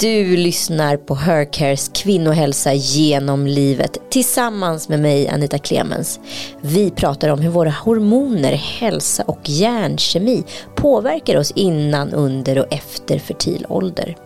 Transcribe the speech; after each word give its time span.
Du 0.00 0.36
lyssnar 0.36 0.96
på 0.96 1.14
Hercares 1.14 1.90
kvinnohälsa 1.94 2.72
genom 2.72 3.46
livet 3.46 4.10
tillsammans 4.10 4.88
med 4.88 5.00
mig 5.00 5.28
Anita 5.28 5.58
Clemens. 5.58 6.20
Vi 6.60 6.90
pratar 6.90 7.28
om 7.28 7.38
hur 7.38 7.50
våra 7.50 7.70
hormoner, 7.70 8.52
hälsa 8.52 9.22
och 9.26 9.40
hjärnkemi 9.42 10.44
påverkar 10.74 11.36
oss 11.36 11.50
innan, 11.50 12.12
under 12.12 12.58
och 12.58 12.72
efter 12.72 13.18
fertil 13.18 13.66
ålder. 13.68 14.16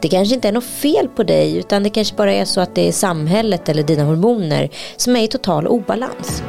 Det 0.00 0.08
kanske 0.08 0.34
inte 0.34 0.48
är 0.48 0.52
något 0.52 0.64
fel 0.64 1.08
på 1.08 1.22
dig 1.22 1.56
utan 1.56 1.82
det 1.82 1.90
kanske 1.90 2.16
bara 2.16 2.32
är 2.32 2.44
så 2.44 2.60
att 2.60 2.74
det 2.74 2.88
är 2.88 2.92
samhället 2.92 3.68
eller 3.68 3.82
dina 3.82 4.04
hormoner 4.04 4.70
som 4.96 5.16
är 5.16 5.22
i 5.22 5.28
total 5.28 5.66
obalans. 5.66 6.42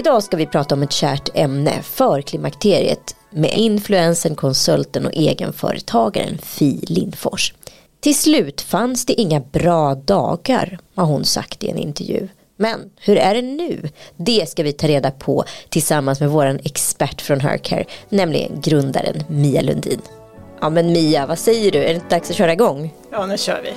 Idag 0.00 0.22
ska 0.22 0.36
vi 0.36 0.46
prata 0.46 0.74
om 0.74 0.82
ett 0.82 0.92
kärt 0.92 1.28
ämne, 1.34 1.82
förklimakteriet, 1.82 3.16
med 3.30 3.52
influensen, 3.54 4.34
konsulten 4.34 5.06
och 5.06 5.12
egenföretagaren 5.12 6.38
Fi 6.38 6.80
Lindfors. 6.82 7.54
Till 8.00 8.18
slut 8.18 8.60
fanns 8.60 9.06
det 9.06 9.20
inga 9.20 9.40
bra 9.40 9.94
dagar, 9.94 10.78
har 10.94 11.04
hon 11.04 11.24
sagt 11.24 11.64
i 11.64 11.70
en 11.70 11.78
intervju. 11.78 12.28
Men 12.56 12.80
hur 13.00 13.16
är 13.16 13.34
det 13.34 13.42
nu? 13.42 13.88
Det 14.16 14.48
ska 14.48 14.62
vi 14.62 14.72
ta 14.72 14.88
reda 14.88 15.10
på 15.10 15.44
tillsammans 15.68 16.20
med 16.20 16.30
vår 16.30 16.60
expert 16.64 17.20
från 17.20 17.40
Hercare, 17.40 17.84
nämligen 18.08 18.60
grundaren 18.60 19.24
Mia 19.28 19.62
Lundin. 19.62 20.00
Ja 20.60 20.70
men 20.70 20.92
Mia, 20.92 21.26
vad 21.26 21.38
säger 21.38 21.70
du? 21.70 21.78
Är 21.78 21.88
det 21.88 21.94
inte 21.94 22.16
dags 22.16 22.30
att 22.30 22.36
köra 22.36 22.52
igång? 22.52 22.94
Ja, 23.10 23.26
nu 23.26 23.38
kör 23.38 23.62
vi. 23.62 23.72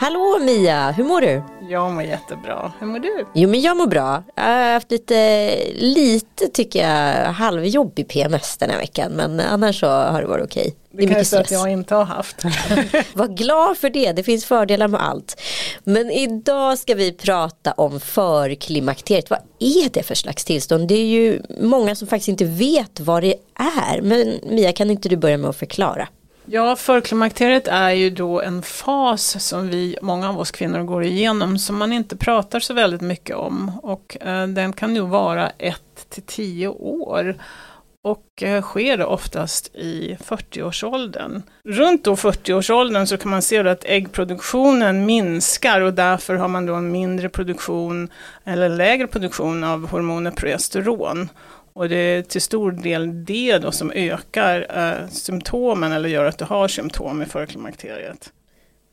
Hallå 0.00 0.38
Mia, 0.40 0.90
hur 0.90 1.04
mår 1.04 1.20
du? 1.20 1.42
Jag 1.68 1.92
mår 1.92 2.02
jättebra. 2.02 2.72
Hur 2.78 2.86
mår 2.86 2.98
du? 2.98 3.26
Jo 3.34 3.48
men 3.48 3.60
jag 3.60 3.76
mår 3.76 3.86
bra. 3.86 4.22
Jag 4.34 4.42
har 4.44 4.72
haft 4.72 4.90
lite, 4.90 5.50
lite 5.74 6.48
tycker 6.48 6.88
jag, 6.88 7.32
halvjobbig 7.32 8.08
PMS 8.08 8.56
den 8.56 8.70
här 8.70 8.78
veckan. 8.78 9.12
Men 9.12 9.40
annars 9.40 9.80
så 9.80 9.86
har 9.86 10.22
det 10.22 10.28
varit 10.28 10.44
okej. 10.44 10.74
Det, 10.90 11.06
det 11.06 11.14
kan 11.14 11.24
jag 11.32 11.40
att 11.40 11.50
jag 11.50 11.72
inte 11.72 11.94
har 11.94 12.04
haft. 12.04 12.44
Var 13.14 13.28
glad 13.28 13.78
för 13.78 13.90
det, 13.90 14.12
det 14.12 14.22
finns 14.22 14.44
fördelar 14.44 14.88
med 14.88 15.02
allt. 15.02 15.40
Men 15.84 16.10
idag 16.10 16.78
ska 16.78 16.94
vi 16.94 17.12
prata 17.12 17.72
om 17.72 18.00
förklimakteriet. 18.00 19.30
Vad 19.30 19.40
är 19.58 19.90
det 19.90 20.02
för 20.02 20.14
slags 20.14 20.44
tillstånd? 20.44 20.88
Det 20.88 20.94
är 20.94 21.06
ju 21.06 21.42
många 21.60 21.94
som 21.94 22.08
faktiskt 22.08 22.28
inte 22.28 22.44
vet 22.44 23.00
vad 23.00 23.22
det 23.22 23.34
är. 23.54 24.00
Men 24.00 24.40
Mia, 24.42 24.72
kan 24.72 24.90
inte 24.90 25.08
du 25.08 25.16
börja 25.16 25.36
med 25.36 25.50
att 25.50 25.56
förklara? 25.56 26.08
Ja, 26.50 26.76
förklimakteriet 26.76 27.68
är 27.68 27.90
ju 27.90 28.10
då 28.10 28.40
en 28.40 28.62
fas 28.62 29.46
som 29.46 29.68
vi, 29.68 29.96
många 30.02 30.28
av 30.28 30.38
oss 30.38 30.50
kvinnor 30.50 30.82
går 30.82 31.04
igenom 31.04 31.58
som 31.58 31.78
man 31.78 31.92
inte 31.92 32.16
pratar 32.16 32.60
så 32.60 32.74
väldigt 32.74 33.00
mycket 33.00 33.36
om. 33.36 33.78
Och 33.82 34.16
eh, 34.20 34.46
den 34.46 34.72
kan 34.72 34.94
ju 34.94 35.00
vara 35.00 35.50
1 35.58 35.82
till 36.08 36.22
10 36.22 36.68
år. 36.68 37.36
Och 38.02 38.42
eh, 38.42 38.62
sker 38.62 39.04
oftast 39.04 39.74
i 39.74 40.16
40-årsåldern. 40.24 41.42
Runt 41.64 42.04
då 42.04 42.14
40-årsåldern 42.14 43.06
så 43.06 43.16
kan 43.16 43.30
man 43.30 43.42
se 43.42 43.68
att 43.68 43.84
äggproduktionen 43.84 45.06
minskar 45.06 45.80
och 45.80 45.94
därför 45.94 46.34
har 46.34 46.48
man 46.48 46.66
då 46.66 46.74
en 46.74 46.92
mindre 46.92 47.28
produktion 47.28 48.08
eller 48.44 48.68
lägre 48.68 49.06
produktion 49.06 49.64
av 49.64 49.88
hormonet 49.88 50.36
progesteron. 50.36 51.28
Och 51.72 51.88
det 51.88 51.96
är 51.96 52.22
till 52.22 52.42
stor 52.42 52.72
del 52.72 53.24
det 53.24 53.58
då 53.58 53.72
som 53.72 53.92
ökar 53.94 54.66
eh, 54.78 55.08
symptomen 55.08 55.92
eller 55.92 56.08
gör 56.08 56.24
att 56.24 56.38
du 56.38 56.44
har 56.44 56.68
symptom 56.68 57.22
i 57.22 57.26
förklimakteriet. 57.26 58.32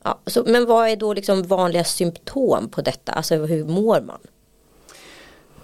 Ja, 0.04 0.20
så, 0.26 0.44
men 0.46 0.66
vad 0.66 0.88
är 0.88 0.96
då 0.96 1.14
liksom 1.14 1.42
vanliga 1.42 1.84
symptom 1.84 2.68
på 2.68 2.82
detta? 2.82 3.12
Alltså 3.12 3.34
hur 3.34 3.64
mår 3.64 4.00
man? 4.00 4.18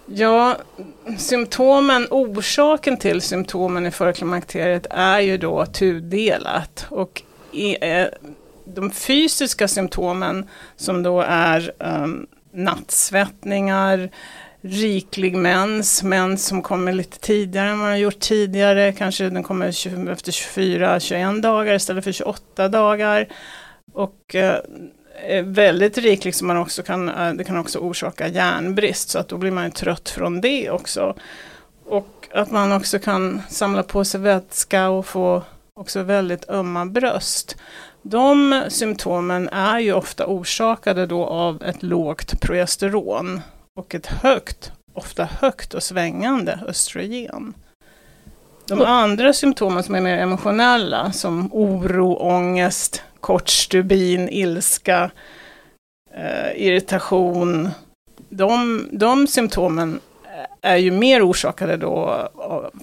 Ja, 0.05 0.57
symptomen, 1.17 2.07
orsaken 2.11 2.97
till 2.97 3.21
symptomen 3.21 3.85
i 3.85 3.91
förklimakteriet 3.91 4.87
är 4.89 5.19
ju 5.19 5.37
då 5.37 5.65
tudelat. 5.65 6.85
Och 6.89 7.23
i, 7.51 7.89
eh, 7.91 8.07
de 8.65 8.91
fysiska 8.91 9.67
symptomen 9.67 10.49
som 10.75 11.03
då 11.03 11.21
är 11.21 11.71
um, 11.79 12.27
nattsvettningar, 12.51 14.09
riklig 14.63 15.35
mens, 15.35 16.03
mens 16.03 16.45
som 16.45 16.61
kommer 16.61 16.93
lite 16.93 17.19
tidigare 17.19 17.69
än 17.69 17.77
man 17.77 17.89
har 17.89 17.97
gjort 17.97 18.19
tidigare, 18.19 18.93
kanske 18.93 19.29
den 19.29 19.43
kommer 19.43 19.67
efter 20.11 20.31
24-21 20.31 21.41
dagar 21.41 21.73
istället 21.73 22.03
för 22.03 22.11
28 22.11 22.67
dagar. 22.67 23.27
Och 23.93 24.35
eh, 24.35 24.59
väldigt 25.43 25.97
riklig 25.97 26.35
som 26.35 26.47
man 26.47 26.57
också 26.57 26.83
kan, 26.83 27.09
eh, 27.09 27.33
det 27.33 27.43
kan 27.43 27.57
också 27.57 27.79
orsaka 27.79 28.27
järnbrist 28.27 29.09
så 29.09 29.19
att 29.19 29.27
då 29.27 29.37
blir 29.37 29.51
man 29.51 29.71
trött 29.71 30.09
från 30.09 30.41
det 30.41 30.69
också. 30.69 31.15
Och 31.85 32.27
att 32.31 32.51
man 32.51 32.71
också 32.71 32.99
kan 32.99 33.41
samla 33.49 33.83
på 33.83 34.05
sig 34.05 34.19
vätska 34.19 34.89
och 34.89 35.05
få 35.05 35.43
också 35.73 36.03
väldigt 36.03 36.49
ömma 36.49 36.85
bröst. 36.85 37.55
De 38.01 38.63
symptomen 38.69 39.49
är 39.49 39.79
ju 39.79 39.93
ofta 39.93 40.25
orsakade 40.25 41.05
då 41.05 41.25
av 41.25 41.63
ett 41.63 41.83
lågt 41.83 42.41
progesteron 42.41 43.41
och 43.75 43.95
ett 43.95 44.05
högt, 44.05 44.71
ofta 44.93 45.23
högt 45.25 45.73
och 45.73 45.83
svängande 45.83 46.59
östrogen. 46.67 47.53
De 48.67 48.81
andra 48.81 49.33
symptomen 49.33 49.83
som 49.83 49.95
är 49.95 50.01
mer 50.01 50.17
emotionella 50.17 51.11
som 51.11 51.49
oro, 51.53 52.15
ångest, 52.15 53.03
kort 53.19 53.49
stubin, 53.49 54.29
ilska, 54.29 55.11
eh, 56.13 56.51
irritation. 56.55 57.69
De, 58.29 58.87
de 58.91 59.27
symptomen 59.27 59.99
är 60.61 60.77
ju 60.77 60.91
mer 60.91 61.29
orsakade 61.29 61.77
då 61.77 62.29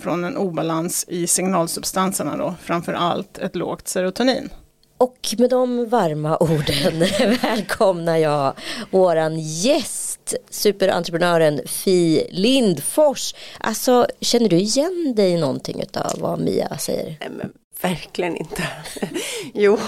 från 0.00 0.24
en 0.24 0.36
obalans 0.36 1.04
i 1.08 1.26
signalsubstanserna 1.26 2.36
då, 2.36 2.54
framför 2.62 2.92
allt 2.92 3.38
ett 3.38 3.56
lågt 3.56 3.88
serotonin. 3.88 4.50
Och 4.98 5.34
med 5.38 5.50
de 5.50 5.88
varma 5.88 6.36
orden 6.36 7.04
välkomnar 7.42 8.16
jag 8.16 8.54
våran 8.90 9.38
gäst, 9.38 10.09
superentreprenören 10.50 11.60
Fi 11.66 12.26
Lindfors. 12.30 13.34
Alltså, 13.58 14.06
känner 14.20 14.48
du 14.48 14.56
igen 14.56 15.12
dig 15.16 15.30
i 15.30 15.40
någonting 15.40 15.82
av 15.94 16.20
vad 16.20 16.40
Mia 16.40 16.78
säger? 16.78 17.16
Nej, 17.20 17.30
men 17.30 17.52
verkligen 17.82 18.36
inte. 18.36 18.62
jo, 19.54 19.78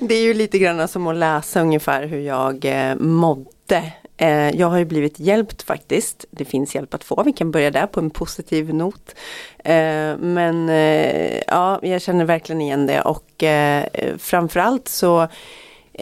det 0.00 0.14
är 0.14 0.22
ju 0.22 0.34
lite 0.34 0.58
grann 0.58 0.88
som 0.88 1.06
att 1.06 1.16
läsa 1.16 1.60
ungefär 1.60 2.06
hur 2.06 2.20
jag 2.20 2.64
eh, 2.64 2.96
mådde 2.96 3.92
Eh, 4.20 4.50
jag 4.50 4.66
har 4.66 4.78
ju 4.78 4.84
blivit 4.84 5.18
hjälpt 5.18 5.62
faktiskt. 5.62 6.24
Det 6.30 6.44
finns 6.44 6.74
hjälp 6.74 6.94
att 6.94 7.04
få. 7.04 7.22
Vi 7.22 7.32
kan 7.32 7.50
börja 7.50 7.70
där 7.70 7.86
på 7.86 8.00
en 8.00 8.10
positiv 8.10 8.74
not. 8.74 9.14
Eh, 9.58 10.16
men 10.16 10.68
eh, 10.68 11.40
ja, 11.46 11.78
jag 11.82 12.02
känner 12.02 12.24
verkligen 12.24 12.60
igen 12.60 12.86
det 12.86 13.00
och 13.00 13.42
eh, 13.42 13.84
framförallt 14.18 14.88
så 14.88 15.28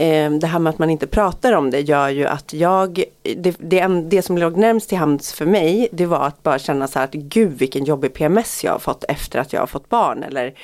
Ehm, 0.01 0.39
det 0.39 0.47
här 0.47 0.59
med 0.59 0.71
att 0.71 0.79
man 0.79 0.91
inte 0.91 1.07
pratar 1.07 1.53
om 1.53 1.71
det 1.71 1.81
gör 1.81 2.09
ju 2.09 2.27
att 2.27 2.53
jag, 2.53 3.05
det, 3.23 3.57
det, 3.59 3.89
det 4.09 4.23
som 4.23 4.39
låg 4.39 4.57
närmst 4.57 4.89
till 4.89 4.99
hands 4.99 5.33
för 5.33 5.47
mig 5.47 5.89
det 5.93 6.07
var 6.07 6.27
att 6.27 6.43
bara 6.43 6.59
känna 6.59 6.89
så 6.89 6.99
här 6.99 7.05
att 7.05 7.13
gud 7.13 7.59
vilken 7.59 7.85
jobbig 7.85 8.13
PMS 8.13 8.65
jag 8.65 8.73
har 8.73 8.79
fått 8.79 9.05
efter 9.09 9.39
att 9.39 9.53
jag 9.53 9.61
har 9.61 9.67
fått 9.67 9.89
barn. 9.89 10.23
Eller 10.23 10.55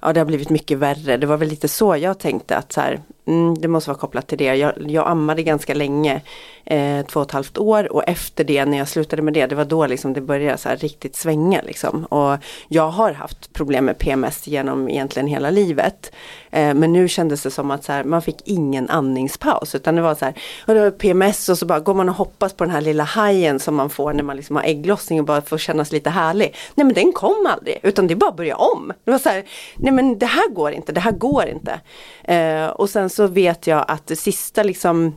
ja 0.00 0.12
det 0.12 0.20
har 0.20 0.24
blivit 0.24 0.50
mycket 0.50 0.78
värre. 0.78 1.16
Det 1.16 1.26
var 1.26 1.36
väl 1.36 1.48
lite 1.48 1.68
så 1.68 1.96
jag 1.96 2.18
tänkte 2.18 2.56
att 2.56 2.72
så 2.72 2.80
här, 2.80 3.00
mm, 3.26 3.58
det 3.60 3.68
måste 3.68 3.90
vara 3.90 3.98
kopplat 3.98 4.26
till 4.26 4.38
det. 4.38 4.56
Jag, 4.56 4.72
jag 4.90 5.08
ammade 5.08 5.42
ganska 5.42 5.74
länge 5.74 6.20
eh, 6.66 7.06
två 7.06 7.20
och 7.20 7.26
ett 7.26 7.32
halvt 7.32 7.58
år 7.58 7.92
och 7.92 8.02
efter 8.06 8.44
det 8.44 8.64
när 8.64 8.78
jag 8.78 8.88
slutade 8.88 9.22
med 9.22 9.34
det, 9.34 9.46
det 9.46 9.54
var 9.54 9.64
då 9.64 9.86
liksom 9.86 10.12
det 10.12 10.20
började 10.20 10.58
så 10.58 10.68
här 10.68 10.76
riktigt 10.76 11.16
svänga 11.16 11.60
liksom. 11.62 12.04
Och 12.04 12.38
jag 12.68 12.88
har 12.88 13.12
haft 13.12 13.52
problem 13.52 13.84
med 13.84 13.98
PMS 13.98 14.46
genom 14.46 14.88
egentligen 14.88 15.28
hela 15.28 15.50
livet. 15.50 16.12
Eh, 16.50 16.74
men 16.74 16.92
nu 16.92 17.08
kändes 17.08 17.42
det 17.42 17.50
som 17.50 17.70
att 17.70 17.84
så 17.84 17.92
här, 17.92 18.04
man 18.04 18.22
fick 18.22 18.36
ingen 18.44 18.90
andningspaus 18.90 19.74
utan 19.74 19.94
det 19.94 20.02
var 20.02 20.14
så 20.14 20.24
här, 20.24 20.34
och 20.66 20.74
det 20.74 20.80
var 20.80 20.90
PMS 20.90 21.48
och 21.48 21.58
så 21.58 21.66
bara 21.66 21.80
går 21.80 21.94
man 21.94 22.08
och 22.08 22.14
hoppas 22.14 22.52
på 22.52 22.64
den 22.64 22.70
här 22.70 22.80
lilla 22.80 23.04
hajen 23.04 23.60
som 23.60 23.74
man 23.74 23.90
får 23.90 24.12
när 24.12 24.22
man 24.22 24.36
liksom 24.36 24.56
har 24.56 24.62
ägglossning 24.62 25.20
och 25.20 25.26
bara 25.26 25.42
får 25.42 25.58
kännas 25.58 25.92
lite 25.92 26.10
härlig. 26.10 26.54
Nej 26.74 26.84
men 26.84 26.94
den 26.94 27.12
kom 27.12 27.46
aldrig 27.48 27.80
utan 27.82 28.06
det 28.06 28.14
är 28.14 28.16
bara 28.16 28.30
att 28.30 28.36
börja 28.36 28.56
om. 28.56 28.92
Det 29.04 29.10
var 29.10 29.18
så 29.18 29.28
här, 29.28 29.44
nej 29.76 29.92
men 29.92 30.18
det 30.18 30.26
här 30.26 30.48
går 30.48 30.72
inte, 30.72 30.92
det 30.92 31.00
här 31.00 31.12
går 31.12 31.44
inte. 31.46 31.80
Eh, 32.24 32.66
och 32.66 32.90
sen 32.90 33.10
så 33.10 33.26
vet 33.26 33.66
jag 33.66 33.84
att 33.88 34.06
det 34.06 34.16
sista 34.16 34.62
liksom 34.62 35.16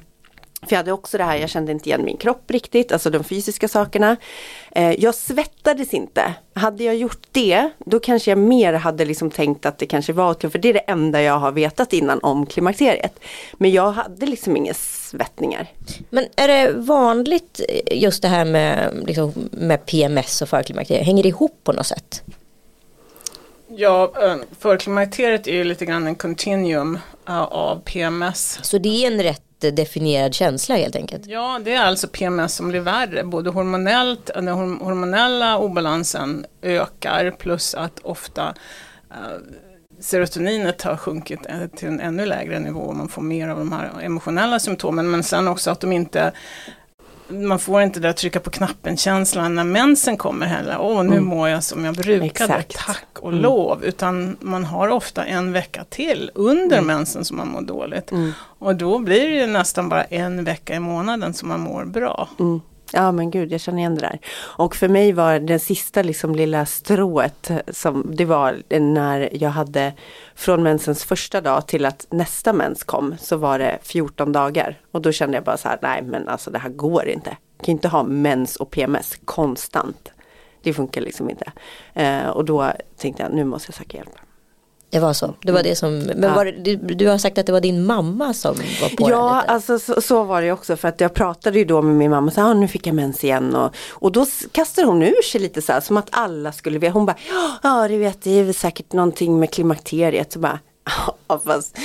för 0.61 0.67
jag 0.69 0.77
hade 0.77 0.91
också 0.91 1.17
det 1.17 1.23
här, 1.23 1.37
jag 1.37 1.49
kände 1.49 1.71
inte 1.71 1.89
igen 1.89 2.05
min 2.05 2.17
kropp 2.17 2.51
riktigt, 2.51 2.91
alltså 2.91 3.09
de 3.09 3.23
fysiska 3.23 3.67
sakerna. 3.67 4.17
Eh, 4.71 4.91
jag 4.91 5.15
svettades 5.15 5.93
inte. 5.93 6.33
Hade 6.53 6.83
jag 6.83 6.95
gjort 6.95 7.27
det, 7.31 7.69
då 7.85 7.99
kanske 7.99 8.31
jag 8.31 8.37
mer 8.37 8.73
hade 8.73 9.05
liksom 9.05 9.31
tänkt 9.31 9.65
att 9.65 9.77
det 9.77 9.85
kanske 9.85 10.13
var, 10.13 10.49
för 10.49 10.59
det 10.59 10.69
är 10.69 10.73
det 10.73 10.79
enda 10.79 11.21
jag 11.21 11.39
har 11.39 11.51
vetat 11.51 11.93
innan 11.93 12.19
om 12.19 12.45
klimakteriet. 12.45 13.19
Men 13.53 13.71
jag 13.71 13.91
hade 13.91 14.25
liksom 14.25 14.57
inga 14.57 14.73
svettningar. 14.73 15.67
Men 16.09 16.25
är 16.35 16.47
det 16.47 16.71
vanligt 16.71 17.61
just 17.91 18.21
det 18.21 18.27
här 18.27 18.45
med, 18.45 19.03
liksom, 19.07 19.49
med 19.51 19.85
PMS 19.85 20.41
och 20.41 20.49
förklimakteriet, 20.49 21.05
hänger 21.05 21.23
det 21.23 21.29
ihop 21.29 21.59
på 21.63 21.71
något 21.71 21.87
sätt? 21.87 22.23
Ja, 23.75 24.13
eh, 24.21 24.35
förklimakteriet 24.59 25.47
är 25.47 25.53
ju 25.53 25.63
lite 25.63 25.85
grann 25.85 26.07
en 26.07 26.15
continuum 26.15 26.99
eh, 27.27 27.41
av 27.41 27.81
PMS. 27.85 28.59
Så 28.61 28.77
det 28.77 29.05
är 29.05 29.11
en 29.11 29.23
rätt 29.23 29.48
definierad 29.59 30.33
känsla 30.33 30.75
helt 30.75 30.95
enkelt? 30.95 31.27
Ja, 31.27 31.59
det 31.63 31.73
är 31.73 31.85
alltså 31.85 32.07
PMS 32.07 32.55
som 32.55 32.69
blir 32.69 32.79
värre. 32.79 33.23
Både 33.23 33.49
hormonellt, 33.49 34.31
den 34.35 34.47
hormonella 34.47 35.57
obalansen 35.57 36.45
ökar 36.61 37.31
plus 37.31 37.75
att 37.75 37.99
ofta 37.99 38.53
eh, 39.11 39.17
serotoninet 39.99 40.81
har 40.81 40.97
sjunkit 40.97 41.39
till 41.75 41.87
en 41.87 41.99
ännu 41.99 42.25
lägre 42.25 42.59
nivå 42.59 42.79
och 42.79 42.95
man 42.95 43.09
får 43.09 43.21
mer 43.21 43.47
av 43.47 43.59
de 43.59 43.71
här 43.71 43.91
emotionella 44.01 44.59
symptomen. 44.59 45.11
Men 45.11 45.23
sen 45.23 45.47
också 45.47 45.71
att 45.71 45.79
de 45.79 45.91
inte 45.91 46.31
man 47.29 47.59
får 47.59 47.81
inte 47.81 47.99
där 47.99 48.13
trycka 48.13 48.39
på 48.39 48.49
knappen-känslan 48.49 49.55
när 49.55 49.63
mensen 49.63 50.17
kommer 50.17 50.45
heller. 50.45 50.77
Åh, 50.79 51.03
nu 51.03 51.17
mm. 51.17 51.25
mår 51.25 51.49
jag 51.49 51.63
som 51.63 51.85
jag 51.85 51.95
brukade, 51.95 52.25
Exakt. 52.25 52.85
tack 52.85 53.19
och 53.19 53.29
mm. 53.29 53.41
lov. 53.41 53.83
Utan 53.83 54.37
man 54.39 54.65
har 54.65 54.87
ofta 54.87 55.25
en 55.25 55.51
vecka 55.51 55.83
till 55.89 56.31
under 56.35 56.77
mm. 56.77 56.87
mensen 56.87 57.25
som 57.25 57.37
man 57.37 57.47
mår 57.47 57.61
dåligt. 57.61 58.11
Mm. 58.11 58.31
Och 58.59 58.75
då 58.75 58.99
blir 58.99 59.39
det 59.39 59.47
nästan 59.47 59.89
bara 59.89 60.03
en 60.03 60.43
vecka 60.43 60.75
i 60.75 60.79
månaden 60.79 61.33
som 61.33 61.49
man 61.49 61.59
mår 61.59 61.85
bra. 61.85 62.29
Ja 62.93 63.11
men 63.11 63.31
gud, 63.31 63.51
jag 63.51 63.61
känner 63.61 63.79
igen 63.79 63.95
det 63.95 64.01
där. 64.01 64.19
Och 64.39 64.75
för 64.75 64.87
mig 64.87 65.13
var 65.13 65.39
den 65.39 65.59
sista 65.59 66.01
liksom 66.01 66.35
lilla 66.35 66.65
strået, 66.65 67.51
som, 67.67 68.11
det 68.15 68.25
var 68.25 68.79
när 68.79 69.29
jag 69.31 69.49
hade 69.49 69.93
från 70.35 70.63
mensens 70.63 71.05
första 71.05 71.41
dag 71.41 71.67
till 71.67 71.85
att 71.85 72.07
nästa 72.09 72.53
mens 72.53 72.83
kom, 72.83 73.15
så 73.19 73.37
var 73.37 73.59
det 73.59 73.79
14 73.81 74.31
dagar. 74.31 74.79
Och 74.91 75.01
då 75.01 75.11
kände 75.11 75.37
jag 75.37 75.43
bara 75.43 75.57
så 75.57 75.67
här, 75.67 75.79
nej 75.81 76.01
men 76.01 76.27
alltså 76.27 76.51
det 76.51 76.59
här 76.59 76.69
går 76.69 77.07
inte. 77.07 77.37
Jag 77.57 77.65
kan 77.65 77.71
inte 77.71 77.87
ha 77.87 78.03
mens 78.03 78.55
och 78.55 78.71
PMS 78.71 79.19
konstant. 79.25 80.11
Det 80.63 80.73
funkar 80.73 81.01
liksom 81.01 81.29
inte. 81.29 81.51
Eh, 81.93 82.27
och 82.27 82.45
då 82.45 82.71
tänkte 82.97 83.23
jag, 83.23 83.33
nu 83.33 83.43
måste 83.43 83.69
jag 83.69 83.75
söka 83.75 83.97
hjälp. 83.97 84.28
Det 84.91 84.99
var 84.99 85.13
så. 85.13 85.33
Det 85.41 85.51
var 85.51 85.63
det 85.63 85.75
som, 85.75 85.97
men 85.99 86.45
det, 86.45 86.51
du, 86.51 86.75
du, 86.75 87.07
har 87.07 87.17
sagt 87.17 87.37
att 87.37 87.45
det 87.45 87.51
var 87.51 87.61
din 87.61 87.85
mamma 87.85 88.33
som 88.33 88.55
var 88.81 88.89
på 88.95 89.09
Ja, 89.09 89.43
alltså 89.47 89.79
så, 89.79 90.01
så, 90.01 90.23
var 90.23 90.41
det 90.41 90.51
också 90.51 90.77
för 90.77 90.87
att 90.87 91.01
jag 91.01 91.13
pratade 91.13 91.59
ju 91.59 91.65
då 91.65 91.81
med 91.81 91.95
min 91.95 92.11
mamma 92.11 92.27
och 92.27 92.33
sa 92.33 92.43
ah, 92.43 92.53
nu 92.53 92.67
fick 92.67 92.87
jag 92.87 92.95
mens 92.95 93.23
igen 93.23 93.55
och, 93.55 93.75
och 93.89 94.11
då 94.11 94.25
kastade 94.51 94.87
hon 94.87 95.03
ur 95.03 95.21
sig 95.21 95.41
lite 95.41 95.61
så 95.61 95.73
här 95.73 95.79
som 95.79 95.97
att 95.97 96.07
alla 96.11 96.51
skulle 96.51 96.79
veta. 96.79 96.93
Hon 96.93 97.05
bara, 97.05 97.17
ja 97.63 97.87
du 97.87 97.97
vet 97.97 98.21
det 98.21 98.31
är 98.31 98.43
väl 98.43 98.53
säkert 98.53 98.93
någonting 98.93 99.39
med 99.39 99.51
klimakteriet. 99.51 100.31
Så 100.31 100.39
bara, 100.39 100.59
ja 101.27 101.41
fast 101.45 101.77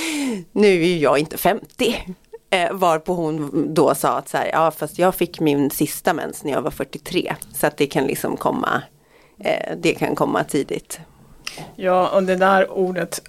nu 0.53 0.69
är 0.69 0.87
ju 0.87 0.99
jag 0.99 1.19
inte 1.19 1.39
50. 1.39 2.15
Eh, 2.51 2.73
varpå 2.73 3.15
hon 3.15 3.75
då 3.75 3.95
sa 3.95 4.09
att 4.09 4.29
så 4.29 4.37
här, 4.37 4.51
ja 4.53 4.71
fast 4.71 4.99
jag 4.99 5.15
fick 5.15 5.41
min 5.41 5.71
sista 5.71 6.15
mens 6.15 6.45
när 6.45 6.53
jag 6.53 6.63
var 6.63 6.71
43. 6.71 7.35
Så 7.55 7.67
att 7.67 7.77
det 7.77 7.87
kan 7.87 8.05
liksom 8.05 8.37
komma, 8.37 8.83
eh, 9.39 9.77
det 9.77 9.95
kan 9.95 10.15
komma 10.15 10.45
tidigt. 10.45 11.01
Ja, 11.77 12.09
och 12.09 12.23
det 12.23 12.37
där 12.37 12.71
ordet 12.71 13.21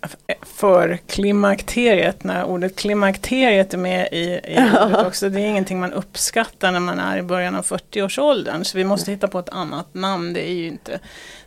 för 0.42 1.00
klimakteriet, 1.08 2.24
när 2.24 2.46
ordet 2.46 2.76
klimakteriet 2.76 3.74
är 3.74 3.78
med 3.78 4.08
i, 4.12 4.24
i 4.24 4.70
ordet 4.86 5.08
också, 5.08 5.30
det 5.30 5.42
är 5.42 5.46
ingenting 5.46 5.80
man 5.80 5.94
uppskattar 5.94 6.72
när 6.72 6.80
man 6.80 7.00
är 7.00 7.18
i 7.18 7.22
början 7.22 7.56
av 7.56 7.66
40-årsåldern. 7.66 8.66
Så 8.66 8.78
vi 8.78 8.84
måste 8.84 9.12
hitta 9.12 9.28
på 9.28 9.40
ett 9.40 9.50
annat 9.50 9.94
namn. 9.94 10.34
Det 10.34 10.50
är 10.50 10.54
ju 10.54 10.68
inte 10.68 11.00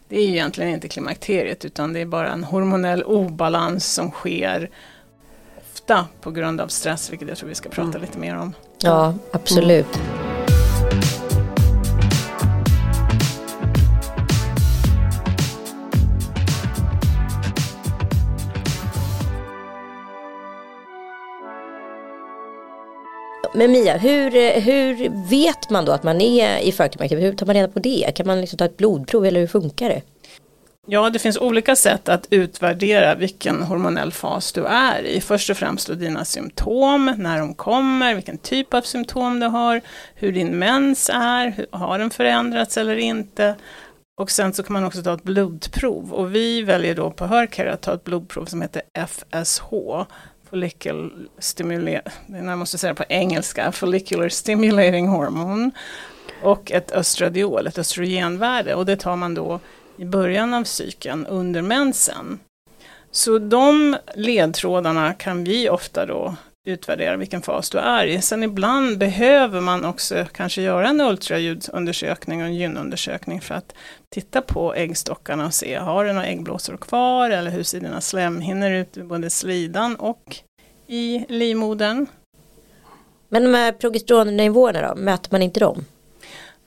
det 0.09 0.17
är 0.17 0.29
egentligen 0.29 0.71
inte 0.71 0.89
klimakteriet 0.89 1.65
utan 1.65 1.93
det 1.93 2.01
är 2.01 2.07
bara 2.07 2.33
en 2.33 2.45
hormonell 2.45 3.03
obalans 3.03 3.93
som 3.93 4.11
sker 4.11 4.71
ofta 5.89 6.07
på 6.21 6.31
grund 6.31 6.61
av 6.61 6.69
stress, 6.69 7.13
vilket 7.13 7.29
jag 7.29 7.39
tror 7.39 7.49
vi 7.49 7.55
ska 7.55 7.69
prata 7.69 7.89
mm. 7.89 8.01
lite 8.01 8.19
mer 8.19 8.37
om. 8.37 8.55
Ja, 8.79 9.15
absolut. 9.33 9.97
Mm. 9.97 10.28
Men 23.59 23.73
Mia, 23.73 23.97
hur, 23.97 24.61
hur 24.61 25.09
vet 25.29 25.71
man 25.71 25.85
då 25.85 25.93
att 25.93 26.03
man 26.03 26.21
är 26.21 26.59
i 26.59 26.73
förklimakteriet? 26.73 27.25
Hur 27.25 27.37
tar 27.37 27.47
man 27.47 27.57
reda 27.57 27.69
på 27.69 27.79
det? 27.79 28.13
Kan 28.15 28.27
man 28.27 28.41
liksom 28.41 28.57
ta 28.57 28.65
ett 28.65 28.77
blodprov 28.77 29.27
eller 29.27 29.41
hur 29.41 29.47
funkar 29.47 29.89
det? 29.89 30.03
Ja, 30.87 31.11
det 31.11 31.19
finns 31.19 31.39
olika 31.39 31.77
sätt 31.77 32.09
att 32.09 32.27
utvärdera 32.31 33.15
vilken 33.15 33.63
hormonell 33.63 34.13
fas 34.13 34.53
du 34.53 34.65
är 34.65 35.03
i. 35.03 35.21
Först 35.21 35.51
och 35.51 35.57
främst 35.57 35.89
då 35.89 35.95
dina 35.95 36.25
symptom, 36.25 37.15
när 37.17 37.39
de 37.39 37.55
kommer, 37.55 38.15
vilken 38.15 38.39
typ 38.39 38.75
av 38.75 38.83
symptom 38.83 39.41
du 39.41 39.47
har, 39.47 39.81
hur 40.15 40.33
din 40.33 40.59
mens 40.59 41.11
är, 41.15 41.67
har 41.71 41.99
den 41.99 42.11
förändrats 42.11 42.77
eller 42.77 42.97
inte. 42.97 43.55
Och 44.21 44.31
sen 44.31 44.53
så 44.53 44.63
kan 44.63 44.73
man 44.73 44.85
också 44.85 45.03
ta 45.03 45.15
ett 45.15 45.23
blodprov 45.23 46.13
och 46.13 46.35
vi 46.35 46.63
väljer 46.63 46.95
då 46.95 47.11
på 47.11 47.27
Hörcare 47.27 47.73
att 47.73 47.83
ta 47.83 47.95
ett 47.95 48.05
blodprov 48.05 48.45
som 48.45 48.63
heter 48.63 48.83
FSH, 49.07 49.73
follicle 50.51 51.11
stimulating, 51.39 52.13
jag 52.27 52.59
måste 52.59 52.79
säga 52.79 52.95
på 52.95 53.05
engelska, 53.09 53.73
follicular 53.73 54.29
stimulating 54.29 55.09
hormone 55.09 55.71
och 56.43 56.73
ett 56.73 56.93
östradiol, 56.93 57.67
ett 57.67 57.79
östrogenvärde 57.79 58.75
och 58.75 58.87
det 58.87 58.97
tar 58.97 59.17
man 59.17 59.35
då 59.35 59.61
i 59.97 60.05
början 60.05 60.55
av 60.55 60.65
cykeln 60.65 61.27
under 61.27 61.63
mensen. 61.63 62.39
Så 63.11 63.39
de 63.39 63.97
ledtrådarna 64.15 65.15
kan 65.15 65.45
vi 65.45 65.69
ofta 65.69 66.07
då 66.07 66.37
utvärdera 66.69 67.17
vilken 67.17 67.43
fas 67.43 67.71
du 67.71 67.79
är 67.79 68.07
i. 68.07 68.23
Sen 68.23 68.43
ibland 68.43 68.99
behöver 68.99 69.61
man 69.61 69.85
också 69.85 70.27
kanske 70.33 70.63
göra 70.63 70.89
en 70.89 71.01
ultraljudsundersökning 71.01 72.41
och 72.41 72.47
en 72.47 72.55
gynundersökning 72.55 73.41
för 73.41 73.55
att 73.55 73.75
titta 74.11 74.43
på 74.43 74.75
äggstockarna 74.75 75.47
och 75.47 75.55
se, 75.55 75.75
har 75.75 76.05
du 76.05 76.13
några 76.13 76.27
äggblåsor 76.27 76.77
kvar 76.77 77.31
eller 77.31 77.51
hur 77.51 77.63
ser 77.63 77.81
dina 77.81 78.01
slemhinnor 78.01 78.71
ut 78.71 78.97
både 78.97 79.31
slidan 79.31 79.97
och 79.97 80.37
i 80.87 81.25
livmodern. 81.29 82.07
Men 83.29 83.51
med 83.51 83.79
progesteronnivåerna 83.79 84.89
då, 84.89 84.95
mäter 84.95 85.29
man 85.33 85.43
inte 85.43 85.61
dem? 85.61 85.85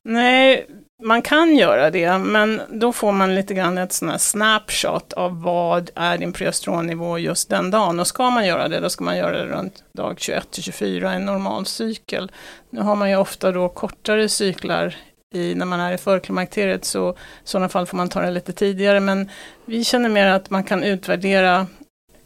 Nej, 0.04 0.68
man 1.02 1.22
kan 1.22 1.56
göra 1.56 1.90
det, 1.90 2.18
men 2.18 2.62
då 2.70 2.94
får 2.94 3.12
man 3.12 3.36
lite 3.36 3.54
grann 3.54 3.78
ett 3.78 3.94
sån 3.94 4.10
här 4.10 4.18
snapshot 4.18 5.14
av 5.14 5.42
vad 5.42 5.90
är 5.96 6.18
din 6.18 6.34
progesteronnivå 6.34 7.18
just 7.18 7.50
den 7.50 7.72
dagen. 7.72 8.00
Och 8.00 8.08
ska 8.08 8.30
man 8.30 8.48
göra 8.48 8.68
det, 8.68 8.80
då 8.80 8.90
ska 8.90 9.04
man 9.04 9.18
göra 9.18 9.38
det 9.38 9.46
runt 9.46 9.84
dag 9.94 10.20
21 10.20 10.52
till 10.52 10.64
24, 10.64 11.14
en 11.14 11.26
normal 11.26 11.66
cykel. 11.66 12.32
Nu 12.70 12.82
har 12.82 12.96
man 12.96 13.10
ju 13.10 13.16
ofta 13.16 13.52
då 13.52 13.70
kortare 13.70 14.30
cyklar 14.30 14.96
i, 15.34 15.56
när 15.56 15.66
man 15.66 15.80
är 15.80 15.94
i 15.94 15.98
förklimakteriet, 15.98 16.86
så 16.86 17.12
i 17.12 17.16
sådana 17.44 17.70
fall 17.70 17.86
får 17.86 17.98
man 17.98 18.10
ta 18.10 18.22
det 18.22 18.32
lite 18.32 18.54
tidigare. 18.54 19.00
Men 19.00 19.30
vi 19.66 19.84
känner 19.84 20.10
mer 20.10 20.28
att 20.28 20.50
man 20.50 20.64
kan 20.64 20.84
utvärdera 20.84 21.68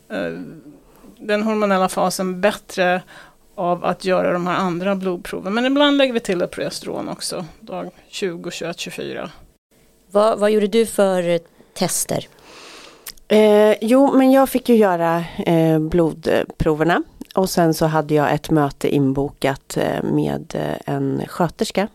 eh, 0.09 0.39
den 1.17 1.43
hormonella 1.43 1.89
fasen 1.89 2.41
bättre 2.41 3.01
av 3.55 3.85
att 3.85 4.05
göra 4.05 4.33
de 4.33 4.47
här 4.47 4.55
andra 4.57 4.95
blodproven. 4.95 5.53
Men 5.53 5.65
ibland 5.65 5.97
lägger 5.97 6.13
vi 6.13 6.19
till 6.19 6.41
ett 6.41 6.51
progesteron 6.51 7.09
också, 7.09 7.45
dag 7.59 7.89
20, 8.07 8.51
21, 8.51 8.79
24. 8.79 9.29
Vad, 10.11 10.39
vad 10.39 10.51
gjorde 10.51 10.67
du 10.67 10.85
för 10.85 11.39
tester? 11.73 12.27
Eh, 13.27 13.75
jo, 13.81 14.17
men 14.17 14.31
jag 14.31 14.49
fick 14.49 14.69
ju 14.69 14.75
göra 14.75 15.23
eh, 15.45 15.79
blodproverna 15.79 17.03
och 17.35 17.49
sen 17.49 17.73
så 17.73 17.85
hade 17.85 18.13
jag 18.13 18.33
ett 18.33 18.49
möte 18.49 18.95
inbokat 18.95 19.77
eh, 19.77 20.03
med 20.03 20.55
eh, 20.55 20.93
en 20.95 21.23
sköterska 21.27 21.87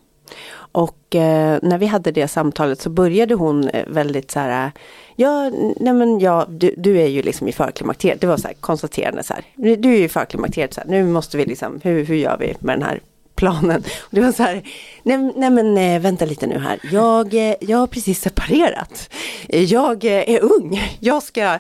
och 0.73 1.15
eh, 1.15 1.59
när 1.63 1.79
vi 1.79 1.87
hade 1.87 2.11
det 2.11 2.29
samtalet 2.29 2.81
så 2.81 2.91
började 2.91 3.35
hon 3.35 3.69
eh, 3.69 3.87
väldigt 3.89 4.31
så 4.31 4.41
här, 4.41 4.73
ja, 5.17 5.51
nej 5.77 5.93
men 5.93 6.21
ja, 6.21 6.47
du, 6.49 6.75
du 6.77 7.01
är 7.01 7.07
ju 7.07 7.23
liksom 7.23 7.49
i 7.49 7.53
förklimakteriet. 7.53 8.21
Det 8.21 8.27
var 8.27 8.37
så 8.37 8.49
här 8.49 8.55
konstaterande 8.55 9.23
så 9.23 9.35
här, 9.35 9.45
du 9.77 9.93
är 9.93 9.99
ju 9.99 10.05
i 10.05 10.09
förklimakteriet, 10.09 10.75
så 10.75 10.81
här, 10.81 10.89
nu 10.89 11.05
måste 11.05 11.37
vi 11.37 11.45
liksom, 11.45 11.81
hur, 11.83 12.05
hur 12.05 12.17
gör 12.17 12.37
vi 12.41 12.57
med 12.61 12.79
den 12.79 12.83
här 12.83 13.01
planen. 13.41 13.85
Och 14.01 14.11
det 14.11 14.21
var 14.21 14.33
så 14.33 14.43
här, 14.43 14.63
nej, 15.03 15.33
nej 15.37 15.51
men 15.51 15.79
eh, 15.79 16.01
vänta 16.01 16.25
lite 16.25 16.47
nu 16.47 16.59
här, 16.59 16.79
jag, 16.93 17.35
eh, 17.35 17.55
jag 17.61 17.79
har 17.79 17.87
precis 17.87 18.21
separerat. 18.21 19.11
Jag 19.49 20.05
eh, 20.05 20.35
är 20.35 20.41
ung, 20.43 20.97
jag 21.01 21.23
ska, 21.23 21.59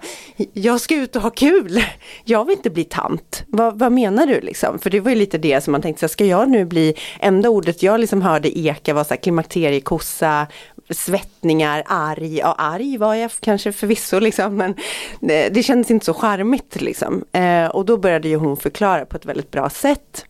jag 0.52 0.80
ska 0.80 0.94
ut 0.94 1.16
och 1.16 1.22
ha 1.22 1.30
kul. 1.30 1.82
Jag 2.24 2.44
vill 2.44 2.56
inte 2.56 2.70
bli 2.70 2.84
tant. 2.84 3.44
Va, 3.46 3.70
vad 3.70 3.92
menar 3.92 4.26
du 4.26 4.40
liksom? 4.40 4.78
För 4.78 4.90
det 4.90 5.00
var 5.00 5.10
ju 5.10 5.16
lite 5.16 5.38
det 5.38 5.60
som 5.60 5.72
man 5.72 5.82
tänkte, 5.82 6.08
ska 6.08 6.24
jag 6.24 6.50
nu 6.50 6.64
bli, 6.64 6.94
enda 7.20 7.48
ordet 7.48 7.82
jag 7.82 8.00
liksom 8.00 8.22
hörde 8.22 8.58
eka 8.58 8.94
var 8.94 9.04
så 9.04 9.10
här 9.10 9.20
klimakteriekossa, 9.22 10.46
svettningar, 10.90 11.82
arg. 11.86 12.38
Ja, 12.38 12.54
arg 12.58 12.98
var 12.98 13.14
jag 13.14 13.30
kanske 13.40 13.72
förvisso 13.72 14.18
liksom, 14.18 14.56
men 14.56 14.74
det, 15.20 15.48
det 15.48 15.62
kändes 15.62 15.90
inte 15.90 16.06
så 16.06 16.14
charmigt 16.14 16.80
liksom. 16.80 17.24
Eh, 17.32 17.66
och 17.66 17.84
då 17.84 17.96
började 17.96 18.28
ju 18.28 18.36
hon 18.36 18.56
förklara 18.56 19.06
på 19.06 19.16
ett 19.16 19.26
väldigt 19.26 19.50
bra 19.50 19.70
sätt 19.70 20.24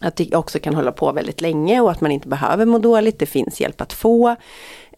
att 0.00 0.16
det 0.16 0.36
också 0.36 0.58
kan 0.58 0.74
hålla 0.74 0.92
på 0.92 1.12
väldigt 1.12 1.40
länge 1.40 1.80
och 1.80 1.90
att 1.90 2.00
man 2.00 2.12
inte 2.12 2.28
behöver 2.28 2.66
må 2.66 2.78
dåligt, 2.78 3.18
det 3.18 3.26
finns 3.26 3.60
hjälp 3.60 3.80
att 3.80 3.92
få. 3.92 4.36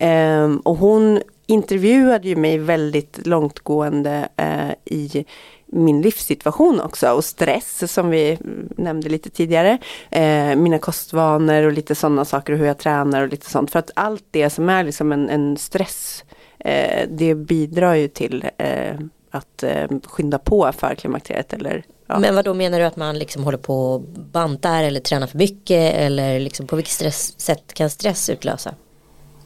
Um, 0.01 0.59
och 0.59 0.77
hon 0.77 1.21
intervjuade 1.47 2.29
ju 2.29 2.37
mig 2.37 2.59
väldigt 2.59 3.27
långtgående 3.27 4.29
uh, 4.41 4.73
i 4.85 5.25
min 5.73 6.03
livssituation 6.03 6.81
också 6.81 7.11
och 7.11 7.25
stress 7.25 7.93
som 7.93 8.11
vi 8.11 8.39
nämnde 8.77 9.09
lite 9.09 9.31
tidigare. 9.31 9.79
Eh, 10.11 10.57
mina 10.57 10.79
kostvanor 10.79 11.67
och 11.67 11.73
lite 11.73 11.95
sådana 11.95 12.25
saker 12.25 12.53
och 12.53 12.59
hur 12.59 12.67
jag 12.67 12.79
tränar 12.79 13.23
och 13.23 13.29
lite 13.29 13.51
sånt. 13.51 13.71
För 13.71 13.79
att 13.79 13.91
allt 13.95 14.25
det 14.31 14.51
som 14.51 14.69
är 14.69 14.85
liksom 14.85 15.13
en, 15.13 15.29
en 15.29 15.57
stress 15.57 16.25
eh, 16.59 17.09
det 17.11 17.35
bidrar 17.35 17.95
ju 17.95 18.09
till 18.09 18.45
eh, 18.59 18.95
att 19.31 19.63
eh, 19.63 19.89
skynda 20.07 20.39
på 20.39 20.73
för 20.73 20.95
klimakteriet 20.95 21.53
eller 21.53 21.85
Ja. 22.11 22.19
Men 22.19 22.35
vad 22.35 22.45
då 22.45 22.55
menar 22.55 22.79
du 22.79 22.85
att 22.85 22.97
man 22.97 23.19
liksom 23.19 23.45
håller 23.45 23.59
på 23.59 23.95
och 23.95 24.01
bantar 24.33 24.83
eller 24.83 25.01
tränar 25.01 25.27
för 25.27 25.39
mycket 25.39 25.95
eller 25.95 26.41
liksom 26.41 26.67
på 26.67 26.77
vilket 26.77 26.95
stress, 26.95 27.41
sätt 27.41 27.75
kan 27.75 27.91
stress 27.91 28.31
utlösa? 28.31 28.75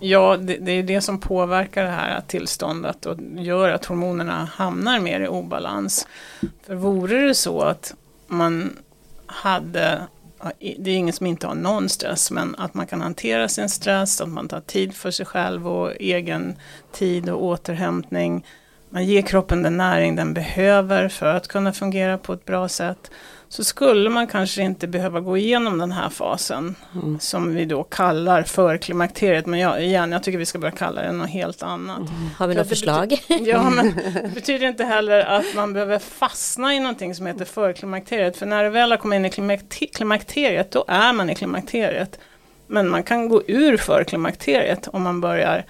Ja, 0.00 0.36
det, 0.36 0.56
det, 0.56 0.72
är 0.72 0.82
det 0.82 1.00
som 1.00 1.20
påverkar 1.20 1.84
det 1.84 1.90
här 1.90 2.20
tillståndet 2.26 3.06
och 3.06 3.18
gör 3.36 3.68
att 3.68 3.84
hormonerna 3.84 4.48
hamnar 4.52 5.00
mer 5.00 5.20
i 5.20 5.28
obalans. 5.28 6.06
För 6.66 6.74
vore 6.74 7.26
det 7.26 7.34
så 7.34 7.60
att 7.60 7.94
man 8.26 8.76
hade, 9.26 10.02
det 10.58 10.90
är 10.90 10.96
ingen 10.96 11.12
som 11.12 11.26
inte 11.26 11.46
har 11.46 11.54
någon 11.54 11.88
stress, 11.88 12.30
men 12.30 12.54
att 12.58 12.74
man 12.74 12.86
kan 12.86 13.00
hantera 13.00 13.48
sin 13.48 13.68
stress, 13.68 14.20
att 14.20 14.28
man 14.28 14.48
tar 14.48 14.60
tid 14.60 14.94
för 14.94 15.10
sig 15.10 15.26
själv 15.26 15.68
och 15.68 15.92
egen 16.00 16.56
tid 16.92 17.30
och 17.30 17.44
återhämtning. 17.44 18.44
Man 18.94 19.04
ger 19.04 19.22
kroppen 19.22 19.62
den 19.62 19.76
näring 19.76 20.16
den 20.16 20.34
behöver 20.34 21.08
för 21.08 21.26
att 21.26 21.48
kunna 21.48 21.72
fungera 21.72 22.18
på 22.18 22.32
ett 22.32 22.44
bra 22.44 22.68
sätt 22.68 23.10
så 23.48 23.64
skulle 23.64 24.10
man 24.10 24.26
kanske 24.26 24.62
inte 24.62 24.86
behöva 24.86 25.20
gå 25.20 25.36
igenom 25.36 25.78
den 25.78 25.92
här 25.92 26.08
fasen 26.08 26.74
mm. 26.94 27.20
som 27.20 27.54
vi 27.54 27.64
då 27.64 27.82
kallar 27.82 28.42
för 28.42 28.76
klimakteriet. 28.76 29.46
Men 29.46 29.60
jag, 29.60 29.84
igen, 29.84 30.12
jag 30.12 30.22
tycker 30.22 30.38
vi 30.38 30.46
ska 30.46 30.58
börja 30.58 30.76
kalla 30.76 31.02
det 31.02 31.12
något 31.12 31.30
helt 31.30 31.62
annat. 31.62 31.98
Mm. 31.98 32.30
Har 32.36 32.46
vi 32.46 32.54
något 32.54 32.68
förslag? 32.68 33.12
ja, 33.28 33.70
men 33.70 33.94
det 33.94 34.30
betyder 34.34 34.66
inte 34.66 34.84
heller 34.84 35.20
att 35.20 35.54
man 35.54 35.72
behöver 35.72 35.98
fastna 35.98 36.74
i 36.74 36.80
någonting 36.80 37.14
som 37.14 37.26
heter 37.26 37.44
förklimakteriet. 37.44 38.36
För 38.36 38.46
när 38.46 38.64
du 38.64 38.70
väl 38.70 38.90
har 38.90 38.98
kommit 38.98 39.38
in 39.38 39.50
i 39.50 39.60
klimakteriet, 39.86 40.70
då 40.70 40.84
är 40.88 41.12
man 41.12 41.30
i 41.30 41.34
klimakteriet. 41.34 42.18
Men 42.66 42.88
man 42.88 43.02
kan 43.02 43.28
gå 43.28 43.42
ur 43.46 43.76
förklimakteriet 43.76 44.88
om 44.88 45.02
man 45.02 45.20
börjar 45.20 45.64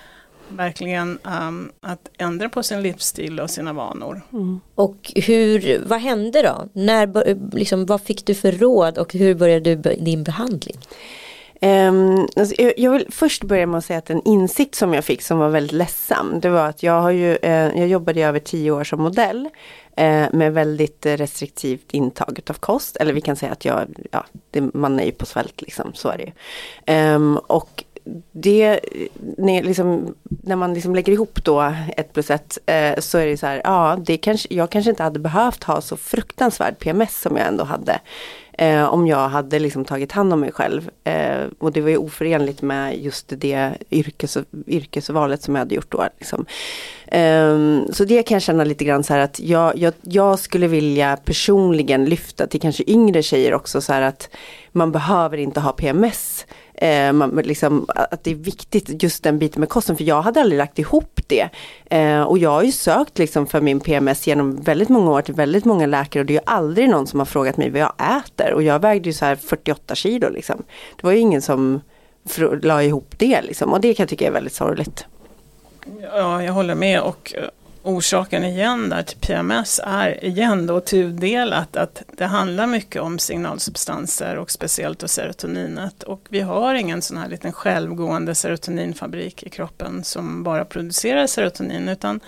verkligen 0.49 1.19
um, 1.23 1.73
att 1.81 2.11
ändra 2.19 2.49
på 2.49 2.63
sin 2.63 2.83
livsstil 2.83 3.41
och 3.41 3.51
sina 3.51 3.73
vanor. 3.73 4.21
Mm. 4.33 4.61
Och 4.75 5.13
hur, 5.15 5.83
vad 5.87 6.01
hände 6.01 6.43
då? 6.43 6.69
När, 6.73 7.57
liksom, 7.57 7.87
vad 7.87 8.03
fick 8.03 8.27
du 8.27 8.35
för 8.35 8.53
råd 8.53 8.99
och 8.99 9.13
hur 9.13 9.35
började 9.35 9.75
du 9.75 9.95
din 9.95 10.25
behandling? 10.25 10.77
Um, 11.61 12.29
alltså, 12.37 12.55
jag 12.77 12.91
vill 12.91 13.07
först 13.11 13.45
börja 13.45 13.67
med 13.67 13.79
att 13.79 13.85
säga 13.85 13.99
att 13.99 14.11
en 14.11 14.23
insikt 14.25 14.75
som 14.75 14.95
jag 14.95 15.05
fick 15.05 15.23
som 15.23 15.39
var 15.39 15.49
väldigt 15.49 15.73
ledsam. 15.73 16.41
Det 16.41 16.51
var 16.51 16.69
att 16.69 16.83
jag 16.83 17.03
har 17.03 17.11
ju, 17.11 17.31
uh, 17.31 17.79
jag 17.79 17.89
jobbade 17.89 18.21
i 18.21 18.23
över 18.23 18.39
tio 18.39 18.71
år 18.71 18.85
som 18.85 19.03
modell. 19.03 19.49
Uh, 20.01 20.27
med 20.33 20.53
väldigt 20.53 21.07
restriktivt 21.07 21.93
intag 21.93 22.41
av 22.47 22.55
kost. 22.55 22.97
Eller 22.97 23.13
vi 23.13 23.21
kan 23.21 23.37
säga 23.37 23.53
att 23.53 23.65
jag, 23.65 23.87
ja, 24.11 24.25
det, 24.51 24.61
man 24.75 25.01
är 25.01 25.05
ju 25.05 25.13
på 25.13 25.27
svält 25.27 25.63
liksom, 25.63 25.93
så 25.95 26.09
är 26.09 26.19
det 26.19 26.25
ju. 26.25 27.15
Um, 27.15 27.37
och 27.37 27.85
det, 28.33 28.81
när, 29.37 29.63
liksom, 29.63 30.15
när 30.43 30.57
man 30.57 30.75
liksom 30.75 30.95
lägger 30.95 31.13
ihop 31.13 31.45
då 31.45 31.75
ett 31.97 32.13
plus 32.13 32.31
ett 32.31 32.59
eh, 32.67 32.99
så 32.99 33.19
är 33.19 33.27
det 33.27 33.37
så 33.37 33.47
här, 33.47 33.61
ja, 33.65 33.99
det 34.07 34.17
kanske, 34.17 34.55
jag 34.55 34.71
kanske 34.71 34.91
inte 34.91 35.03
hade 35.03 35.19
behövt 35.19 35.65
ha 35.65 35.81
så 35.81 35.97
fruktansvärd 35.97 36.79
PMS 36.79 37.21
som 37.21 37.37
jag 37.37 37.47
ändå 37.47 37.65
hade. 37.65 38.01
Eh, 38.59 38.85
om 38.85 39.07
jag 39.07 39.29
hade 39.29 39.59
liksom 39.59 39.85
tagit 39.85 40.13
hand 40.13 40.33
om 40.33 40.41
mig 40.41 40.53
själv. 40.53 40.91
Eh, 41.05 41.45
och 41.59 41.73
det 41.73 41.81
var 41.81 41.91
ju 41.91 41.97
oförenligt 41.97 42.63
med 42.63 42.99
just 42.99 43.33
det 43.37 43.73
yrkes, 43.91 44.39
yrkesvalet 44.67 45.43
som 45.43 45.55
jag 45.55 45.61
hade 45.61 45.75
gjort 45.75 45.93
då. 45.93 46.09
Liksom. 46.19 46.47
Eh, 47.07 47.81
så 47.93 48.05
det 48.05 48.23
kan 48.23 48.35
jag 48.35 48.43
känna 48.43 48.65
lite 48.65 48.85
grann 48.85 49.05
så 49.05 49.13
här 49.13 49.21
att 49.21 49.41
jag, 49.41 49.79
jag, 49.79 49.95
jag, 50.03 50.39
skulle 50.39 50.67
vilja 50.67 51.17
personligen 51.25 52.05
lyfta 52.05 52.47
till 52.47 52.61
kanske 52.61 52.91
yngre 52.91 53.23
tjejer 53.23 53.55
också 53.55 53.81
så 53.81 53.93
här 53.93 54.03
att 54.03 54.29
man 54.73 54.93
behöver 54.93 55.37
inte 55.37 55.61
ha 55.61 55.73
PMS 55.73 56.47
eh, 56.75 57.13
man, 57.13 57.31
liksom, 57.45 57.87
att 57.89 58.25
det 58.25 58.31
är 58.31 58.35
viktigt 58.35 59.03
just 59.03 59.23
den 59.23 59.39
biten 59.39 59.61
med 59.61 59.69
kosten. 59.69 59.97
För 59.97 60.05
jag 60.05 60.23
hade 60.23 60.41
aldrig 60.41 60.59
lagt 60.59 60.79
ihop 60.79 61.21
det. 61.27 61.49
Eh, 61.91 62.23
och 62.23 62.39
jag 62.39 62.51
har 62.51 62.63
ju 62.63 62.73
sökt 62.73 63.19
liksom, 63.19 63.47
för 63.47 63.61
min 63.61 63.81
PMS 63.81 64.27
genom 64.27 64.57
väldigt 64.57 64.89
många 64.89 65.11
år 65.11 65.23
till 65.23 65.35
väldigt 65.35 65.65
många 65.65 65.87
läkare. 65.87 66.21
Och 66.21 66.27
det 66.27 66.33
är 66.33 66.39
ju 66.39 66.45
aldrig 66.47 66.89
någon 66.89 67.07
som 67.07 67.21
har 67.21 67.27
frågat 67.27 67.57
mig 67.57 67.71
vad 67.71 67.81
jag 67.81 67.93
äter. 68.19 68.53
Och 68.53 68.63
jag 68.63 68.79
vägde 68.79 69.09
ju 69.09 69.13
så 69.13 69.25
här 69.25 69.37
48 69.37 69.95
kilo 69.95 70.29
liksom. 70.29 70.63
Det 70.97 71.07
var 71.07 71.13
ju 71.13 71.19
ingen 71.19 71.43
som 71.43 71.81
la 72.63 72.83
ihop 72.83 73.15
det 73.19 73.43
liksom. 73.43 73.73
Och 73.73 73.81
det 73.81 73.95
kan 73.95 74.05
jag 74.05 74.09
tycka 74.11 74.27
är 74.27 74.31
väldigt 74.31 74.55
sorgligt. 74.55 75.07
Ja, 76.03 76.43
jag 76.43 76.53
håller 76.53 76.75
med. 76.75 77.01
Och 77.01 77.35
eh, 77.37 77.45
orsaken 77.85 78.45
igen 78.45 78.89
där 78.89 79.03
till 79.03 79.19
PMS 79.19 79.81
är 79.85 80.25
igen 80.25 80.67
då 80.67 80.81
tudelat 80.81 81.77
att 81.77 82.03
det 82.17 82.25
handlar 82.25 82.67
mycket 82.67 83.03
om 83.03 83.19
signalsubstanser 83.19 84.37
och 84.37 84.51
speciellt 84.51 84.99
då 84.99 85.09
serotoninet. 85.09 86.03
Och 86.03 86.27
vi 86.29 86.41
har 86.41 86.75
ingen 86.75 87.03
sån 87.03 87.17
här 87.17 87.29
liten 87.29 87.53
självgående 87.53 88.35
serotoninfabrik 88.35 89.43
i 89.43 89.51
kroppen 89.51 90.05
som 90.05 90.43
bara 90.43 90.65
producerar 90.65 91.27
serotonin 91.27 91.89
utan 91.89 92.21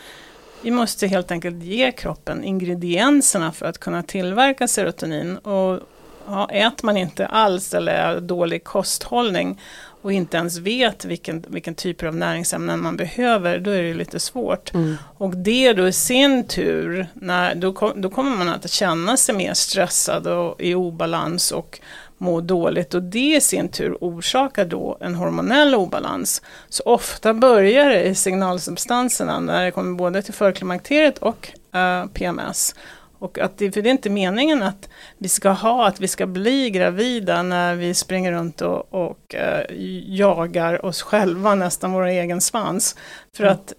vi 0.62 0.70
måste 0.70 1.06
helt 1.06 1.30
enkelt 1.30 1.62
ge 1.62 1.92
kroppen 1.92 2.44
ingredienserna 2.44 3.52
för 3.52 3.66
att 3.66 3.78
kunna 3.78 4.02
tillverka 4.02 4.68
serotonin. 4.68 5.36
Och 5.36 5.80
ja, 6.26 6.50
äter 6.50 6.86
man 6.86 6.96
inte 6.96 7.26
alls 7.26 7.74
eller 7.74 7.92
är 7.92 8.20
dålig 8.20 8.64
kosthållning 8.64 9.60
och 10.06 10.12
inte 10.12 10.36
ens 10.36 10.58
vet 10.58 11.04
vilken, 11.04 11.44
vilken 11.48 11.74
typer 11.74 12.06
av 12.06 12.16
näringsämnen 12.16 12.80
man 12.82 12.96
behöver, 12.96 13.58
då 13.58 13.70
är 13.70 13.82
det 13.82 13.94
lite 13.94 14.20
svårt. 14.20 14.74
Mm. 14.74 14.96
Och 15.18 15.36
det 15.36 15.72
då 15.72 15.88
i 15.88 15.92
sin 15.92 16.46
tur, 16.48 17.06
när, 17.14 17.54
då, 17.54 17.92
då 17.96 18.10
kommer 18.10 18.36
man 18.36 18.48
att 18.48 18.70
känna 18.70 19.16
sig 19.16 19.34
mer 19.34 19.54
stressad 19.54 20.26
och 20.26 20.60
i 20.60 20.74
obalans 20.74 21.52
och 21.52 21.80
må 22.18 22.40
dåligt 22.40 22.94
och 22.94 23.02
det 23.02 23.36
i 23.36 23.40
sin 23.40 23.68
tur 23.68 23.96
orsakar 24.00 24.64
då 24.64 24.98
en 25.00 25.14
hormonell 25.14 25.74
obalans. 25.74 26.42
Så 26.68 26.82
ofta 26.82 27.34
börjar 27.34 27.90
det 27.90 28.02
i 28.02 28.14
signalsubstanserna 28.14 29.40
när 29.40 29.64
det 29.64 29.70
kommer 29.70 29.94
både 29.94 30.22
till 30.22 30.34
förklimakteriet 30.34 31.18
och 31.18 31.52
uh, 31.74 32.10
PMS. 32.12 32.74
Och 33.18 33.38
att 33.38 33.58
det, 33.58 33.72
för 33.72 33.82
det 33.82 33.88
är 33.88 33.90
inte 33.92 34.10
meningen 34.10 34.62
att 34.62 34.88
vi 35.18 35.28
ska 35.28 35.50
ha, 35.50 35.86
att 35.86 36.00
vi 36.00 36.08
ska 36.08 36.26
bli 36.26 36.70
gravida 36.70 37.42
när 37.42 37.74
vi 37.74 37.94
springer 37.94 38.32
runt 38.32 38.60
och, 38.60 38.94
och 38.94 39.34
eh, 39.34 39.64
jagar 40.06 40.86
oss 40.86 41.02
själva, 41.02 41.54
nästan 41.54 41.92
vår 41.92 42.06
egen 42.06 42.40
svans. 42.40 42.96
För 43.36 43.44
mm. 43.44 43.54
att 43.54 43.72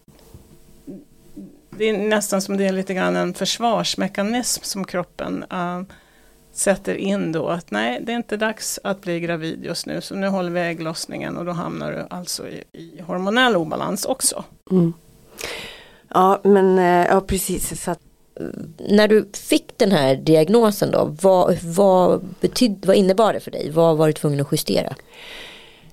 det 1.70 1.86
är 1.86 1.98
nästan 1.98 2.42
som 2.42 2.58
det 2.58 2.66
är 2.66 2.72
lite 2.72 2.94
grann 2.94 3.16
en 3.16 3.34
försvarsmekanism 3.34 4.64
som 4.64 4.86
kroppen 4.86 5.46
uh, 5.54 5.82
sätter 6.52 6.96
in 6.96 7.32
då. 7.32 7.48
Att 7.48 7.72
nej, 7.72 8.02
det 8.04 8.12
är 8.12 8.16
inte 8.16 8.38
dags 8.38 8.80
att 8.84 9.02
bli 9.02 9.20
gravid 9.20 9.66
just 9.66 9.86
nu, 9.86 10.02
så 10.02 10.16
nu 10.16 10.28
håller 10.28 10.52
vi 10.52 10.60
ägglossningen 10.60 11.38
och 11.38 11.46
då 11.46 11.52
hamnar 11.52 11.92
du 11.92 12.06
alltså 12.10 12.48
i, 12.48 12.64
i 12.74 13.02
hormonell 13.02 13.56
obalans 13.56 14.06
också. 14.06 14.44
Mm. 14.72 14.94
Ja, 16.14 16.40
men 16.44 16.80
eh, 16.80 17.08
ja, 17.08 17.22
precis. 17.22 17.84
Så 17.84 17.92
att 17.92 18.00
när 18.90 19.08
du 19.08 19.30
fick 19.34 19.78
den 19.78 19.92
här 19.92 20.16
diagnosen 20.16 20.92
då, 20.92 21.16
vad, 21.22 21.58
vad, 21.64 22.22
betyd, 22.40 22.86
vad 22.86 22.96
innebar 22.96 23.34
det 23.34 23.40
för 23.40 23.52
dig? 23.52 23.70
Vad 23.72 23.98
var 23.98 24.08
du 24.08 24.14
tvungen 24.14 24.42
att 24.42 24.52
justera? 24.52 24.96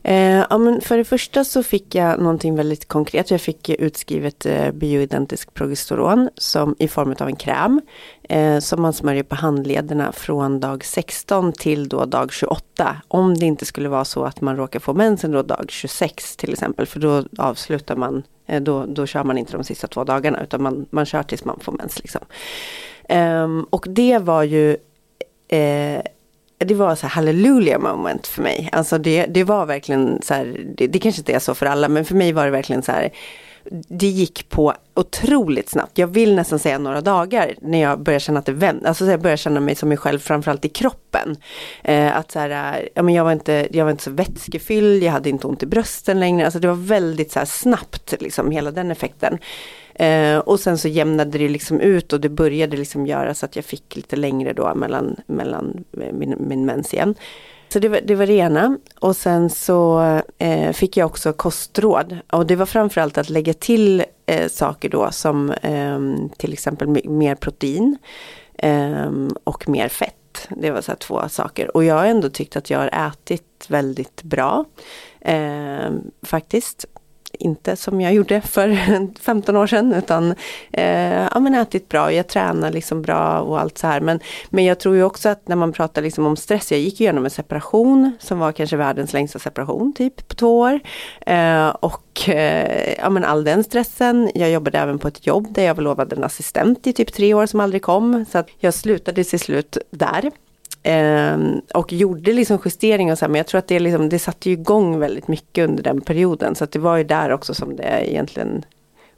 Eh, 0.06 0.44
ja, 0.50 0.58
men 0.58 0.80
för 0.80 0.98
det 0.98 1.04
första 1.04 1.44
så 1.44 1.62
fick 1.62 1.94
jag 1.94 2.20
någonting 2.20 2.56
väldigt 2.56 2.88
konkret. 2.88 3.30
Jag 3.30 3.40
fick 3.40 3.68
utskrivet 3.68 4.46
eh, 4.46 4.70
bioidentisk 4.72 5.54
progesteron 5.54 6.30
som, 6.36 6.76
i 6.78 6.88
form 6.88 7.14
av 7.20 7.28
en 7.28 7.36
kräm. 7.36 7.80
Eh, 8.28 8.58
som 8.58 8.82
man 8.82 8.92
smörjer 8.92 9.22
på 9.22 9.34
handlederna 9.34 10.12
från 10.12 10.60
dag 10.60 10.84
16 10.84 11.52
till 11.52 11.88
då 11.88 12.04
dag 12.04 12.32
28. 12.32 12.96
Om 13.08 13.34
det 13.34 13.46
inte 13.46 13.64
skulle 13.64 13.88
vara 13.88 14.04
så 14.04 14.24
att 14.24 14.40
man 14.40 14.56
råkar 14.56 14.80
få 14.80 14.94
mensen 14.94 15.32
då 15.32 15.42
dag 15.42 15.64
26 15.68 16.36
till 16.36 16.52
exempel. 16.52 16.86
För 16.86 17.00
då 17.00 17.24
avslutar 17.38 17.96
man 17.96 18.22
Eh, 18.46 18.62
då, 18.62 18.86
då 18.86 19.06
kör 19.06 19.24
man 19.24 19.38
inte 19.38 19.52
de 19.52 19.64
sista 19.64 19.86
två 19.86 20.04
dagarna 20.04 20.42
utan 20.42 20.62
man, 20.62 20.86
man 20.90 21.06
kör 21.06 21.22
tills 21.22 21.44
man 21.44 21.60
får 21.60 21.72
mens. 21.72 21.98
Liksom. 21.98 22.20
Um, 23.08 23.64
och 23.64 23.86
det 23.88 24.18
var 24.18 24.42
ju 24.42 24.76
eh, 25.48 26.02
det 26.58 26.74
var 26.74 26.94
så 26.94 27.06
här 27.06 27.14
hallelujah 27.14 27.80
moment 27.80 28.26
för 28.26 28.42
mig. 28.42 28.68
Alltså 28.72 28.98
det, 28.98 29.26
det 29.26 29.44
var 29.44 29.66
verkligen 29.66 30.22
så 30.22 30.34
här, 30.34 30.60
det, 30.76 30.86
det 30.86 30.98
kanske 30.98 31.20
inte 31.20 31.32
är 31.32 31.38
så 31.38 31.54
för 31.54 31.66
alla 31.66 31.88
men 31.88 32.04
för 32.04 32.14
mig 32.14 32.32
var 32.32 32.44
det 32.44 32.50
verkligen 32.50 32.82
så 32.82 32.92
här 32.92 33.10
det 33.88 34.06
gick 34.06 34.48
på 34.48 34.74
otroligt 34.94 35.68
snabbt. 35.68 35.98
Jag 35.98 36.06
vill 36.06 36.34
nästan 36.34 36.58
säga 36.58 36.78
några 36.78 37.00
dagar 37.00 37.54
när 37.60 37.80
jag 37.80 38.00
började 38.00 38.20
känna 38.20 38.38
att 38.38 38.46
det 38.46 38.52
vänder. 38.52 38.88
Alltså 38.88 39.04
jag 39.04 39.20
börjar 39.20 39.36
känna 39.36 39.60
mig 39.60 39.74
som 39.74 39.88
mig 39.88 39.98
själv 39.98 40.18
framförallt 40.18 40.64
i 40.64 40.68
kroppen. 40.68 41.36
Eh, 41.82 42.16
att 42.16 42.32
så 42.32 42.38
här, 42.38 42.88
ja, 42.94 43.02
men 43.02 43.14
jag, 43.14 43.24
var 43.24 43.32
inte, 43.32 43.68
jag 43.70 43.84
var 43.84 43.90
inte 43.90 44.04
så 44.04 44.10
vätskefylld, 44.10 45.02
jag 45.02 45.12
hade 45.12 45.30
inte 45.30 45.46
ont 45.46 45.62
i 45.62 45.66
brösten 45.66 46.20
längre. 46.20 46.44
Alltså 46.44 46.60
det 46.60 46.68
var 46.68 46.74
väldigt 46.74 47.32
så 47.32 47.40
snabbt 47.46 48.14
liksom 48.20 48.50
hela 48.50 48.70
den 48.70 48.90
effekten. 48.90 49.38
Eh, 49.94 50.38
och 50.38 50.60
sen 50.60 50.78
så 50.78 50.88
jämnade 50.88 51.38
det 51.38 51.48
liksom 51.48 51.80
ut 51.80 52.12
och 52.12 52.20
det 52.20 52.28
började 52.28 52.76
liksom 52.76 53.06
göra 53.06 53.34
så 53.34 53.46
att 53.46 53.56
jag 53.56 53.64
fick 53.64 53.96
lite 53.96 54.16
längre 54.16 54.52
då 54.52 54.74
mellan, 54.74 55.16
mellan 55.26 55.84
eh, 56.00 56.12
min, 56.12 56.36
min 56.38 56.66
mens 56.66 56.94
igen. 56.94 57.14
Så 57.68 57.78
det 57.78 57.88
var, 57.88 58.00
det 58.04 58.14
var 58.14 58.26
det 58.26 58.32
ena. 58.32 58.78
Och 59.00 59.16
sen 59.16 59.50
så 59.50 60.00
eh, 60.38 60.72
fick 60.72 60.96
jag 60.96 61.06
också 61.06 61.32
kostråd. 61.32 62.18
Och 62.32 62.46
det 62.46 62.56
var 62.56 62.66
framförallt 62.66 63.18
att 63.18 63.30
lägga 63.30 63.54
till 63.54 64.04
eh, 64.26 64.48
saker 64.48 64.88
då 64.88 65.10
som 65.10 65.50
eh, 65.50 65.98
till 66.36 66.52
exempel 66.52 66.88
mer 67.08 67.34
protein 67.34 67.98
eh, 68.58 69.12
och 69.44 69.68
mer 69.68 69.88
fett. 69.88 70.48
Det 70.48 70.70
var 70.70 70.80
så 70.80 70.94
två 70.94 71.28
saker. 71.28 71.76
Och 71.76 71.84
jag 71.84 71.94
har 71.94 72.06
ändå 72.06 72.28
tyckt 72.28 72.56
att 72.56 72.70
jag 72.70 72.78
har 72.78 73.08
ätit 73.08 73.66
väldigt 73.68 74.22
bra. 74.22 74.64
Eh, 75.20 75.90
faktiskt 76.22 76.86
inte 77.44 77.76
som 77.76 78.00
jag 78.00 78.14
gjorde 78.14 78.40
för 78.40 78.78
15 79.20 79.56
år 79.56 79.66
sedan 79.66 79.92
utan 79.92 80.34
eh, 80.72 81.28
ja, 81.34 81.40
men 81.40 81.54
ätit 81.54 81.88
bra, 81.88 82.12
jag 82.12 82.28
tränar 82.28 82.70
liksom 82.70 83.02
bra 83.02 83.40
och 83.40 83.60
allt 83.60 83.78
så 83.78 83.86
här. 83.86 84.00
Men, 84.00 84.20
men 84.50 84.64
jag 84.64 84.78
tror 84.80 84.96
ju 84.96 85.02
också 85.02 85.28
att 85.28 85.48
när 85.48 85.56
man 85.56 85.72
pratar 85.72 86.02
liksom 86.02 86.26
om 86.26 86.36
stress, 86.36 86.72
jag 86.72 86.80
gick 86.80 87.00
igenom 87.00 87.24
en 87.24 87.30
separation 87.30 88.12
som 88.18 88.38
var 88.38 88.52
kanske 88.52 88.76
världens 88.76 89.12
längsta 89.12 89.38
separation 89.38 89.92
typ 89.92 90.28
på 90.28 90.34
två 90.34 90.58
år. 90.58 90.80
Eh, 91.26 91.68
och 91.68 92.28
eh, 92.28 92.94
ja, 92.98 93.10
men 93.10 93.24
all 93.24 93.44
den 93.44 93.64
stressen, 93.64 94.30
jag 94.34 94.50
jobbade 94.50 94.78
även 94.78 94.98
på 94.98 95.08
ett 95.08 95.26
jobb 95.26 95.54
där 95.54 95.62
jag 95.62 95.74
var 95.74 95.82
lovad 95.82 96.12
en 96.12 96.24
assistent 96.24 96.86
i 96.86 96.92
typ 96.92 97.12
tre 97.12 97.34
år 97.34 97.46
som 97.46 97.60
aldrig 97.60 97.82
kom. 97.82 98.24
Så 98.32 98.38
att 98.38 98.48
jag 98.58 98.74
slutade 98.74 99.24
till 99.24 99.40
slut 99.40 99.78
där. 99.90 100.30
Eh, 100.84 101.38
och 101.74 101.92
gjorde 101.92 102.32
liksom 102.32 102.58
justeringar 102.64 103.12
och 103.12 103.18
så 103.18 103.24
här, 103.24 103.30
men 103.30 103.38
jag 103.38 103.46
tror 103.46 103.58
att 103.58 103.68
det, 103.68 103.78
liksom, 103.78 104.08
det 104.08 104.18
satte 104.18 104.50
igång 104.50 104.98
väldigt 104.98 105.28
mycket 105.28 105.68
under 105.68 105.82
den 105.82 106.00
perioden. 106.00 106.54
Så 106.54 106.64
att 106.64 106.72
det 106.72 106.78
var 106.78 106.96
ju 106.96 107.04
där 107.04 107.30
också 107.30 107.54
som 107.54 107.76
det 107.76 108.10
egentligen 108.10 108.64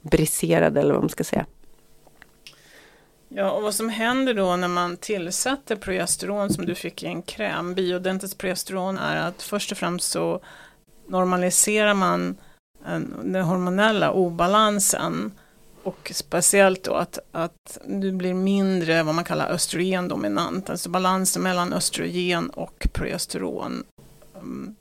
briserade 0.01 0.79
eller 0.79 0.93
vad 0.93 1.03
man 1.03 1.09
ska 1.09 1.23
säga. 1.23 1.45
Ja, 3.29 3.51
och 3.51 3.63
vad 3.63 3.73
som 3.73 3.89
händer 3.89 4.33
då 4.33 4.55
när 4.55 4.67
man 4.67 4.97
tillsätter 4.97 5.75
progesteron 5.75 6.49
som 6.49 6.65
du 6.65 6.75
fick 6.75 7.03
i 7.03 7.05
en 7.05 7.21
kräm, 7.21 7.73
biodentiskt 7.73 8.37
progesteron, 8.37 8.97
är 8.97 9.27
att 9.27 9.41
först 9.41 9.71
och 9.71 9.77
främst 9.77 10.11
så 10.11 10.39
normaliserar 11.07 11.93
man 11.93 12.37
den 13.23 13.43
hormonella 13.43 14.11
obalansen 14.11 15.31
och 15.87 16.11
speciellt 16.15 16.83
då 16.83 16.93
att, 16.93 17.19
att 17.31 17.77
du 17.85 18.11
blir 18.11 18.33
mindre 18.33 19.03
vad 19.03 19.15
man 19.15 19.23
kallar 19.23 19.49
östrogendominant, 19.49 20.69
alltså 20.69 20.89
balansen 20.89 21.43
mellan 21.43 21.73
östrogen 21.73 22.49
och 22.49 22.87
progesteron 22.93 23.83
mm, 24.35 24.75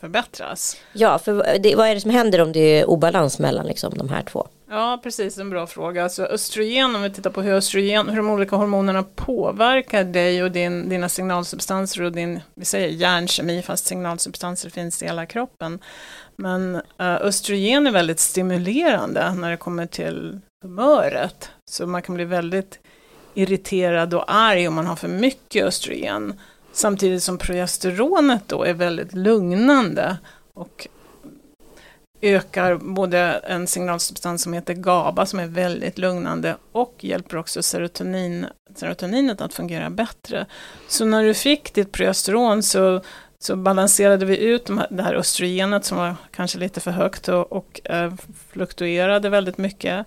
förbättras. 0.00 0.76
Ja, 0.92 1.18
för 1.18 1.58
det, 1.58 1.76
vad 1.76 1.88
är 1.88 1.94
det 1.94 2.00
som 2.00 2.10
händer 2.10 2.40
om 2.40 2.52
det 2.52 2.60
är 2.60 2.90
obalans 2.90 3.38
mellan 3.38 3.66
liksom, 3.66 3.94
de 3.94 4.08
här 4.08 4.22
två? 4.22 4.48
Ja, 4.68 5.00
precis, 5.02 5.38
en 5.38 5.50
bra 5.50 5.66
fråga. 5.66 6.04
Alltså 6.04 6.24
östrogen, 6.24 6.96
om 6.96 7.02
vi 7.02 7.10
tittar 7.10 7.30
på 7.30 7.42
hur, 7.42 7.52
östrogen, 7.52 8.08
hur 8.08 8.16
de 8.16 8.30
olika 8.30 8.56
hormonerna 8.56 9.02
påverkar 9.02 10.04
dig 10.04 10.42
och 10.42 10.50
din, 10.50 10.88
dina 10.88 11.08
signalsubstanser 11.08 12.02
och 12.02 12.12
din, 12.12 12.40
vi 12.54 12.64
säger 12.64 12.88
hjärnkemi, 12.88 13.62
fast 13.62 13.86
signalsubstanser 13.86 14.70
finns 14.70 15.02
i 15.02 15.06
hela 15.06 15.26
kroppen. 15.26 15.78
Men 16.36 16.74
uh, 16.74 16.82
östrogen 16.98 17.86
är 17.86 17.90
väldigt 17.90 18.20
stimulerande 18.20 19.34
när 19.34 19.50
det 19.50 19.56
kommer 19.56 19.86
till 19.86 20.40
humöret. 20.62 21.50
Så 21.70 21.86
man 21.86 22.02
kan 22.02 22.14
bli 22.14 22.24
väldigt 22.24 22.78
irriterad 23.34 24.14
och 24.14 24.34
arg 24.34 24.68
om 24.68 24.74
man 24.74 24.86
har 24.86 24.96
för 24.96 25.08
mycket 25.08 25.64
östrogen. 25.64 26.40
Samtidigt 26.72 27.22
som 27.22 27.38
progesteronet 27.38 28.42
då 28.46 28.64
är 28.64 28.74
väldigt 28.74 29.14
lugnande 29.14 30.16
och 30.54 30.88
ökar 32.24 32.76
både 32.76 33.18
en 33.48 33.66
signalsubstans 33.66 34.42
som 34.42 34.52
heter 34.52 34.74
GABA 34.74 35.26
som 35.26 35.38
är 35.38 35.46
väldigt 35.46 35.98
lugnande 35.98 36.56
och 36.72 36.94
hjälper 37.00 37.36
också 37.36 37.62
serotonin, 37.62 38.46
serotoninet 38.74 39.40
att 39.40 39.54
fungera 39.54 39.90
bättre. 39.90 40.46
Så 40.88 41.04
när 41.04 41.24
du 41.24 41.34
fick 41.34 41.74
ditt 41.74 41.92
progesteron 41.92 42.62
så, 42.62 43.00
så 43.38 43.56
balanserade 43.56 44.26
vi 44.26 44.38
ut 44.38 44.66
de 44.66 44.78
här, 44.78 44.86
det 44.90 45.02
här 45.02 45.14
östrogenet 45.14 45.84
som 45.84 45.98
var 45.98 46.16
kanske 46.30 46.58
lite 46.58 46.80
för 46.80 46.90
högt 46.90 47.28
och, 47.28 47.52
och 47.52 47.80
eh, 47.84 48.12
fluktuerade 48.52 49.28
väldigt 49.28 49.58
mycket 49.58 50.06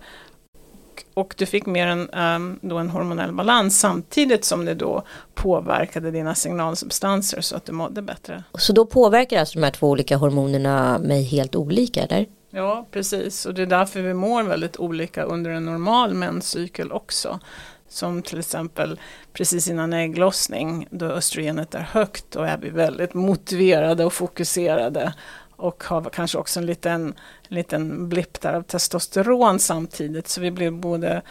och 1.14 1.34
du 1.38 1.46
fick 1.46 1.66
mer 1.66 1.86
en, 1.86 2.10
um, 2.10 2.58
då 2.62 2.78
en 2.78 2.90
hormonell 2.90 3.32
balans 3.32 3.80
samtidigt 3.80 4.44
som 4.44 4.64
det 4.64 4.74
då 4.74 5.02
påverkade 5.34 6.10
dina 6.10 6.34
signalsubstanser 6.34 7.40
så 7.40 7.56
att 7.56 7.64
du 7.64 7.72
mådde 7.72 8.02
bättre. 8.02 8.44
Så 8.54 8.72
då 8.72 8.86
påverkar 8.86 9.40
alltså 9.40 9.58
de 9.58 9.64
här 9.64 9.70
två 9.70 9.88
olika 9.88 10.16
hormonerna 10.16 10.98
mig 10.98 11.22
helt 11.22 11.56
olika 11.56 12.02
eller? 12.02 12.26
Ja, 12.50 12.86
precis. 12.90 13.46
Och 13.46 13.54
det 13.54 13.62
är 13.62 13.66
därför 13.66 14.00
vi 14.00 14.14
mår 14.14 14.42
väldigt 14.42 14.76
olika 14.76 15.22
under 15.22 15.50
en 15.50 15.64
normal 15.64 16.14
menscykel 16.14 16.92
också. 16.92 17.40
Som 17.88 18.22
till 18.22 18.38
exempel 18.38 19.00
precis 19.32 19.68
innan 19.68 19.92
ägglossning 19.92 20.86
då 20.90 21.06
östrogenet 21.06 21.74
är 21.74 21.88
högt 21.92 22.24
då 22.30 22.40
är 22.40 22.58
vi 22.58 22.70
väldigt 22.70 23.14
motiverade 23.14 24.04
och 24.04 24.12
fokuserade 24.12 25.12
och 25.58 25.84
har 25.84 26.02
kanske 26.02 26.38
också 26.38 26.60
en 26.60 26.66
liten, 26.66 27.14
en 27.48 27.56
liten 27.56 28.08
blipp 28.08 28.40
där 28.40 28.52
av 28.52 28.62
testosteron 28.62 29.58
samtidigt. 29.58 30.28
Så 30.28 30.40
vi 30.40 30.50
blir 30.50 30.70
både 30.70 31.22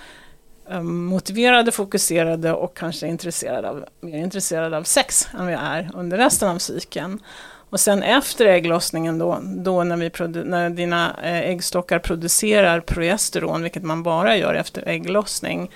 ehm, 0.70 1.06
motiverade, 1.06 1.72
fokuserade 1.72 2.54
och 2.54 2.78
kanske 2.78 3.08
intresserade 3.08 3.70
av, 3.70 3.86
mer 4.02 4.18
intresserade 4.18 4.78
av 4.78 4.84
sex 4.84 5.28
än 5.40 5.48
vi 5.48 5.54
är 5.54 5.92
under 5.94 6.18
resten 6.18 6.50
av 6.50 6.58
cykeln. 6.58 7.20
Och 7.70 7.80
sen 7.80 8.04
efter 8.04 8.46
ägglossningen 8.46 9.18
då, 9.18 9.40
då 9.44 9.84
när, 9.84 9.98
vi 9.98 10.44
när 10.44 10.70
dina 10.70 11.16
eh, 11.24 11.50
äggstockar 11.50 12.00
producerar 12.00 12.80
progesteron, 12.80 13.64
vilket 13.64 13.84
man 13.84 14.04
bara 14.04 14.38
gör 14.38 14.54
efter 14.54 14.88
ägglossning, 14.88 15.72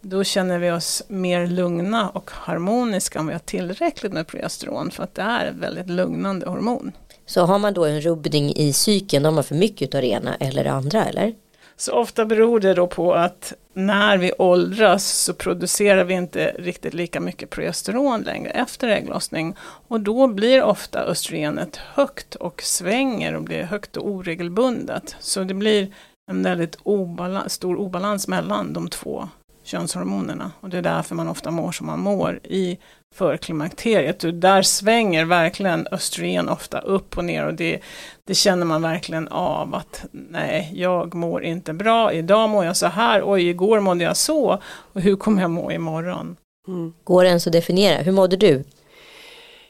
då 0.00 0.24
känner 0.24 0.58
vi 0.58 0.70
oss 0.70 1.02
mer 1.08 1.46
lugna 1.46 2.08
och 2.08 2.30
harmoniska 2.30 3.20
om 3.20 3.26
vi 3.26 3.32
har 3.32 3.40
tillräckligt 3.40 4.12
med 4.12 4.26
progesteron, 4.26 4.90
för 4.90 5.02
att 5.02 5.14
det 5.14 5.22
är 5.22 5.46
ett 5.46 5.56
väldigt 5.56 5.88
lugnande 5.88 6.46
hormon. 6.46 6.92
Så 7.30 7.46
har 7.46 7.58
man 7.58 7.74
då 7.74 7.84
en 7.84 8.00
rubbning 8.00 8.52
i 8.56 8.72
cykeln, 8.72 9.22
då 9.22 9.26
har 9.28 9.34
man 9.34 9.44
för 9.44 9.54
mycket 9.54 9.94
av 9.94 10.00
det 10.00 10.06
ena 10.06 10.34
eller 10.34 10.64
det 10.64 10.72
andra 10.72 11.04
eller? 11.04 11.34
Så 11.76 11.92
ofta 11.92 12.24
beror 12.26 12.60
det 12.60 12.74
då 12.74 12.86
på 12.86 13.14
att 13.14 13.52
när 13.74 14.18
vi 14.18 14.32
åldras 14.38 15.24
så 15.24 15.34
producerar 15.34 16.04
vi 16.04 16.14
inte 16.14 16.54
riktigt 16.58 16.94
lika 16.94 17.20
mycket 17.20 17.50
progesteron 17.50 18.22
längre 18.22 18.50
efter 18.50 18.88
ägglossning. 18.88 19.54
Och 19.88 20.00
då 20.00 20.26
blir 20.26 20.62
ofta 20.62 21.00
östrogenet 21.00 21.76
högt 21.76 22.34
och 22.34 22.62
svänger 22.62 23.34
och 23.34 23.42
blir 23.42 23.62
högt 23.62 23.96
och 23.96 24.08
oregelbundet. 24.08 25.16
Så 25.20 25.44
det 25.44 25.54
blir 25.54 25.94
en 26.30 26.42
väldigt 26.42 26.78
obalans, 26.82 27.52
stor 27.52 27.76
obalans 27.76 28.28
mellan 28.28 28.72
de 28.72 28.88
två 28.88 29.28
könshormonerna. 29.64 30.52
Och 30.60 30.68
det 30.68 30.78
är 30.78 30.82
därför 30.82 31.14
man 31.14 31.28
ofta 31.28 31.50
mår 31.50 31.72
som 31.72 31.86
man 31.86 32.00
mår 32.00 32.40
i 32.44 32.78
förklimakteriet. 33.14 34.24
Och 34.24 34.34
där 34.34 34.62
svänger 34.62 35.24
verkligen 35.24 35.86
östrogen 35.90 36.48
ofta 36.48 36.80
upp 36.80 37.18
och 37.18 37.24
ner 37.24 37.46
och 37.46 37.54
det, 37.54 37.80
det 38.24 38.34
känner 38.34 38.66
man 38.66 38.82
verkligen 38.82 39.28
av 39.28 39.74
att 39.74 40.04
nej, 40.12 40.70
jag 40.74 41.14
mår 41.14 41.44
inte 41.44 41.72
bra, 41.72 42.12
idag 42.12 42.50
mår 42.50 42.64
jag 42.64 42.76
så 42.76 42.86
här, 42.86 43.22
oj, 43.24 43.48
igår 43.48 43.80
mådde 43.80 44.04
jag 44.04 44.16
så 44.16 44.62
och 44.64 45.00
hur 45.00 45.16
kommer 45.16 45.42
jag 45.42 45.50
må 45.50 45.72
imorgon? 45.72 46.36
Mm. 46.68 46.92
Går 47.04 47.22
det 47.22 47.28
ens 47.28 47.46
att 47.46 47.52
definiera, 47.52 48.02
hur 48.02 48.12
mådde 48.12 48.36
du? 48.36 48.64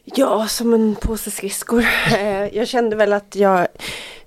Ja, 0.05 0.47
som 0.49 0.75
en 0.75 0.97
påse 1.01 1.31
skridskor. 1.31 1.85
Jag 2.53 2.69
kände 2.69 2.97
väl 2.97 3.13
att 3.13 3.37
jag 3.37 3.67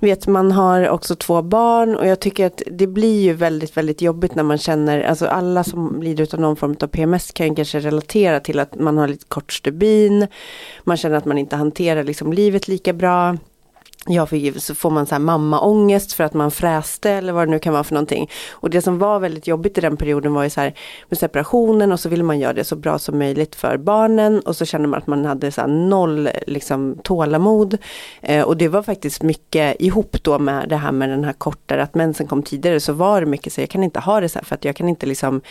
vet 0.03 0.27
man 0.27 0.51
har 0.51 0.89
också 0.89 1.15
två 1.15 1.41
barn 1.41 1.95
och 1.95 2.07
jag 2.07 2.19
tycker 2.19 2.45
att 2.45 2.61
det 2.71 2.87
blir 2.87 3.21
ju 3.21 3.33
väldigt, 3.33 3.77
väldigt 3.77 4.01
jobbigt 4.01 4.35
när 4.35 4.43
man 4.43 4.57
känner, 4.57 5.01
alltså 5.01 5.25
alla 5.25 5.63
som 5.63 6.01
lider 6.01 6.33
av 6.33 6.39
någon 6.39 6.55
form 6.55 6.75
av 6.81 6.87
PMS 6.87 7.31
kan 7.31 7.47
ju 7.47 7.55
kanske 7.55 7.79
relatera 7.79 8.39
till 8.39 8.59
att 8.59 8.79
man 8.79 8.97
har 8.97 9.07
lite 9.07 9.25
kort 9.25 9.53
stubin, 9.53 10.27
man 10.83 10.97
känner 10.97 11.15
att 11.15 11.25
man 11.25 11.37
inte 11.37 11.55
hanterar 11.55 12.03
liksom 12.03 12.33
livet 12.33 12.67
lika 12.67 12.93
bra 12.93 13.37
jag 14.07 14.29
fick, 14.29 14.61
så 14.61 14.75
får 14.75 14.89
man 14.89 15.05
så 15.05 15.15
här 15.15 15.19
mammaångest 15.19 16.13
för 16.13 16.23
att 16.23 16.33
man 16.33 16.51
fräste 16.51 17.11
eller 17.11 17.33
vad 17.33 17.47
det 17.47 17.51
nu 17.51 17.59
kan 17.59 17.73
vara 17.73 17.83
för 17.83 17.93
någonting. 17.93 18.29
Och 18.51 18.69
det 18.69 18.81
som 18.81 18.99
var 18.99 19.19
väldigt 19.19 19.47
jobbigt 19.47 19.77
i 19.77 19.81
den 19.81 19.97
perioden 19.97 20.33
var 20.33 20.43
ju 20.43 20.49
så 20.49 20.61
här 20.61 20.73
med 21.09 21.19
separationen 21.19 21.91
och 21.91 21.99
så 21.99 22.09
ville 22.09 22.23
man 22.23 22.39
göra 22.39 22.53
det 22.53 22.63
så 22.63 22.75
bra 22.75 22.99
som 22.99 23.19
möjligt 23.19 23.55
för 23.55 23.77
barnen 23.77 24.39
och 24.39 24.55
så 24.55 24.65
kände 24.65 24.87
man 24.87 24.97
att 24.97 25.07
man 25.07 25.25
hade 25.25 25.51
så 25.51 25.61
här 25.61 25.67
noll 25.67 26.29
liksom 26.47 26.97
tålamod. 27.03 27.77
Eh, 28.21 28.43
och 28.43 28.57
det 28.57 28.67
var 28.67 28.83
faktiskt 28.83 29.23
mycket 29.23 29.81
ihop 29.81 30.23
då 30.23 30.39
med 30.39 30.69
det 30.69 30.77
här 30.77 30.91
med 30.91 31.09
den 31.09 31.23
här 31.23 31.33
kortare, 31.33 31.83
att 31.83 31.95
mensen 31.95 32.27
kom 32.27 32.43
tidigare 32.43 32.79
så 32.79 32.93
var 32.93 33.21
det 33.21 33.27
mycket 33.27 33.53
så 33.53 33.61
jag 33.61 33.69
kan 33.69 33.83
inte 33.83 33.99
ha 33.99 34.19
det 34.19 34.29
så 34.29 34.39
här 34.39 34.45
för 34.45 34.55
att 34.55 34.65
jag 34.65 34.75
kan 34.75 34.89
inte 34.89 35.05
liksom 35.05 35.41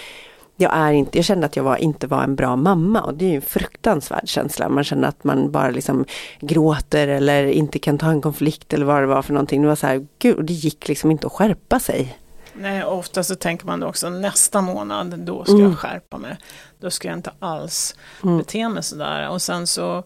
jag, 0.56 0.76
är 0.76 0.92
inte, 0.92 1.18
jag 1.18 1.24
kände 1.24 1.46
att 1.46 1.56
jag 1.56 1.64
var, 1.64 1.76
inte 1.76 2.06
var 2.06 2.22
en 2.22 2.36
bra 2.36 2.56
mamma 2.56 3.00
och 3.00 3.14
det 3.14 3.24
är 3.24 3.28
ju 3.28 3.36
en 3.36 3.42
fruktansvärd 3.42 4.28
känsla. 4.28 4.68
Man 4.68 4.84
känner 4.84 5.08
att 5.08 5.24
man 5.24 5.50
bara 5.50 5.70
liksom 5.70 6.04
gråter 6.40 7.08
eller 7.08 7.44
inte 7.44 7.78
kan 7.78 7.98
ta 7.98 8.10
en 8.10 8.22
konflikt 8.22 8.72
eller 8.72 8.86
vad 8.86 9.02
det 9.02 9.06
var 9.06 9.22
för 9.22 9.32
någonting. 9.32 9.62
Det 9.62 9.68
var 9.68 9.76
så 9.76 9.86
här, 9.86 10.06
gud, 10.18 10.44
det 10.44 10.52
gick 10.52 10.88
liksom 10.88 11.10
inte 11.10 11.26
att 11.26 11.32
skärpa 11.32 11.80
sig. 11.80 12.18
Nej, 12.54 12.84
ofta 12.84 13.24
så 13.24 13.34
tänker 13.34 13.66
man 13.66 13.80
då 13.80 13.86
också 13.86 14.10
nästa 14.10 14.60
månad, 14.60 15.18
då 15.18 15.44
ska 15.44 15.52
mm. 15.52 15.64
jag 15.64 15.78
skärpa 15.78 16.18
mig. 16.18 16.36
Då 16.80 16.90
ska 16.90 17.08
jag 17.08 17.18
inte 17.18 17.32
alls 17.38 17.96
mm. 18.22 18.38
bete 18.38 18.68
mig 18.68 18.82
sådär. 18.82 19.28
Och 19.28 19.42
sen 19.42 19.66
så 19.66 20.04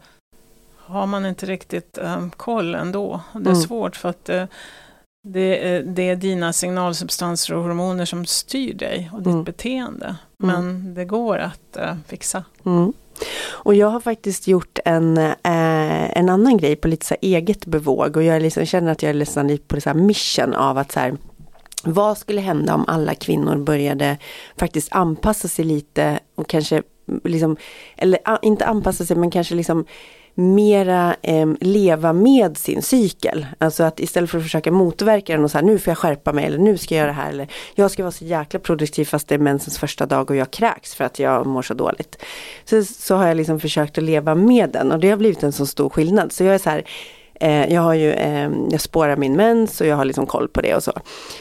har 0.76 1.06
man 1.06 1.26
inte 1.26 1.46
riktigt 1.46 1.98
um, 1.98 2.30
koll 2.30 2.74
ändå. 2.74 3.20
Det 3.32 3.38
är 3.38 3.54
mm. 3.54 3.56
svårt 3.56 3.96
för 3.96 4.08
att 4.08 4.30
uh, 4.30 4.44
det 5.28 5.68
är, 5.68 5.82
det 5.82 6.02
är 6.02 6.16
dina 6.16 6.52
signalsubstanser 6.52 7.54
och 7.54 7.62
hormoner 7.62 8.04
som 8.04 8.26
styr 8.26 8.74
dig 8.74 9.10
och 9.12 9.18
ditt 9.18 9.32
mm. 9.32 9.44
beteende. 9.44 10.16
Men 10.38 10.70
mm. 10.70 10.94
det 10.94 11.04
går 11.04 11.38
att 11.38 11.76
uh, 11.80 11.94
fixa. 12.06 12.44
Mm. 12.66 12.92
Och 13.50 13.74
jag 13.74 13.86
har 13.86 14.00
faktiskt 14.00 14.48
gjort 14.48 14.78
en, 14.84 15.18
eh, 15.18 16.18
en 16.18 16.28
annan 16.28 16.56
grej 16.56 16.76
på 16.76 16.88
lite 16.88 17.06
så 17.06 17.16
eget 17.20 17.66
bevåg 17.66 18.16
och 18.16 18.22
jag 18.22 18.42
liksom, 18.42 18.66
känner 18.66 18.92
att 18.92 19.02
jag 19.02 19.10
är 19.10 19.14
nästan 19.14 19.58
på 19.68 19.80
så 19.80 19.90
här 19.90 19.96
mission 19.96 20.54
av 20.54 20.78
att 20.78 20.92
så 20.92 21.00
här, 21.00 21.16
vad 21.84 22.18
skulle 22.18 22.40
hända 22.40 22.74
om 22.74 22.84
alla 22.88 23.14
kvinnor 23.14 23.56
började 23.56 24.18
faktiskt 24.56 24.92
anpassa 24.92 25.48
sig 25.48 25.64
lite 25.64 26.18
och 26.34 26.48
kanske 26.48 26.82
liksom, 27.24 27.56
eller 27.96 28.20
inte 28.42 28.66
anpassa 28.66 29.04
sig 29.04 29.16
men 29.16 29.30
kanske 29.30 29.54
liksom 29.54 29.84
mera 30.38 31.16
eh, 31.22 31.46
leva 31.60 32.12
med 32.12 32.56
sin 32.56 32.82
cykel. 32.82 33.46
Alltså 33.58 33.82
att 33.82 34.00
istället 34.00 34.30
för 34.30 34.38
att 34.38 34.44
försöka 34.44 34.72
motverka 34.72 35.32
den 35.32 35.44
och 35.44 35.50
så 35.50 35.58
här, 35.58 35.64
nu 35.64 35.78
får 35.78 35.90
jag 35.90 35.98
skärpa 35.98 36.32
mig 36.32 36.44
eller 36.44 36.58
nu 36.58 36.78
ska 36.78 36.94
jag 36.94 37.00
göra 37.00 37.10
det 37.10 37.22
här 37.22 37.30
eller 37.30 37.48
jag 37.74 37.90
ska 37.90 38.02
vara 38.02 38.12
så 38.12 38.24
jäkla 38.24 38.60
produktiv 38.60 39.04
fast 39.04 39.28
det 39.28 39.34
är 39.34 39.38
mensens 39.38 39.78
första 39.78 40.06
dag 40.06 40.30
och 40.30 40.36
jag 40.36 40.50
kräks 40.50 40.94
för 40.94 41.04
att 41.04 41.18
jag 41.18 41.46
mår 41.46 41.62
så 41.62 41.74
dåligt. 41.74 42.22
Så, 42.64 42.84
så 42.84 43.16
har 43.16 43.28
jag 43.28 43.36
liksom 43.36 43.60
försökt 43.60 43.98
att 43.98 44.04
leva 44.04 44.34
med 44.34 44.70
den 44.70 44.92
och 44.92 45.00
det 45.00 45.10
har 45.10 45.16
blivit 45.16 45.42
en 45.42 45.52
så 45.52 45.66
stor 45.66 45.88
skillnad. 45.88 46.32
Så 46.32 46.44
jag 46.44 46.54
är 46.54 46.58
så 46.58 46.70
här, 46.70 46.84
Eh, 47.40 47.72
jag 47.74 47.80
har 47.82 47.94
ju, 47.94 48.12
eh, 48.12 48.50
jag 48.70 48.80
spårar 48.80 49.16
min 49.16 49.36
mens 49.36 49.80
och 49.80 49.86
jag 49.86 49.96
har 49.96 50.04
liksom 50.04 50.26
koll 50.26 50.48
på 50.48 50.60
det 50.60 50.74
och 50.74 50.82
så. 50.82 50.92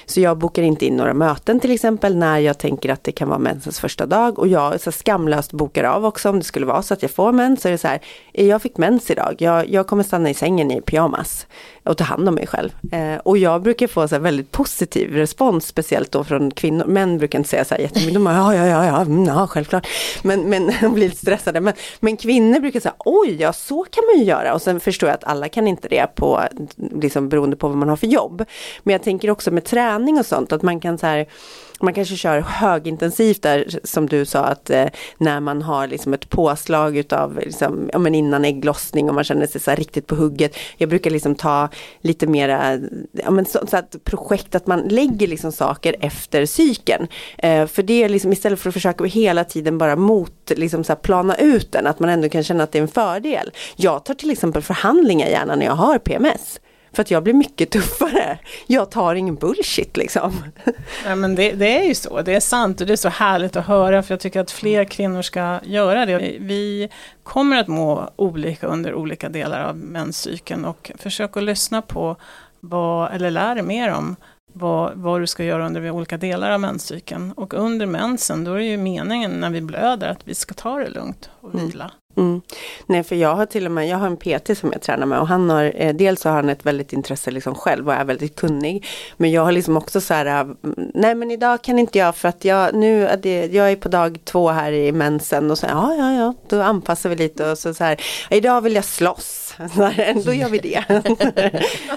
Så 0.06 0.22
jag 0.22 0.38
bokar 0.38 0.64
inte 0.64 0.86
in 0.86 0.98
några 0.98 1.14
möten 1.14 1.60
till 1.60 1.72
exempel 1.72 2.16
när 2.18 2.40
jag 2.40 2.58
tänker 2.58 2.90
att 2.90 3.04
det 3.04 3.12
kan 3.12 3.30
vara 3.30 3.40
mensens 3.40 3.80
första 3.80 4.06
dag 4.06 4.40
och 4.40 4.48
jag 4.48 4.82
så 4.82 4.92
skamlöst 4.92 5.54
bokar 5.54 5.84
av 5.84 6.06
också 6.06 6.30
om 6.30 6.40
det 6.40 6.46
skulle 6.46 6.66
vara 6.66 6.82
så 6.82 6.94
att 6.94 7.02
jag 7.02 7.12
får 7.12 7.32
mens. 7.32 7.62
Så 7.62 7.68
är 7.68 7.72
det 7.72 7.78
så 7.78 7.88
här, 7.88 8.02
eh, 8.34 8.46
jag 8.46 8.62
fick 8.62 8.78
mens 8.78 9.12
idag, 9.12 9.36
jag, 9.38 9.70
jag 9.70 9.88
kommer 9.88 10.04
stanna 10.04 10.30
i 10.30 10.34
sängen 10.34 10.72
i 10.72 10.82
pyjamas 10.82 11.48
och 11.86 11.98
ta 11.98 12.04
hand 12.04 12.28
om 12.28 12.36
mig 12.36 12.48
själv. 12.48 12.70
Eh, 12.92 13.18
och 13.18 13.38
jag 13.38 13.62
brukar 13.62 13.88
få 13.88 14.08
så 14.08 14.20
väldigt 14.20 14.52
positiv 14.52 15.14
respons, 15.14 15.66
speciellt 15.66 16.12
då 16.12 16.24
från 16.24 16.52
kvinnor. 16.52 16.86
Män 16.86 17.18
brukar 17.18 17.40
inte 17.40 17.50
säga 17.50 17.66
så 17.66 17.76
här 17.76 17.82
jättemycket, 17.82 18.14
de 18.14 18.24
bara, 18.24 18.36
ja, 18.36 18.56
ja, 18.56 18.66
ja, 18.66 18.86
ja, 18.86 19.02
mm, 19.02 19.26
ja, 19.26 19.48
självklart. 19.48 19.88
Men, 20.24 20.42
men 20.42 20.72
de 20.82 20.94
blir 20.94 21.06
lite 21.06 21.18
stressade. 21.18 21.62
Men, 21.62 21.74
men 22.00 22.18
kvinnor 22.18 22.60
brukar 22.60 22.80
säga, 22.80 22.96
oj, 23.00 23.38
ja, 23.40 23.54
så 23.54 23.84
kan 23.84 24.04
man 24.06 24.20
ju 24.20 24.24
göra. 24.24 24.54
Och 24.54 24.62
sen 24.62 24.80
förstår 24.80 25.10
jag 25.10 25.16
att 25.16 25.24
alla 25.24 25.50
kan 25.50 25.68
inte 25.68 25.88
det 25.88 26.16
på, 26.16 26.42
liksom 26.76 27.30
beroende 27.30 27.56
på 27.56 27.68
vad 27.68 27.78
man 27.78 27.90
har 27.90 27.96
för 27.96 28.08
jobb. 28.08 28.46
Men 28.84 28.94
jag 28.94 29.04
tänker 29.04 29.30
också 29.30 29.52
med 29.52 29.66
träning 29.66 30.20
och 30.20 30.26
sånt, 30.26 30.52
att 30.52 30.62
man 30.62 30.80
kan 30.80 30.98
så 30.98 31.08
här, 31.08 31.28
man 31.82 31.94
kanske 31.94 32.16
kör 32.16 32.40
högintensivt 32.40 33.42
där 33.42 33.80
som 33.84 34.08
du 34.08 34.26
sa 34.26 34.40
att 34.40 34.70
eh, 34.70 34.86
när 35.18 35.40
man 35.40 35.62
har 35.62 35.88
liksom 35.88 36.14
ett 36.14 36.30
påslag 36.30 36.98
utav 36.98 37.40
liksom, 37.40 37.90
ja, 37.94 38.00
men 38.00 38.16
innan 38.16 38.46
ägglossning 38.46 39.10
och 39.10 39.16
man 39.16 39.24
känner 39.24 39.48
sig 39.48 39.62
så 39.62 39.72
riktigt 39.72 40.08
på 40.08 40.16
hugget. 40.16 40.58
Jag 40.78 40.90
brukar 40.90 41.12
liksom 41.12 41.36
ta 41.36 41.70
lite 42.02 42.28
mera, 42.28 42.80
ja, 43.12 43.32
men 43.32 43.46
så, 43.46 43.68
så 43.68 43.78
att 43.78 43.96
projekt 44.04 44.56
att 44.56 44.68
man 44.68 44.80
lägger 44.80 45.28
liksom 45.28 45.52
saker 45.52 45.96
efter 46.00 46.46
cykeln. 46.46 47.08
Eh, 47.38 47.68
för 47.68 47.84
det 47.84 48.04
är 48.04 48.10
liksom 48.10 48.34
istället 48.34 48.60
för 48.60 48.70
att 48.70 48.74
försöka 48.74 49.04
hela 49.04 49.44
tiden 49.44 49.78
bara 49.78 49.96
mot, 49.96 50.52
liksom 50.56 50.84
så 50.84 50.96
plana 50.96 51.36
ut 51.36 51.72
den, 51.72 51.88
att 51.88 52.00
man 52.00 52.10
ändå 52.10 52.30
kan 52.30 52.44
känna 52.44 52.64
att 52.64 52.72
det 52.72 52.78
är 52.78 52.82
en 52.82 52.88
fördel. 52.88 53.52
Jag 53.76 54.06
tar 54.06 54.14
till 54.14 54.32
exempel 54.32 54.62
förhandlingar 54.62 55.28
gärna 55.28 55.56
när 55.56 55.66
jag 55.66 55.76
har 55.76 55.98
PMS. 55.98 56.60
För 56.96 57.02
att 57.02 57.12
jag 57.12 57.24
blir 57.24 57.34
mycket 57.34 57.70
tuffare. 57.72 58.40
Jag 58.68 58.92
tar 58.92 59.16
ingen 59.16 59.36
bullshit 59.36 59.98
liksom. 59.98 60.44
Ja, 61.06 61.16
men 61.16 61.36
det, 61.36 61.52
det, 61.52 61.78
är 61.78 61.84
ju 61.84 61.96
så, 61.96 62.22
det 62.22 62.34
är 62.34 62.40
sant 62.40 62.82
och 62.82 62.88
det 62.88 62.94
är 62.94 62.98
så 62.98 63.10
härligt 63.10 63.56
att 63.56 63.66
höra 63.66 64.04
för 64.04 64.14
jag 64.14 64.20
tycker 64.20 64.40
att 64.40 64.52
fler 64.52 64.86
kvinnor 64.86 65.22
ska 65.22 65.60
göra 65.64 66.06
det. 66.06 66.38
Vi 66.40 66.90
kommer 67.24 67.58
att 67.58 67.68
må 67.68 68.10
olika 68.16 68.68
under 68.68 68.94
olika 68.94 69.30
delar 69.30 69.62
av 69.62 69.78
menscykeln 69.78 70.66
och 70.66 70.92
försök 70.98 71.38
att 71.38 71.44
lyssna 71.44 71.82
på 71.82 72.16
vad, 72.60 73.14
eller 73.14 73.32
lär 73.32 73.56
dig 73.56 73.64
mer 73.64 73.94
om 73.94 74.16
vad, 74.54 74.94
vad 74.96 75.22
du 75.22 75.28
ska 75.28 75.44
göra 75.44 75.66
under 75.66 75.92
olika 75.92 76.18
delar 76.18 76.52
av 76.52 76.60
menscykeln. 76.60 77.32
Och 77.32 77.54
under 77.54 77.86
mensen, 77.86 78.44
då 78.44 78.54
är 78.54 78.58
det 78.58 78.66
ju 78.66 78.78
meningen 78.78 79.32
när 79.32 79.50
vi 79.50 79.62
blöder 79.62 80.10
att 80.10 80.22
vi 80.24 80.36
ska 80.36 80.54
ta 80.54 80.80
det 80.80 80.90
lugnt 80.90 81.30
och 81.42 81.54
mm. 81.54 81.68
vila. 81.68 81.84
Mm. 81.84 81.96
Mm. 82.18 82.42
Nej 82.86 83.04
för 83.04 83.16
jag 83.16 83.36
har 83.36 83.46
till 83.46 83.66
och 83.66 83.72
med, 83.72 83.88
jag 83.88 83.98
har 83.98 84.08
en 84.08 84.18
PT 84.18 84.58
som 84.58 84.72
jag 84.72 84.82
tränar 84.82 85.06
med 85.06 85.20
och 85.20 85.28
han 85.28 85.50
har, 85.50 85.74
eh, 85.76 85.94
dels 85.94 86.24
har 86.24 86.32
han 86.32 86.50
ett 86.50 86.66
väldigt 86.66 86.94
intresse 86.94 87.32
liksom 87.32 87.56
själv 87.56 87.88
och 87.88 87.94
är 87.94 88.04
väldigt 88.04 88.36
kunnig. 88.36 88.86
Men 89.18 89.32
jag 89.32 89.46
har 89.46 89.52
liksom 89.52 89.78
också 89.78 90.02
så 90.02 90.14
här, 90.14 90.26
eh, 90.26 90.48
nej 90.94 91.16
men 91.16 91.32
idag 91.32 91.64
kan 91.64 91.80
inte 91.80 91.98
jag 91.98 92.16
för 92.16 92.30
att 92.30 92.46
jag, 92.46 92.76
nu 92.76 93.08
är 93.08 93.18
det, 93.18 93.46
jag 93.46 93.72
är 93.72 93.76
på 93.76 93.90
dag 93.90 94.20
två 94.24 94.50
här 94.50 94.72
i 94.72 94.92
mensen 94.92 95.52
och 95.52 95.58
så, 95.58 95.66
ja 95.66 95.96
ja 95.96 96.14
ja, 96.14 96.34
då 96.50 96.62
anpassar 96.62 97.10
vi 97.10 97.16
lite 97.16 97.52
och 97.52 97.58
så, 97.58 97.74
så 97.74 97.84
här, 97.84 98.02
idag 98.30 98.62
vill 98.62 98.76
jag 98.76 98.86
slåss. 98.86 99.56
då 100.26 100.34
gör 100.34 100.50
vi 100.50 100.60
det. 100.60 100.84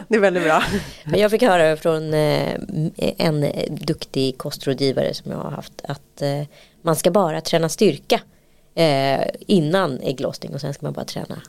det 0.09 0.14
är 0.16 0.18
väldigt 0.18 0.42
bra. 0.42 0.62
Men 1.04 1.20
Jag 1.20 1.31
fick 1.31 1.42
höra 1.42 1.76
från 1.76 2.14
eh, 2.14 2.54
en 2.96 3.46
duktig 3.70 4.38
kostrådgivare 4.38 5.14
som 5.14 5.33
jag 5.33 5.38
har 5.38 5.50
haft 5.50 5.83
att 5.88 6.22
eh, 6.22 6.42
man 6.83 6.96
ska 6.96 7.11
bara 7.11 7.40
träna 7.40 7.68
styrka 7.68 8.20
eh, 8.79 9.27
innan 9.47 10.01
ägglossning 10.01 10.55
och 10.55 10.61
sen 10.61 10.75
ska 10.75 10.87
man 10.87 10.93
bara 10.93 11.05
träna 11.05 11.43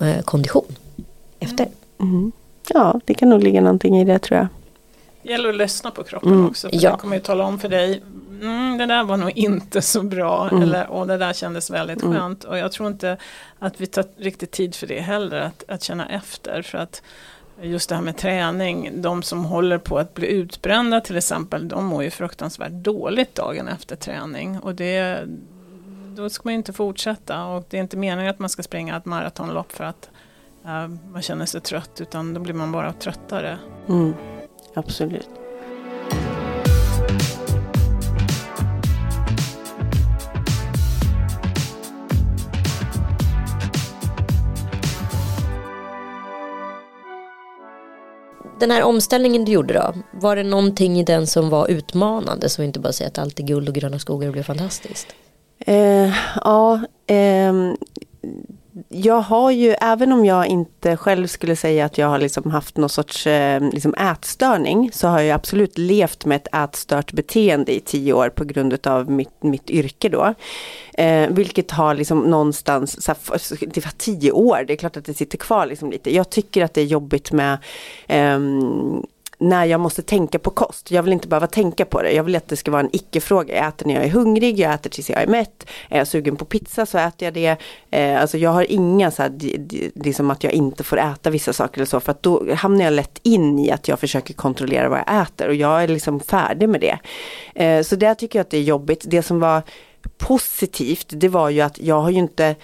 eh, 0.00 0.22
kondition 0.22 0.76
efter. 1.38 1.68
Mm. 2.00 2.32
Ja, 2.68 3.00
det 3.04 3.14
kan 3.14 3.28
nog 3.28 3.42
ligga 3.42 3.60
någonting 3.60 4.00
i 4.00 4.04
det 4.04 4.18
tror 4.18 4.38
jag. 4.38 4.46
Det 5.22 5.30
gäller 5.30 5.48
att 5.48 5.56
lyssna 5.56 5.90
på 5.90 6.04
kroppen 6.04 6.32
mm. 6.32 6.46
också. 6.46 6.68
För 6.68 6.76
ja. 6.82 6.90
Den 6.90 6.98
kommer 6.98 7.16
ju 7.16 7.22
tala 7.22 7.44
om 7.44 7.58
för 7.58 7.68
dig, 7.68 8.02
mm, 8.42 8.78
det 8.78 8.86
där 8.86 9.04
var 9.04 9.16
nog 9.16 9.30
inte 9.30 9.82
så 9.82 10.02
bra. 10.02 10.48
Mm. 10.48 10.62
Eller, 10.62 10.90
och 10.90 11.06
det 11.06 11.18
där 11.18 11.32
kändes 11.32 11.70
väldigt 11.70 12.02
mm. 12.02 12.14
skönt. 12.14 12.44
Och 12.44 12.58
jag 12.58 12.72
tror 12.72 12.88
inte 12.88 13.16
att 13.58 13.80
vi 13.80 13.86
tar 13.86 14.04
riktigt 14.16 14.50
tid 14.50 14.74
för 14.74 14.86
det 14.86 15.00
heller. 15.00 15.40
Att, 15.40 15.64
att 15.68 15.82
känna 15.82 16.08
efter. 16.08 16.62
För 16.62 16.78
att 16.78 17.02
just 17.62 17.88
det 17.88 17.94
här 17.94 18.02
med 18.02 18.16
träning, 18.16 18.90
de 19.02 19.22
som 19.22 19.44
håller 19.44 19.78
på 19.78 19.98
att 19.98 20.14
bli 20.14 20.26
utbrända 20.26 21.00
till 21.00 21.16
exempel, 21.16 21.68
de 21.68 21.86
mår 21.86 22.04
ju 22.04 22.10
fruktansvärt 22.10 22.72
dåligt 22.72 23.34
dagen 23.34 23.68
efter 23.68 23.96
träning. 23.96 24.58
Och 24.58 24.74
det, 24.74 25.28
då 26.14 26.30
ska 26.30 26.42
man 26.44 26.54
inte 26.54 26.72
fortsätta 26.72 27.46
och 27.46 27.64
det 27.70 27.76
är 27.76 27.80
inte 27.80 27.96
meningen 27.96 28.30
att 28.30 28.38
man 28.38 28.48
ska 28.48 28.62
springa 28.62 28.96
ett 28.96 29.04
maratonlopp 29.04 29.72
för 29.72 29.84
att 29.84 30.10
uh, 30.64 30.88
man 31.12 31.22
känner 31.22 31.46
sig 31.46 31.60
trött 31.60 32.00
utan 32.00 32.34
då 32.34 32.40
blir 32.40 32.54
man 32.54 32.72
bara 32.72 32.92
tröttare. 32.92 33.58
Mm, 33.88 34.14
absolut. 34.74 35.28
Den 48.60 48.70
här 48.70 48.82
omställningen 48.82 49.44
du 49.44 49.52
gjorde 49.52 49.74
då, 49.74 49.94
var 50.10 50.36
det 50.36 50.42
någonting 50.42 51.00
i 51.00 51.04
den 51.04 51.26
som 51.26 51.50
var 51.50 51.68
utmanande 51.68 52.48
så 52.48 52.62
inte 52.62 52.80
bara 52.80 52.92
säga 52.92 53.08
att 53.08 53.18
allt 53.18 53.38
är 53.40 53.44
guld 53.44 53.68
och 53.68 53.74
gröna 53.74 53.98
skogar 53.98 54.26
och 54.26 54.32
blev 54.32 54.42
fantastiskt? 54.42 55.06
Eh, 55.66 56.12
ja, 56.44 56.80
eh, 57.06 57.52
jag 58.88 59.20
har 59.20 59.50
ju, 59.50 59.74
även 59.80 60.12
om 60.12 60.24
jag 60.24 60.46
inte 60.46 60.96
själv 60.96 61.26
skulle 61.26 61.56
säga 61.56 61.84
att 61.84 61.98
jag 61.98 62.08
har 62.08 62.18
liksom 62.18 62.50
haft 62.50 62.76
någon 62.76 62.88
sorts 62.88 63.26
eh, 63.26 63.70
liksom 63.72 63.94
ätstörning, 63.94 64.90
så 64.92 65.08
har 65.08 65.20
jag 65.20 65.34
absolut 65.34 65.78
levt 65.78 66.24
med 66.24 66.36
ett 66.36 66.54
ätstört 66.54 67.12
beteende 67.12 67.76
i 67.76 67.80
tio 67.80 68.12
år 68.12 68.28
på 68.28 68.44
grund 68.44 68.86
av 68.86 69.10
mitt, 69.10 69.42
mitt 69.42 69.70
yrke 69.70 70.08
då. 70.08 70.34
Eh, 70.94 71.28
vilket 71.30 71.70
har 71.70 71.94
liksom 71.94 72.20
någonstans, 72.20 73.02
såhär, 73.02 73.66
det 73.74 73.84
var 73.84 73.92
tio 73.98 74.32
år, 74.32 74.64
det 74.66 74.72
är 74.72 74.76
klart 74.76 74.96
att 74.96 75.04
det 75.04 75.14
sitter 75.14 75.38
kvar 75.38 75.66
liksom 75.66 75.90
lite. 75.90 76.14
Jag 76.14 76.30
tycker 76.30 76.64
att 76.64 76.74
det 76.74 76.80
är 76.80 76.84
jobbigt 76.84 77.32
med 77.32 77.58
eh, 78.06 78.38
när 79.44 79.64
jag 79.64 79.80
måste 79.80 80.02
tänka 80.02 80.38
på 80.38 80.50
kost. 80.50 80.90
Jag 80.90 81.02
vill 81.02 81.12
inte 81.12 81.28
behöva 81.28 81.46
tänka 81.46 81.84
på 81.84 82.02
det. 82.02 82.12
Jag 82.12 82.24
vill 82.24 82.36
att 82.36 82.48
det 82.48 82.56
ska 82.56 82.70
vara 82.70 82.80
en 82.80 82.96
icke-fråga. 82.96 83.56
Jag 83.56 83.68
äter 83.68 83.86
när 83.86 83.94
jag 83.94 84.04
är 84.04 84.08
hungrig, 84.08 84.58
jag 84.58 84.74
äter 84.74 84.90
tills 84.90 85.10
jag 85.10 85.22
är 85.22 85.26
mätt. 85.26 85.66
Är 85.88 85.98
jag 85.98 86.08
sugen 86.08 86.36
på 86.36 86.44
pizza 86.44 86.86
så 86.86 86.98
äter 86.98 87.26
jag 87.26 87.34
det. 87.34 87.56
Eh, 87.90 88.20
alltså 88.20 88.38
jag 88.38 88.50
har 88.50 88.70
inga 88.70 89.10
så 89.10 89.22
här, 89.22 89.32
liksom 90.04 90.30
att 90.30 90.44
jag 90.44 90.52
inte 90.52 90.84
får 90.84 90.98
äta 90.98 91.30
vissa 91.30 91.52
saker 91.52 91.78
eller 91.78 91.86
så. 91.86 92.00
För 92.00 92.10
att 92.10 92.22
då 92.22 92.54
hamnar 92.54 92.84
jag 92.84 92.92
lätt 92.92 93.20
in 93.22 93.58
i 93.58 93.70
att 93.70 93.88
jag 93.88 94.00
försöker 94.00 94.34
kontrollera 94.34 94.88
vad 94.88 94.98
jag 95.06 95.22
äter. 95.22 95.48
Och 95.48 95.54
jag 95.54 95.82
är 95.82 95.88
liksom 95.88 96.20
färdig 96.20 96.68
med 96.68 96.80
det. 96.80 96.98
Eh, 97.64 97.82
så 97.82 97.96
där 97.96 98.14
tycker 98.14 98.38
jag 98.38 98.44
att 98.44 98.50
det 98.50 98.58
är 98.58 98.62
jobbigt. 98.62 99.04
Det 99.06 99.22
som 99.22 99.40
var 99.40 99.62
positivt, 100.18 101.06
det 101.08 101.28
var 101.28 101.50
ju 101.50 101.60
att 101.60 101.78
jag 101.78 102.00
har 102.00 102.10
ju 102.10 102.18
inte 102.18 102.54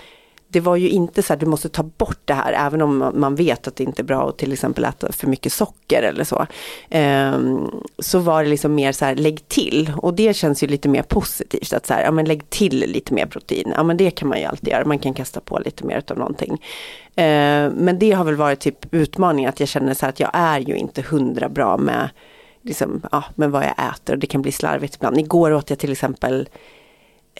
det 0.52 0.60
var 0.60 0.76
ju 0.76 0.88
inte 0.88 1.22
så 1.22 1.32
att 1.32 1.40
du 1.40 1.46
måste 1.46 1.68
ta 1.68 1.82
bort 1.82 2.20
det 2.24 2.34
här 2.34 2.52
även 2.52 2.82
om 2.82 3.12
man 3.14 3.34
vet 3.34 3.68
att 3.68 3.76
det 3.76 3.84
inte 3.84 4.02
är 4.02 4.04
bra 4.04 4.28
att 4.28 4.38
till 4.38 4.52
exempel 4.52 4.84
äta 4.84 5.12
för 5.12 5.26
mycket 5.26 5.52
socker 5.52 6.02
eller 6.02 6.24
så. 6.24 6.46
Um, 6.90 7.82
så 7.98 8.18
var 8.18 8.44
det 8.44 8.50
liksom 8.50 8.74
mer 8.74 8.92
så 8.92 9.04
här 9.04 9.14
lägg 9.14 9.48
till 9.48 9.92
och 9.96 10.14
det 10.14 10.34
känns 10.34 10.62
ju 10.62 10.66
lite 10.66 10.88
mer 10.88 11.02
positivt 11.02 11.72
att 11.72 11.86
så 11.86 11.94
här, 11.94 12.04
ja 12.04 12.10
men 12.10 12.24
lägg 12.24 12.50
till 12.50 12.78
lite 12.78 13.14
mer 13.14 13.26
protein. 13.26 13.72
Ja 13.76 13.82
men 13.82 13.96
det 13.96 14.10
kan 14.10 14.28
man 14.28 14.38
ju 14.38 14.44
alltid 14.44 14.68
göra, 14.68 14.84
man 14.84 14.98
kan 14.98 15.14
kasta 15.14 15.40
på 15.40 15.58
lite 15.58 15.84
mer 15.84 16.02
av 16.10 16.18
någonting. 16.18 16.52
Uh, 16.52 17.70
men 17.74 17.98
det 17.98 18.12
har 18.12 18.24
väl 18.24 18.36
varit 18.36 18.60
typ 18.60 18.94
utmaningen 18.94 19.48
att 19.48 19.60
jag 19.60 19.68
känner 19.68 19.94
så 19.94 20.06
här 20.06 20.10
att 20.10 20.20
jag 20.20 20.30
är 20.32 20.58
ju 20.60 20.76
inte 20.76 21.02
hundra 21.02 21.48
bra 21.48 21.76
med 21.76 22.10
liksom, 22.62 23.02
ja, 23.12 23.24
med 23.34 23.50
vad 23.50 23.64
jag 23.64 23.74
äter 23.94 24.14
och 24.14 24.18
det 24.18 24.26
kan 24.26 24.42
bli 24.42 24.52
slarvigt 24.52 24.94
ibland. 24.94 25.18
Igår 25.18 25.52
åt 25.52 25.70
jag 25.70 25.78
till 25.78 25.92
exempel 25.92 26.48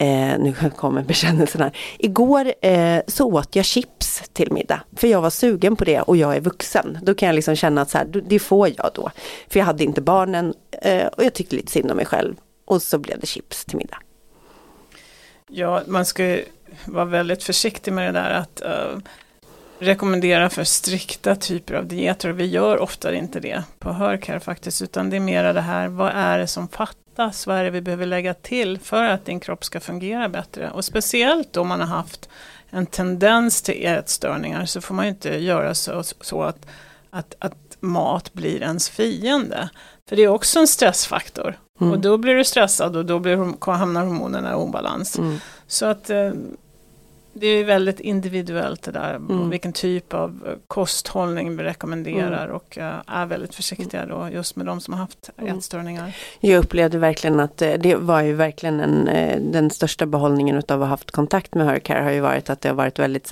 Eh, 0.01 0.39
nu 0.39 0.53
kommer 0.75 1.03
bekännelsen 1.03 1.61
här. 1.61 1.77
Igår 1.99 2.53
eh, 2.61 2.99
så 3.07 3.33
åt 3.33 3.55
jag 3.55 3.65
chips 3.65 4.23
till 4.33 4.51
middag. 4.51 4.81
För 4.95 5.07
jag 5.07 5.21
var 5.21 5.29
sugen 5.29 5.75
på 5.75 5.83
det 5.85 6.01
och 6.01 6.17
jag 6.17 6.35
är 6.35 6.41
vuxen. 6.41 6.97
Då 7.01 7.13
kan 7.13 7.27
jag 7.27 7.35
liksom 7.35 7.55
känna 7.55 7.81
att 7.81 7.89
så 7.89 7.97
här, 7.97 8.05
det 8.05 8.39
får 8.39 8.67
jag 8.67 8.91
då. 8.95 9.11
För 9.47 9.59
jag 9.59 9.65
hade 9.65 9.83
inte 9.83 10.01
barnen 10.01 10.53
eh, 10.71 11.07
och 11.07 11.23
jag 11.23 11.33
tyckte 11.33 11.55
lite 11.55 11.71
synd 11.71 11.91
om 11.91 11.97
mig 11.97 12.05
själv. 12.05 12.35
Och 12.65 12.81
så 12.81 12.97
blev 12.97 13.19
det 13.19 13.27
chips 13.27 13.65
till 13.65 13.77
middag. 13.77 13.97
Ja, 15.47 15.81
man 15.87 16.05
ska 16.05 16.25
ju 16.25 16.45
vara 16.85 17.05
väldigt 17.05 17.43
försiktig 17.43 17.93
med 17.93 18.13
det 18.13 18.19
där 18.19 18.29
att 18.29 18.61
uh, 18.65 18.99
rekommendera 19.79 20.49
för 20.49 20.63
strikta 20.63 21.35
typer 21.35 21.73
av 21.73 21.85
dieter. 21.85 22.29
Och 22.29 22.39
vi 22.39 22.45
gör 22.45 22.77
ofta 22.79 23.13
inte 23.13 23.39
det 23.39 23.63
på 23.79 23.91
Hörcare 23.91 24.39
faktiskt, 24.39 24.81
utan 24.81 25.09
det 25.09 25.15
är 25.15 25.19
mera 25.19 25.53
det 25.53 25.61
här, 25.61 25.87
vad 25.87 26.11
är 26.15 26.39
det 26.39 26.47
som 26.47 26.67
fattas? 26.67 27.00
Vad 27.47 27.57
är 27.57 27.63
det 27.63 27.69
vi 27.69 27.81
behöver 27.81 28.05
lägga 28.05 28.33
till 28.33 28.79
för 28.79 29.03
att 29.03 29.25
din 29.25 29.39
kropp 29.39 29.63
ska 29.63 29.79
fungera 29.79 30.29
bättre? 30.29 30.71
Och 30.71 30.85
speciellt 30.85 31.57
om 31.57 31.67
man 31.67 31.79
har 31.79 31.87
haft 31.87 32.29
en 32.69 32.85
tendens 32.85 33.61
till 33.61 33.85
ätstörningar 33.85 34.65
så 34.65 34.81
får 34.81 34.95
man 34.95 35.05
inte 35.05 35.29
göra 35.29 35.75
så, 35.75 36.03
så 36.03 36.43
att, 36.43 36.65
att, 37.09 37.35
att 37.39 37.77
mat 37.79 38.33
blir 38.33 38.61
ens 38.61 38.89
fiende. 38.89 39.69
För 40.09 40.15
det 40.15 40.23
är 40.23 40.27
också 40.27 40.59
en 40.59 40.67
stressfaktor. 40.67 41.59
Mm. 41.81 41.93
Och 41.93 41.99
då 41.99 42.17
blir 42.17 42.35
du 42.35 42.43
stressad 42.43 42.95
och 42.95 43.05
då 43.05 43.19
blir, 43.19 43.71
hamnar 43.71 44.05
hormonerna 44.05 44.51
i 44.51 44.55
obalans. 44.55 45.17
Mm. 45.17 45.37
Så 45.67 45.85
att 45.85 46.09
eh, 46.09 46.31
det 47.33 47.47
är 47.47 47.63
väldigt 47.63 47.99
individuellt 47.99 48.81
det 48.81 48.91
där, 48.91 49.15
mm. 49.15 49.49
vilken 49.49 49.73
typ 49.73 50.13
av 50.13 50.43
eh, 50.47 50.53
kosthållning 50.67 51.57
vi 51.57 51.63
rekommenderar 51.63 52.43
mm. 52.43 52.55
och 52.55 52.77
uh, 52.77 52.83
är 53.07 53.25
väldigt 53.25 53.55
försiktiga 53.55 54.05
då 54.05 54.29
just 54.33 54.55
med 54.55 54.65
de 54.65 54.81
som 54.81 54.93
har 54.93 55.01
haft 55.01 55.29
mm. 55.37 55.57
ätstörningar. 55.57 56.17
Jag 56.39 56.63
upplevde 56.63 56.97
verkligen 56.97 57.39
att 57.39 57.61
uh, 57.61 57.73
det 57.79 57.95
var 57.95 58.21
ju 58.21 58.33
verkligen 58.33 58.79
en, 58.79 59.51
den 59.51 59.69
största 59.69 60.05
behållningen 60.05 60.57
utav 60.57 60.81
att 60.81 60.87
ha 60.87 60.89
haft 60.89 61.11
kontakt 61.11 61.55
med 61.55 61.65
Hercare 61.65 62.03
har 62.03 62.11
ju 62.11 62.19
varit 62.19 62.49
att 62.49 62.61
det 62.61 62.69
har 62.69 62.75
varit 62.75 62.99
väldigt 62.99 63.31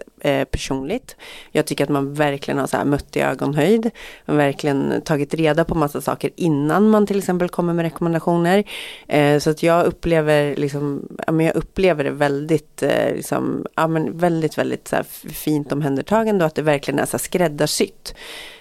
personligt. 0.52 1.16
Jag 1.52 1.66
tycker 1.66 1.84
att 1.84 1.90
man 1.90 2.14
verkligen 2.14 2.58
har 2.58 2.68
så 2.68 2.78
här 2.78 2.86
mött 2.86 3.16
i 3.16 3.20
ögonhöjd, 3.20 3.92
verkligen 4.26 5.02
tagit 5.02 5.34
reda 5.34 5.66
på 5.66 5.76
massa 5.76 6.02
saker 6.02 6.30
innan 6.36 6.90
man 6.90 7.08
till 7.08 7.18
exempel 7.18 7.50
kommer 7.50 7.74
med 7.74 7.84
rekommendationer. 7.84 8.64
så 9.40 9.50
att 9.50 9.64
jag 9.64 9.86
upplever 9.86 10.56
liksom, 10.56 11.08
jag 11.28 11.56
upplever 11.56 12.04
det 12.04 12.12
väldigt 12.12 12.84
liksom, 13.16 13.66
men 13.90 14.18
väldigt, 14.18 14.58
väldigt 14.58 14.88
så 14.88 15.04
fint 15.34 15.72
omhändertagande 15.72 16.46
och 16.46 16.48
att 16.48 16.56
det 16.56 16.62
verkligen 16.62 17.00
är 17.00 17.06
så 17.06 17.20
skräddarsytt. 17.20 18.16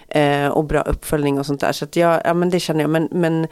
Eh, 0.07 0.47
och 0.47 0.65
bra 0.65 0.81
uppföljning 0.81 1.39
och 1.39 1.45
sånt 1.45 1.61
där. 1.61 1.71
Så 1.71 1.85
att 1.85 1.95
jag, 1.95 2.21
ja 2.23 2.33
men 2.33 2.49
det 2.49 2.59
känner 2.59 2.81
jag. 2.81 2.89
Men, 2.89 3.07
men 3.11 3.47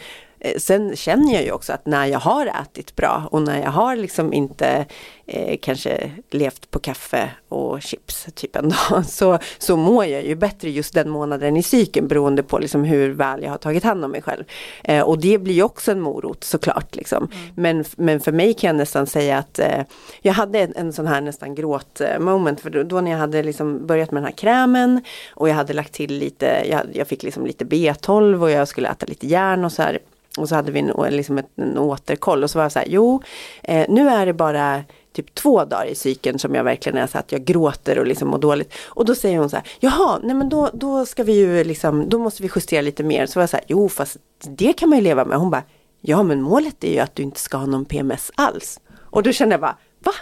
sen 0.57 0.95
känner 0.95 1.33
jag 1.33 1.43
ju 1.43 1.51
också 1.51 1.73
att 1.73 1.85
när 1.85 2.05
jag 2.05 2.19
har 2.19 2.45
ätit 2.45 2.95
bra 2.95 3.27
och 3.31 3.41
när 3.41 3.61
jag 3.61 3.71
har 3.71 3.95
liksom 3.95 4.33
inte 4.33 4.85
eh, 5.25 5.57
kanske 5.61 6.11
levt 6.31 6.71
på 6.71 6.79
kaffe 6.79 7.29
och 7.49 7.81
chips 7.81 8.27
typ 8.35 8.55
en 8.55 8.69
dag 8.89 9.05
så, 9.05 9.39
så 9.57 9.77
mår 9.77 10.05
jag 10.05 10.25
ju 10.25 10.35
bättre 10.35 10.69
just 10.69 10.93
den 10.93 11.09
månaden 11.09 11.57
i 11.57 11.63
cykeln 11.63 12.07
beroende 12.07 12.43
på 12.43 12.59
liksom 12.59 12.83
hur 12.83 13.09
väl 13.09 13.43
jag 13.43 13.49
har 13.49 13.57
tagit 13.57 13.83
hand 13.83 14.05
om 14.05 14.11
mig 14.11 14.21
själv. 14.21 14.43
Eh, 14.83 15.01
och 15.01 15.19
det 15.19 15.37
blir 15.37 15.53
ju 15.53 15.63
också 15.63 15.91
en 15.91 16.01
morot 16.01 16.43
såklart. 16.43 16.95
Liksom. 16.95 17.17
Mm. 17.17 17.53
Men, 17.55 17.85
men 17.97 18.19
för 18.19 18.31
mig 18.31 18.53
kan 18.53 18.67
jag 18.67 18.75
nästan 18.75 19.07
säga 19.07 19.37
att 19.37 19.59
eh, 19.59 19.81
jag 20.21 20.33
hade 20.33 20.59
en, 20.59 20.73
en, 20.75 20.93
sån 20.93 21.07
här 21.07 21.21
nästan 21.21 21.55
gråt 21.55 22.01
moment 22.19 22.59
för 22.59 22.69
då, 22.69 22.83
då, 22.83 23.01
när 23.01 23.11
jag 23.11 23.17
hade 23.17 23.43
liksom 23.43 23.87
börjat 23.87 24.11
med 24.11 24.23
den 24.23 24.27
här 24.27 24.37
krämen 24.37 25.01
och 25.33 25.49
jag 25.49 25.55
hade 25.55 25.73
lagt 25.73 25.93
till 25.93 26.13
lite, 26.17 26.65
jag, 26.69 26.81
jag 26.93 27.07
fick 27.07 27.23
liksom 27.23 27.45
lite 27.45 27.65
B12 27.65 28.41
och 28.41 28.51
jag 28.51 28.67
skulle 28.67 28.89
äta 28.89 29.05
lite 29.05 29.27
järn 29.27 29.65
och 29.65 29.71
så 29.71 29.81
här. 29.81 29.99
Och 30.37 30.49
så 30.49 30.55
hade 30.55 30.71
vi 30.71 30.79
en, 30.79 30.93
liksom 31.09 31.37
ett, 31.37 31.49
en 31.55 31.77
återkoll 31.77 32.43
och 32.43 32.49
så 32.49 32.59
var 32.59 32.63
jag 32.63 32.71
så 32.71 32.79
här, 32.79 32.87
jo, 32.89 33.21
eh, 33.63 33.85
nu 33.89 34.09
är 34.09 34.25
det 34.25 34.33
bara 34.33 34.83
typ 35.13 35.35
två 35.35 35.65
dagar 35.65 35.85
i 35.85 35.95
cykeln 35.95 36.39
som 36.39 36.55
jag 36.55 36.63
verkligen 36.63 36.97
är 36.97 37.07
så 37.07 37.17
att 37.17 37.31
jag 37.31 37.45
gråter 37.45 37.99
och 37.99 38.07
liksom 38.07 38.27
mår 38.27 38.37
dåligt. 38.37 38.73
Och 38.85 39.05
då 39.05 39.15
säger 39.15 39.37
hon 39.37 39.49
så 39.49 39.55
här, 39.55 39.65
jaha, 39.79 40.19
nej 40.23 40.35
men 40.35 40.49
då, 40.49 40.69
då 40.73 41.05
ska 41.05 41.23
vi 41.23 41.33
ju 41.33 41.63
liksom, 41.63 42.09
då 42.09 42.19
måste 42.19 42.43
vi 42.43 42.49
justera 42.55 42.81
lite 42.81 43.03
mer. 43.03 43.25
Så 43.25 43.39
var 43.39 43.41
jag 43.41 43.49
så 43.49 43.57
här, 43.57 43.65
jo 43.67 43.89
fast 43.89 44.17
det 44.39 44.73
kan 44.73 44.89
man 44.89 44.97
ju 44.97 45.03
leva 45.03 45.25
med. 45.25 45.37
Hon 45.37 45.49
bara, 45.49 45.63
ja 46.01 46.23
men 46.23 46.41
målet 46.41 46.83
är 46.83 46.93
ju 46.93 46.99
att 46.99 47.15
du 47.15 47.23
inte 47.23 47.39
ska 47.39 47.57
ha 47.57 47.65
någon 47.65 47.85
PMS 47.85 48.31
alls. 48.35 48.79
Och 48.99 49.23
då 49.23 49.31
kände 49.31 49.53
jag 49.53 49.61
bara, 49.61 49.77
va? 49.99 50.13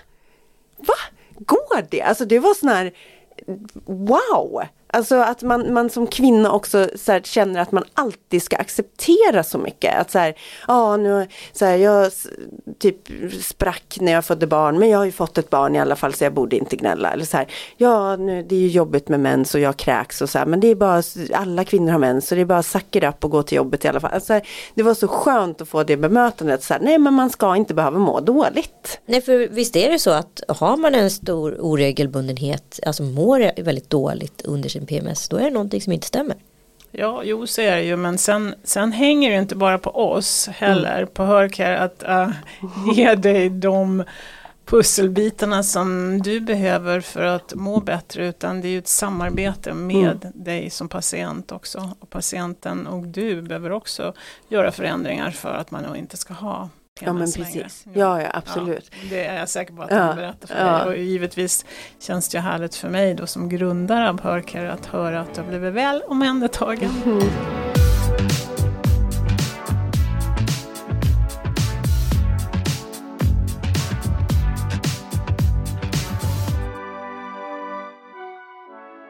Va? 0.77 0.95
Går 1.37 1.85
det? 1.89 2.01
Alltså 2.01 2.25
det 2.25 2.39
var 2.39 2.53
sån 2.53 2.69
här, 2.69 2.93
wow! 3.85 4.63
Alltså 4.95 5.15
att 5.15 5.41
man, 5.41 5.73
man 5.73 5.89
som 5.89 6.07
kvinna 6.07 6.51
också 6.51 6.89
så 6.95 7.11
här, 7.11 7.21
känner 7.21 7.61
att 7.61 7.71
man 7.71 7.83
alltid 7.93 8.43
ska 8.43 8.55
acceptera 8.55 9.43
så 9.43 9.57
mycket. 9.57 9.99
Att 9.99 10.11
så 10.11 10.19
här, 10.19 10.35
ja 10.67 10.97
nu, 10.97 11.27
så 11.53 11.65
här, 11.65 11.75
jag 11.75 12.11
typ 12.79 12.97
sprack 13.41 13.97
när 14.01 14.11
jag 14.11 14.25
födde 14.25 14.47
barn 14.47 14.79
men 14.79 14.89
jag 14.89 14.97
har 14.97 15.05
ju 15.05 15.11
fått 15.11 15.37
ett 15.37 15.49
barn 15.49 15.75
i 15.75 15.79
alla 15.79 15.95
fall 15.95 16.13
så 16.13 16.23
jag 16.23 16.33
borde 16.33 16.55
inte 16.55 16.75
gnälla. 16.75 17.13
Eller 17.13 17.25
så 17.25 17.37
här, 17.37 17.47
ja 17.77 18.15
nu, 18.15 18.43
det 18.43 18.55
är 18.55 18.59
ju 18.59 18.67
jobbigt 18.67 19.09
med 19.09 19.19
mens 19.19 19.55
och 19.55 19.61
jag 19.61 19.77
kräks 19.77 20.21
och 20.21 20.29
så 20.29 20.39
här, 20.39 20.45
men 20.45 20.59
det 20.59 20.67
är 20.67 20.75
bara, 20.75 21.03
alla 21.33 21.63
kvinnor 21.63 21.91
har 21.91 21.99
mens 21.99 22.27
så 22.27 22.35
det 22.35 22.41
är 22.41 22.45
bara 22.45 22.63
suck 22.63 22.95
it 22.95 23.03
up 23.03 23.23
och 23.23 23.31
gå 23.31 23.43
till 23.43 23.55
jobbet 23.55 23.85
i 23.85 23.87
alla 23.87 23.99
fall. 23.99 24.11
Alltså, 24.13 24.41
det 24.73 24.83
var 24.83 24.93
så 24.93 25.07
skönt 25.07 25.61
att 25.61 25.69
få 25.69 25.83
det 25.83 25.97
bemötandet. 25.97 26.63
Så 26.63 26.73
här, 26.73 26.81
nej 26.81 26.97
men 26.97 27.13
man 27.13 27.29
ska 27.29 27.55
inte 27.55 27.73
behöva 27.73 27.99
må 27.99 28.19
dåligt. 28.19 28.99
Nej 29.05 29.21
för 29.21 29.47
visst 29.47 29.75
är 29.75 29.91
det 29.91 29.99
så 29.99 30.11
att 30.11 30.43
har 30.47 30.77
man 30.77 30.95
en 30.95 31.11
stor 31.11 31.57
oregelbundenhet, 31.59 32.79
alltså 32.85 33.03
mår 33.03 33.63
väldigt 33.63 33.89
dåligt 33.89 34.41
under 34.41 34.69
sin 34.69 34.84
PMS, 34.85 35.29
då 35.29 35.37
är 35.37 35.43
det 35.43 35.49
någonting 35.49 35.81
som 35.81 35.93
inte 35.93 36.07
stämmer. 36.07 36.35
Ja, 36.91 37.21
jo 37.23 37.47
så 37.47 37.61
är 37.61 37.75
det 37.75 37.83
ju, 37.83 37.95
men 37.95 38.17
sen, 38.17 38.55
sen 38.63 38.91
hänger 38.91 39.29
det 39.31 39.37
inte 39.37 39.55
bara 39.55 39.77
på 39.77 39.89
oss 39.89 40.47
heller, 40.47 40.97
mm. 40.97 41.09
på 41.13 41.23
Hörcare, 41.23 41.79
att 41.79 42.03
uh, 42.09 42.29
ge 42.95 43.15
dig 43.15 43.49
de 43.49 44.03
pusselbitarna 44.65 45.63
som 45.63 46.21
du 46.21 46.39
behöver 46.39 47.01
för 47.01 47.21
att 47.21 47.53
må 47.55 47.79
bättre, 47.79 48.27
utan 48.27 48.61
det 48.61 48.67
är 48.67 48.69
ju 48.69 48.77
ett 48.77 48.87
samarbete 48.87 49.73
med 49.73 50.25
mm. 50.25 50.43
dig 50.43 50.69
som 50.69 50.89
patient 50.89 51.51
också. 51.51 51.89
Och 51.99 52.09
patienten 52.09 52.87
och 52.87 53.07
du 53.07 53.41
behöver 53.41 53.71
också 53.71 54.13
göra 54.47 54.71
förändringar 54.71 55.31
för 55.31 55.53
att 55.53 55.71
man 55.71 55.95
inte 55.95 56.17
ska 56.17 56.33
ha 56.33 56.69
Ja 57.01 57.13
men 57.13 57.31
precis. 57.31 57.85
Ja, 57.93 58.21
ja 58.21 58.29
absolut. 58.33 58.91
Ja, 58.91 59.07
det 59.09 59.25
är 59.25 59.39
jag 59.39 59.49
säker 59.49 59.73
på 59.73 59.81
att 59.81 59.91
ja, 59.91 60.07
de 60.07 60.15
berättar 60.15 60.47
för 60.47 60.65
ja. 60.65 60.77
dig. 60.77 60.87
Och 60.87 60.97
givetvis 60.97 61.65
känns 61.99 62.29
det 62.29 62.39
härligt 62.39 62.75
för 62.75 62.89
mig 62.89 63.13
då 63.13 63.27
som 63.27 63.49
grundare 63.49 64.09
av 64.09 64.21
Hörcare 64.21 64.71
att 64.71 64.85
höra 64.85 65.21
att 65.21 65.33
du 65.33 65.41
har 65.41 65.47
blivit 65.47 65.73
väl 65.73 66.01
omhändertagen. 66.07 66.91
Mm. 67.05 67.64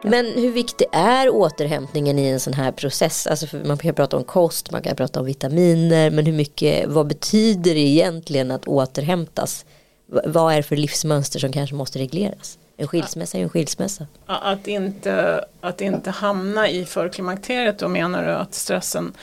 Men 0.09 0.25
hur 0.25 0.51
viktig 0.51 0.87
är 0.91 1.29
återhämtningen 1.29 2.19
i 2.19 2.27
en 2.27 2.39
sån 2.39 2.53
här 2.53 2.71
process? 2.71 3.27
Alltså 3.27 3.57
man 3.65 3.77
kan 3.77 3.93
prata 3.93 4.17
om 4.17 4.23
kost, 4.23 4.71
man 4.71 4.81
kan 4.81 4.95
prata 4.95 5.19
om 5.19 5.25
vitaminer, 5.25 6.09
men 6.09 6.25
hur 6.25 6.33
mycket, 6.33 6.89
vad 6.89 7.07
betyder 7.07 7.73
det 7.73 7.79
egentligen 7.79 8.51
att 8.51 8.67
återhämtas? 8.67 9.65
Vad 10.07 10.53
är 10.53 10.57
det 10.57 10.63
för 10.63 10.75
livsmönster 10.75 11.39
som 11.39 11.51
kanske 11.51 11.75
måste 11.75 11.99
regleras? 11.99 12.57
En 12.77 12.87
skilsmässa 12.87 13.37
är 13.37 13.39
ju 13.39 13.43
en 13.43 13.49
skilsmässa. 13.49 14.07
Att 14.25 14.67
inte, 14.67 15.45
att 15.61 15.81
inte 15.81 16.11
hamna 16.11 16.69
i 16.69 16.85
förklimakteriet, 16.85 17.79
då 17.79 17.87
menar 17.87 18.25
du 18.25 18.31
att 18.31 18.53
stressen 18.53 19.13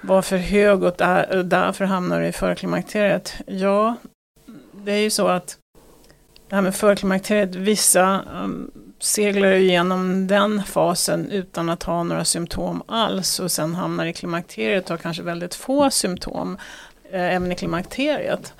var 0.00 0.22
för 0.22 0.36
hög 0.36 0.82
och 0.82 0.94
där, 0.98 1.42
därför 1.42 1.84
hamnar 1.84 2.20
du 2.20 2.26
i 2.26 2.32
förklimakteriet? 2.32 3.34
Ja, 3.46 3.96
det 4.72 4.92
är 4.92 5.00
ju 5.00 5.10
så 5.10 5.28
att 5.28 5.58
det 6.48 6.54
här 6.54 6.62
med 6.62 6.74
förklimakteriet, 6.74 7.54
vissa 7.54 8.24
um, 8.42 8.70
seglar 8.98 9.52
igenom 9.52 10.26
den 10.26 10.62
fasen 10.62 11.30
utan 11.30 11.68
att 11.68 11.82
ha 11.82 12.02
några 12.02 12.24
symptom 12.24 12.82
alls 12.88 13.40
och 13.40 13.52
sen 13.52 13.74
hamnar 13.74 14.06
i 14.06 14.12
klimakteriet 14.12 14.84
och 14.84 14.90
har 14.90 14.98
kanske 14.98 15.22
väldigt 15.22 15.54
få 15.54 15.90
symptom 15.90 16.56
eh, 17.10 17.34
även 17.34 17.52
i 17.52 17.54
klimakteriet. 17.54 18.54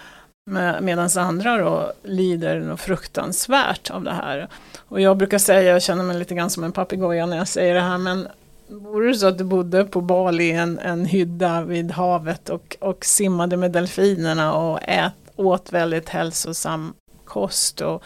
Medan 0.80 1.08
andra 1.18 1.58
då 1.58 1.92
lider 2.02 2.60
något 2.60 2.80
fruktansvärt 2.80 3.90
av 3.90 4.04
det 4.04 4.12
här. 4.12 4.48
Och 4.88 5.00
jag 5.00 5.16
brukar 5.16 5.38
säga, 5.38 5.62
jag 5.62 5.82
känner 5.82 6.04
mig 6.04 6.18
lite 6.18 6.34
grann 6.34 6.50
som 6.50 6.64
en 6.64 6.72
papegoja 6.72 7.26
när 7.26 7.36
jag 7.36 7.48
säger 7.48 7.74
det 7.74 7.80
här, 7.80 7.98
men 7.98 8.28
vore 8.68 9.08
det 9.08 9.14
så 9.14 9.26
att 9.26 9.38
du 9.38 9.44
bodde 9.44 9.84
på 9.84 10.00
Bali 10.00 10.52
en, 10.52 10.78
en 10.78 11.04
hydda 11.04 11.62
vid 11.62 11.90
havet 11.90 12.48
och, 12.48 12.76
och 12.80 13.04
simmade 13.04 13.56
med 13.56 13.72
delfinerna 13.72 14.54
och 14.54 14.80
ät, 14.82 15.12
åt 15.36 15.72
väldigt 15.72 16.08
hälsosam 16.08 16.94
kost 17.24 17.80
och 17.80 18.02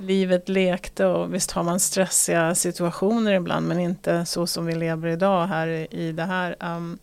livet 0.00 0.48
lekte 0.48 1.06
och 1.06 1.34
visst 1.34 1.50
har 1.50 1.62
man 1.62 1.80
stressiga 1.80 2.54
situationer 2.54 3.32
ibland 3.32 3.68
men 3.68 3.80
inte 3.80 4.26
så 4.26 4.46
som 4.46 4.66
vi 4.66 4.74
lever 4.74 5.08
idag 5.08 5.46
här 5.46 5.94
i 5.94 6.12
det 6.12 6.22
här 6.22 6.56
um, 6.60 6.98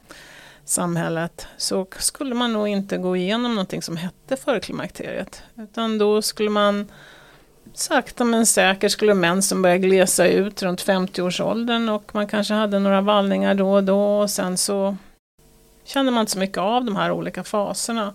samhället 0.66 1.48
så 1.58 1.88
skulle 1.98 2.36
man 2.36 2.54
nog 2.54 2.68
inte 2.68 2.98
gå 2.98 3.16
igenom 3.16 3.52
någonting 3.56 3.82
som 3.82 3.98
hette 3.98 4.38
förklimakteriet 4.38 5.44
utan 5.56 5.98
då 5.98 6.22
skulle 6.22 6.50
man 6.50 6.88
sakta 7.74 8.24
men 8.24 8.46
säkert 8.46 8.92
skulle 8.92 9.14
mensen 9.14 9.62
börja 9.62 9.78
glesa 9.78 10.28
ut 10.28 10.64
runt 10.64 10.86
50-årsåldern 10.86 11.90
och 11.90 12.16
man 12.16 12.28
kanske 12.28 12.54
hade 12.54 12.80
några 12.80 13.02
vallningar 13.02 13.56
då 13.56 13.74
och 13.74 13.84
då 13.84 14.20
och 14.20 14.30
sen 14.30 14.58
så 14.58 14.98
kände 15.84 16.12
man 16.12 16.22
inte 16.22 16.32
så 16.32 16.40
mycket 16.40 16.58
av 16.58 16.86
de 16.86 16.96
här 16.96 17.12
olika 17.12 17.44
faserna. 17.44 18.14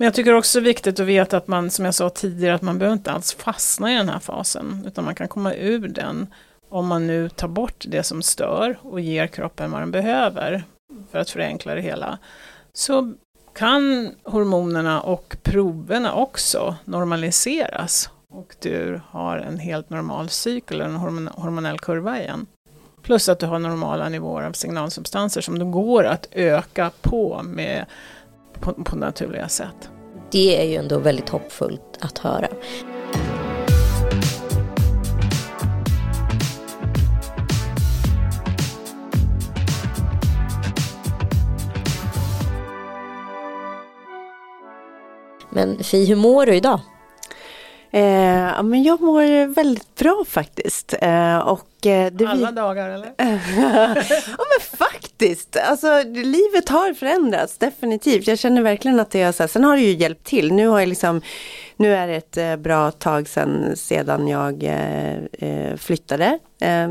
Men 0.00 0.04
jag 0.04 0.14
tycker 0.14 0.34
också 0.34 0.60
det 0.60 0.64
är 0.64 0.68
viktigt 0.68 1.00
att 1.00 1.06
veta 1.06 1.36
att 1.36 1.48
man, 1.48 1.70
som 1.70 1.84
jag 1.84 1.94
sa 1.94 2.10
tidigare, 2.10 2.54
att 2.54 2.62
man 2.62 2.78
behöver 2.78 2.96
inte 2.96 3.12
alls 3.12 3.34
fastna 3.34 3.92
i 3.92 3.96
den 3.96 4.08
här 4.08 4.18
fasen, 4.18 4.84
utan 4.86 5.04
man 5.04 5.14
kan 5.14 5.28
komma 5.28 5.54
ur 5.54 5.88
den 5.88 6.26
om 6.68 6.86
man 6.86 7.06
nu 7.06 7.28
tar 7.28 7.48
bort 7.48 7.84
det 7.88 8.02
som 8.02 8.22
stör 8.22 8.78
och 8.82 9.00
ger 9.00 9.26
kroppen 9.26 9.70
vad 9.70 9.82
den 9.82 9.90
behöver, 9.90 10.64
för 11.10 11.18
att 11.18 11.30
förenkla 11.30 11.74
det 11.74 11.80
hela. 11.80 12.18
Så 12.72 13.12
kan 13.54 14.14
hormonerna 14.24 15.00
och 15.00 15.36
proverna 15.42 16.14
också 16.14 16.76
normaliseras 16.84 18.10
och 18.30 18.56
du 18.60 19.00
har 19.08 19.36
en 19.38 19.58
helt 19.58 19.90
normal 19.90 20.28
cykel, 20.28 20.80
en 20.80 20.96
hormonell 20.96 21.78
kurva 21.78 22.20
igen. 22.20 22.46
Plus 23.02 23.28
att 23.28 23.38
du 23.38 23.46
har 23.46 23.58
normala 23.58 24.08
nivåer 24.08 24.42
av 24.42 24.52
signalsubstanser 24.52 25.40
som 25.40 25.58
det 25.58 25.64
går 25.64 26.04
att 26.04 26.26
öka 26.30 26.90
på 27.02 27.42
med 27.42 27.86
på, 28.60 28.72
på 28.72 28.96
naturliga 28.96 29.48
sätt. 29.48 29.90
Det 30.30 30.60
är 30.62 30.64
ju 30.64 30.76
ändå 30.76 30.98
väldigt 30.98 31.28
hoppfullt 31.28 31.98
att 32.00 32.18
höra. 32.18 32.48
Men 45.50 45.84
Fi, 45.84 46.04
hur 46.04 46.16
mår 46.16 46.46
du 46.46 46.54
idag? 46.54 46.80
Eh, 47.92 48.62
men 48.62 48.82
jag 48.82 49.00
mår 49.00 49.46
väldigt 49.46 49.94
bra 49.94 50.24
faktiskt. 50.28 50.94
Eh, 51.00 51.38
och, 51.38 51.86
eh, 51.86 52.12
det 52.12 52.26
Alla 52.26 52.50
vi... 52.50 52.56
dagar 52.56 52.88
eller? 52.88 53.12
ja 53.16 54.44
men 54.50 54.78
faktiskt, 54.78 55.56
alltså 55.56 56.02
livet 56.02 56.68
har 56.68 56.94
förändrats 56.94 57.58
definitivt. 57.58 58.26
Jag 58.26 58.38
känner 58.38 58.62
verkligen 58.62 59.00
att 59.00 59.10
det 59.10 59.22
är 59.22 59.32
så 59.32 59.42
här. 59.42 59.48
Sen 59.48 59.64
har 59.64 59.76
det 59.76 59.82
ju 59.82 59.96
hjälpt 59.96 60.26
till. 60.26 60.52
Nu 60.52 60.66
har 60.68 60.80
jag 60.80 60.88
liksom 60.88 61.22
nu 61.76 61.94
är 61.94 62.06
det 62.06 62.14
ett 62.14 62.36
eh, 62.36 62.56
bra 62.56 62.90
tag 62.90 63.28
sedan, 63.28 63.76
sedan 63.76 64.28
jag 64.28 64.62
eh, 64.62 65.76
eh 66.60 66.88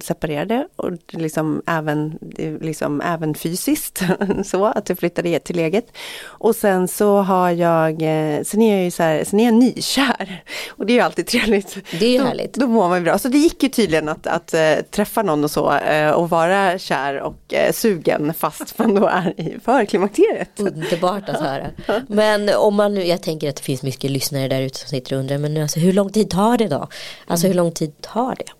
separerade 0.00 0.68
och 0.76 0.92
liksom 1.08 1.62
även, 1.66 2.18
liksom 2.60 3.00
även 3.00 3.34
fysiskt 3.34 4.02
så 4.44 4.64
att 4.64 4.88
jag 4.88 4.98
flyttade 4.98 5.38
till 5.38 5.58
eget. 5.58 5.86
Och 6.22 6.56
sen 6.56 6.88
så 6.88 7.16
har 7.16 7.50
jag, 7.50 7.92
eh, 7.92 8.42
sen 8.42 8.62
är 8.62 8.74
jag 8.74 8.84
ju 8.84 8.90
så 8.90 9.02
här, 9.02 9.24
sen 9.24 9.40
är 9.40 9.44
jag 9.44 9.54
nykär. 9.54 10.44
Och 10.68 10.86
det 10.86 10.92
är 10.92 10.94
ju 10.94 11.00
alltid 11.00 11.26
trevligt. 11.26 11.76
Det 12.00 12.06
är 12.06 12.10
ju 12.10 12.22
härligt. 12.22 12.54
Då, 12.54 12.60
då 12.60 12.72
mår 12.72 12.88
man 12.88 13.04
bra. 13.04 13.18
Så 13.18 13.28
det 13.28 13.38
gick 13.38 13.62
ju 13.62 13.68
tydligen 13.68 14.08
att, 14.08 14.26
att 14.26 14.54
äh, 14.54 14.74
träffa 14.90 15.22
någon 15.22 15.44
och 15.44 15.50
så 15.50 15.72
äh, 15.72 16.10
och 16.10 16.30
vara 16.30 16.78
kär 16.78 17.20
och 17.20 17.54
äh, 17.54 17.72
sugen 17.72 18.34
fast 18.34 18.78
man 18.78 18.94
då 18.94 19.06
är 19.06 19.40
i 19.40 19.58
förklimakteriet. 19.64 20.60
Underbart 20.60 21.28
att 21.28 21.40
höra. 21.40 21.66
Men 22.08 22.48
om 22.56 22.74
man 22.74 22.94
nu, 22.94 23.04
jag 23.04 23.22
tänker 23.22 23.48
att 23.48 23.56
det 23.56 23.62
finns 23.62 23.82
mycket 23.82 24.10
lyssnare 24.10 24.48
där 24.48 24.60
ute 24.60 24.78
som 24.78 24.88
sitter 24.88 25.14
och 25.14 25.20
undrar, 25.20 25.38
men 25.38 25.62
alltså, 25.62 25.80
hur 25.80 25.92
lång 25.92 26.12
tid 26.12 26.30
tar 26.30 26.58
det 26.58 26.68
då? 26.68 26.88
Alltså 27.26 27.46
hur 27.46 27.54
lång 27.54 27.72
tid 27.72 28.00
tar 28.00 28.34
det? 28.34 28.52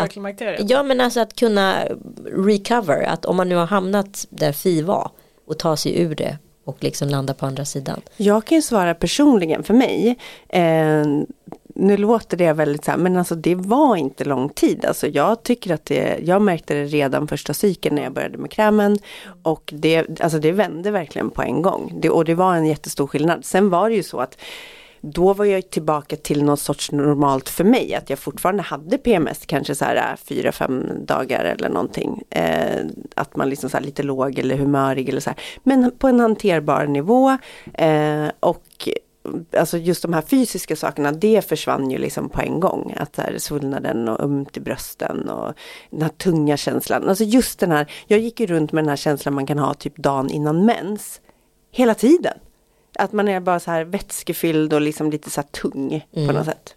Förklimakteriet? 0.00 0.70
Ja 0.70 0.82
men 0.82 1.00
alltså 1.00 1.20
att 1.20 1.36
kunna 1.36 1.84
recover, 2.24 3.02
att 3.02 3.24
om 3.24 3.36
man 3.36 3.48
nu 3.48 3.54
har 3.54 3.66
hamnat 3.66 4.26
där 4.30 4.52
Fi 4.52 4.82
var 4.82 5.10
och 5.46 5.58
ta 5.58 5.76
sig 5.76 6.00
ur 6.00 6.14
det 6.14 6.38
och 6.64 6.84
liksom 6.84 7.08
landa 7.08 7.34
på 7.34 7.46
andra 7.46 7.64
sidan. 7.64 8.00
Jag 8.16 8.44
kan 8.44 8.56
ju 8.56 8.62
svara 8.62 8.94
personligen 8.94 9.62
för 9.62 9.74
mig. 9.74 10.18
Eh, 10.48 11.04
nu 11.78 11.96
låter 11.96 12.36
det 12.36 12.52
väldigt 12.52 12.84
så 12.84 12.90
här, 12.90 12.98
men 12.98 13.16
alltså 13.16 13.34
det 13.34 13.54
var 13.54 13.96
inte 13.96 14.24
lång 14.24 14.48
tid. 14.48 14.84
Alltså 14.84 15.06
jag 15.06 15.42
tycker 15.42 15.74
att 15.74 15.84
det, 15.84 16.18
jag 16.22 16.42
märkte 16.42 16.74
det 16.74 16.84
redan 16.84 17.28
första 17.28 17.54
cykeln 17.54 17.94
när 17.94 18.02
jag 18.02 18.12
började 18.12 18.38
med 18.38 18.50
krämen. 18.50 18.98
Och 19.42 19.72
det, 19.76 20.20
alltså 20.20 20.38
det 20.38 20.52
vände 20.52 20.90
verkligen 20.90 21.30
på 21.30 21.42
en 21.42 21.62
gång. 21.62 21.92
Det, 22.00 22.10
och 22.10 22.24
det 22.24 22.34
var 22.34 22.54
en 22.54 22.66
jättestor 22.66 23.06
skillnad. 23.06 23.44
Sen 23.44 23.70
var 23.70 23.88
det 23.88 23.94
ju 23.94 24.02
så 24.02 24.18
att 24.18 24.38
då 25.12 25.32
var 25.32 25.44
jag 25.44 25.70
tillbaka 25.70 26.16
till 26.16 26.44
något 26.44 26.60
sorts 26.60 26.92
normalt 26.92 27.48
för 27.48 27.64
mig. 27.64 27.94
Att 27.94 28.10
jag 28.10 28.18
fortfarande 28.18 28.62
hade 28.62 28.98
PMS 28.98 29.46
kanske 29.46 29.74
så 29.74 29.84
här 29.84 29.96
äh, 29.96 30.16
fyra, 30.16 30.52
fem 30.52 31.06
dagar 31.06 31.44
eller 31.44 31.68
någonting. 31.68 32.22
Eh, 32.30 32.86
att 33.14 33.36
man 33.36 33.48
liksom 33.48 33.70
så 33.70 33.80
lite 33.80 34.02
låg 34.02 34.38
eller 34.38 34.56
humörig 34.56 35.08
eller 35.08 35.20
så 35.20 35.30
här. 35.30 35.38
Men 35.62 35.90
på 35.98 36.08
en 36.08 36.20
hanterbar 36.20 36.86
nivå. 36.86 37.38
Eh, 37.74 38.30
och 38.40 38.88
alltså 39.56 39.78
just 39.78 40.02
de 40.02 40.12
här 40.12 40.22
fysiska 40.22 40.76
sakerna, 40.76 41.12
det 41.12 41.48
försvann 41.48 41.90
ju 41.90 41.98
liksom 41.98 42.28
på 42.28 42.40
en 42.40 42.60
gång. 42.60 42.94
Att 42.96 43.16
här, 43.16 43.38
svullnaden 43.38 44.08
och 44.08 44.20
ömt 44.20 44.56
i 44.56 44.60
brösten 44.60 45.28
och 45.28 45.54
den 45.90 46.02
här 46.02 46.08
tunga 46.08 46.56
känslan. 46.56 47.08
Alltså 47.08 47.24
just 47.24 47.58
den 47.58 47.70
här, 47.70 47.92
jag 48.06 48.20
gick 48.20 48.40
ju 48.40 48.46
runt 48.46 48.72
med 48.72 48.84
den 48.84 48.88
här 48.88 48.96
känslan 48.96 49.34
man 49.34 49.46
kan 49.46 49.58
ha 49.58 49.74
typ 49.74 49.96
dagen 49.96 50.30
innan 50.30 50.64
mens. 50.64 51.20
Hela 51.70 51.94
tiden. 51.94 52.38
Att 52.98 53.12
man 53.12 53.28
är 53.28 53.40
bara 53.40 53.60
så 53.60 53.70
här 53.70 53.84
vätskefylld 53.84 54.72
och 54.72 54.80
liksom 54.80 55.10
lite 55.10 55.30
så 55.30 55.40
här 55.40 55.48
tung 55.48 56.06
mm. 56.12 56.28
på 56.28 56.34
något 56.34 56.46
sätt. 56.46 56.74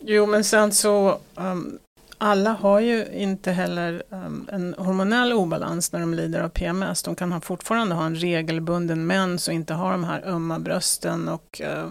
Jo 0.00 0.26
men 0.26 0.44
sen 0.44 0.72
så 0.72 1.18
um, 1.34 1.78
alla 2.18 2.50
har 2.50 2.80
ju 2.80 3.06
inte 3.12 3.52
heller 3.52 4.02
um, 4.10 4.48
en 4.52 4.74
hormonell 4.78 5.32
obalans 5.32 5.92
när 5.92 6.00
de 6.00 6.14
lider 6.14 6.40
av 6.40 6.48
PMS. 6.48 7.02
De 7.02 7.14
kan 7.14 7.32
ha, 7.32 7.40
fortfarande 7.40 7.94
ha 7.94 8.06
en 8.06 8.16
regelbunden 8.16 9.06
mens 9.06 9.48
och 9.48 9.54
inte 9.54 9.74
ha 9.74 9.90
de 9.90 10.04
här 10.04 10.22
ömma 10.26 10.58
brösten 10.58 11.28
och 11.28 11.60
uh, 11.64 11.88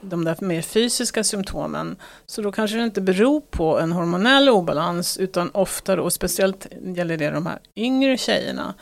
de 0.00 0.24
där 0.24 0.36
mer 0.40 0.62
fysiska 0.62 1.24
symptomen. 1.24 1.96
Så 2.26 2.42
då 2.42 2.52
kanske 2.52 2.76
det 2.76 2.84
inte 2.84 3.00
beror 3.00 3.40
på 3.40 3.78
en 3.78 3.92
hormonell 3.92 4.48
obalans 4.48 5.16
utan 5.16 5.50
ofta 5.50 5.96
då, 5.96 6.02
och 6.02 6.12
speciellt 6.12 6.66
gäller 6.82 7.16
det 7.16 7.30
de 7.30 7.46
här 7.46 7.58
yngre 7.76 8.16
tjejerna, 8.16 8.74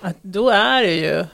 att 0.00 0.16
då 0.22 0.50
är 0.50 0.82
det 0.82 0.94
ju 0.94 1.24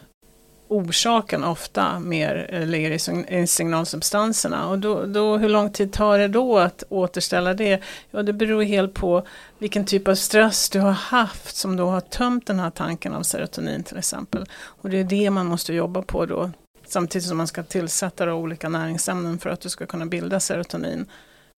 orsaken 0.69 1.45
ofta 1.45 1.99
mer 1.99 2.49
eh, 2.53 2.67
ligger 2.67 2.91
i 3.33 3.47
signalsubstanserna. 3.47 4.69
Och 4.69 4.79
då, 4.79 5.07
då, 5.07 5.37
hur 5.37 5.49
lång 5.49 5.71
tid 5.71 5.93
tar 5.93 6.19
det 6.19 6.29
då 6.29 6.59
att 6.59 6.85
återställa 6.89 7.55
det? 7.55 7.81
Ja, 8.11 8.23
det 8.23 8.33
beror 8.33 8.63
helt 8.63 8.95
på 8.95 9.27
vilken 9.59 9.85
typ 9.85 10.09
av 10.09 10.15
stress 10.15 10.71
du 10.71 10.81
har 10.81 10.93
haft 10.93 11.57
som 11.57 11.77
då 11.77 11.87
har 11.87 12.01
tömt 12.01 12.47
den 12.47 12.61
här 12.61 12.71
tanken 12.71 13.15
av 13.15 13.23
serotonin 13.23 13.83
till 13.83 13.99
exempel. 13.99 14.47
Och 14.65 14.91
det 14.91 15.01
är 15.01 15.05
det 15.05 15.31
man 15.31 15.47
måste 15.47 15.73
jobba 15.73 16.03
på 16.03 16.27
då, 16.27 16.51
samtidigt 16.87 17.29
som 17.29 17.37
man 17.37 17.47
ska 17.47 17.63
tillsätta 17.63 18.35
olika 18.35 18.69
näringsämnen 18.69 19.39
för 19.39 19.51
att 19.51 19.61
du 19.61 19.69
ska 19.69 19.87
kunna 19.87 20.07
bilda 20.07 20.41
serotonin. 20.41 21.07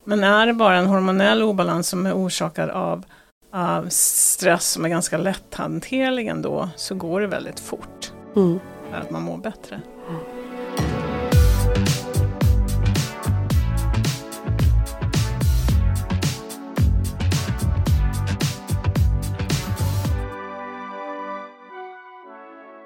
Men 0.05 0.25
är 0.25 0.47
det 0.47 0.53
bara 0.53 0.77
en 0.77 0.87
hormonell 0.87 1.43
obalans 1.43 1.89
som 1.89 2.07
är 2.07 2.13
orsakad 2.13 2.71
av, 2.71 3.05
uh, 3.55 3.89
stress 3.89 4.71
som 4.71 4.85
är 4.85 4.89
ganska 4.89 5.19
lätthanterlig 5.19 6.27
ändå, 6.27 6.69
så 6.77 6.95
går 6.95 7.21
det 7.21 7.27
väldigt 7.27 7.61
fort. 7.61 8.13
Mm 8.37 8.61
att 8.93 9.11
man 9.11 9.23
mår 9.23 9.39
bättre. 9.39 9.81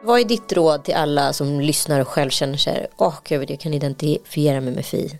Vad 0.04 0.20
är 0.20 0.24
ditt 0.24 0.52
råd 0.52 0.84
till 0.84 0.94
alla 0.94 1.32
som 1.32 1.60
lyssnar 1.60 2.00
och 2.00 2.08
själv 2.08 2.30
känner 2.30 2.56
sig, 2.56 2.86
åh 2.96 3.08
oh, 3.08 3.14
gud 3.24 3.50
jag 3.50 3.60
kan 3.60 3.74
identifiera 3.74 4.60
mig 4.60 4.74
med 4.74 4.86
Fi? 4.86 5.18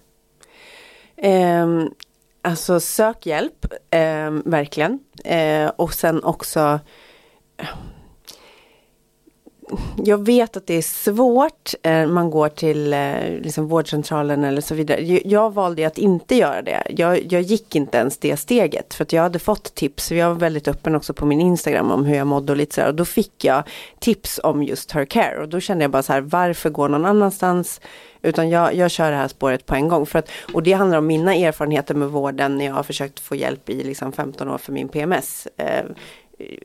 Um, 1.23 1.95
alltså 2.43 2.81
sök 2.81 3.27
hjälp, 3.27 3.67
um, 3.91 4.43
verkligen. 4.45 4.99
Uh, 5.31 5.69
och 5.77 5.95
sen 5.95 6.25
också 6.25 6.81
jag 10.05 10.27
vet 10.27 10.57
att 10.57 10.67
det 10.67 10.75
är 10.75 10.83
svårt. 10.83 11.75
Eh, 11.83 12.07
man 12.07 12.31
går 12.31 12.49
till 12.49 12.93
eh, 12.93 13.01
liksom 13.43 13.69
vårdcentralen 13.69 14.45
eller 14.45 14.61
så 14.61 14.75
vidare. 14.75 15.21
Jag 15.25 15.55
valde 15.55 15.87
att 15.87 15.99
inte 15.99 16.35
göra 16.35 16.63
det. 16.63 16.83
Jag, 16.89 17.33
jag 17.33 17.43
gick 17.43 17.75
inte 17.75 17.99
ens 17.99 18.19
det 18.19 18.37
steget. 18.37 18.95
För 18.95 19.05
att 19.05 19.13
jag 19.13 19.23
hade 19.23 19.39
fått 19.39 19.75
tips. 19.75 20.13
Jag 20.13 20.29
var 20.29 20.35
väldigt 20.35 20.69
öppen 20.69 20.95
också 20.95 21.15
på 21.15 21.27
min 21.27 21.41
Instagram 21.41 21.91
om 21.91 22.05
hur 22.05 22.17
jag 22.17 22.27
mådde 22.27 22.53
och 22.53 22.57
lite 22.57 22.75
sådär. 22.75 22.89
Och 22.89 22.95
då 22.95 23.05
fick 23.05 23.45
jag 23.45 23.63
tips 23.99 24.41
om 24.43 24.63
just 24.63 24.93
her 24.93 25.05
care. 25.05 25.41
Och 25.43 25.49
då 25.49 25.61
kände 25.61 25.85
jag 25.85 25.91
bara 25.91 26.03
så 26.03 26.13
här, 26.13 26.21
varför 26.21 26.71
gå 26.71 26.89
någon 26.89 27.07
annanstans? 27.07 27.81
Utan 28.23 28.51
jag, 28.51 28.75
jag 28.75 28.91
kör 28.91 29.11
det 29.11 29.17
här 29.17 29.29
spåret 29.29 29.67
på 29.67 29.75
en 29.75 29.89
gång. 29.89 30.07
För 30.07 30.19
att, 30.19 30.29
och 30.53 30.63
det 30.63 30.73
handlar 30.73 30.99
om 30.99 31.07
mina 31.07 31.35
erfarenheter 31.35 31.95
med 31.95 32.09
vården 32.09 32.59
när 32.59 32.65
jag 32.65 32.75
har 32.75 32.83
försökt 32.83 33.21
få 33.21 33.35
hjälp 33.35 33.71
i 33.71 33.85
liksom 33.85 34.13
15 34.13 34.49
år 34.49 34.59
för 34.59 34.73
min 34.73 34.89
PMS. 34.89 35.49
Eh, 35.57 35.85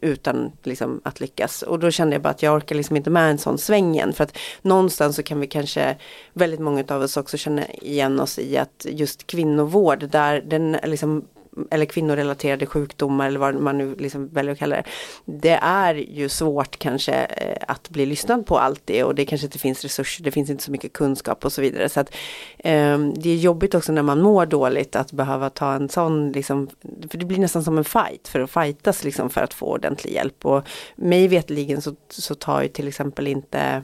utan 0.01 0.51
liksom 0.63 1.01
att 1.03 1.19
lyckas. 1.19 1.61
Och 1.61 1.79
då 1.79 1.91
kände 1.91 2.15
jag 2.15 2.21
bara 2.21 2.29
att 2.29 2.43
jag 2.43 2.55
orkar 2.55 2.75
liksom 2.75 2.95
inte 2.95 3.09
med 3.09 3.31
en 3.31 3.37
sån 3.37 3.57
sväng 3.57 3.93
igen. 3.93 4.13
För 4.13 4.23
att 4.23 4.37
någonstans 4.61 5.15
så 5.15 5.23
kan 5.23 5.39
vi 5.39 5.47
kanske, 5.47 5.95
väldigt 6.33 6.59
många 6.59 6.83
av 6.87 7.01
oss 7.01 7.17
också 7.17 7.37
känna 7.37 7.65
igen 7.67 8.19
oss 8.19 8.39
i 8.39 8.57
att 8.57 8.85
just 8.89 9.27
kvinnovård, 9.27 10.09
där 10.09 10.41
den 10.41 10.77
liksom 10.83 11.25
eller 11.71 11.85
kvinnorelaterade 11.85 12.65
sjukdomar 12.65 13.27
eller 13.27 13.39
vad 13.39 13.55
man 13.55 13.77
nu 13.77 13.95
liksom 13.95 14.27
väljer 14.27 14.51
att 14.51 14.59
kalla 14.59 14.75
det. 14.75 14.83
Det 15.25 15.59
är 15.61 15.95
ju 15.95 16.29
svårt 16.29 16.79
kanske 16.79 17.13
eh, 17.13 17.57
att 17.67 17.89
bli 17.89 18.05
lyssnad 18.05 18.45
på 18.45 18.57
alltid 18.57 19.03
och 19.03 19.15
det 19.15 19.25
kanske 19.25 19.47
inte 19.47 19.59
finns 19.59 19.83
resurser, 19.83 20.23
det 20.23 20.31
finns 20.31 20.49
inte 20.49 20.63
så 20.63 20.71
mycket 20.71 20.93
kunskap 20.93 21.45
och 21.45 21.53
så 21.53 21.61
vidare. 21.61 21.89
Så 21.89 21.99
att, 21.99 22.15
eh, 22.57 22.97
Det 23.15 23.29
är 23.29 23.35
jobbigt 23.35 23.75
också 23.75 23.91
när 23.91 24.03
man 24.03 24.21
mår 24.21 24.45
dåligt 24.45 24.95
att 24.95 25.11
behöva 25.11 25.49
ta 25.49 25.73
en 25.73 25.89
sån, 25.89 26.31
liksom, 26.31 26.67
för 27.09 27.17
det 27.17 27.25
blir 27.25 27.39
nästan 27.39 27.63
som 27.63 27.77
en 27.77 27.83
fight 27.83 28.27
för 28.27 28.39
att 28.39 28.51
fightas 28.51 29.03
liksom 29.03 29.29
för 29.29 29.41
att 29.41 29.53
få 29.53 29.65
ordentlig 29.65 30.13
hjälp. 30.13 30.45
Och 30.45 30.67
mig 30.95 31.27
vetligen 31.27 31.81
så, 31.81 31.95
så 32.09 32.35
tar 32.35 32.61
ju 32.61 32.67
till 32.67 32.87
exempel 32.87 33.27
inte 33.27 33.83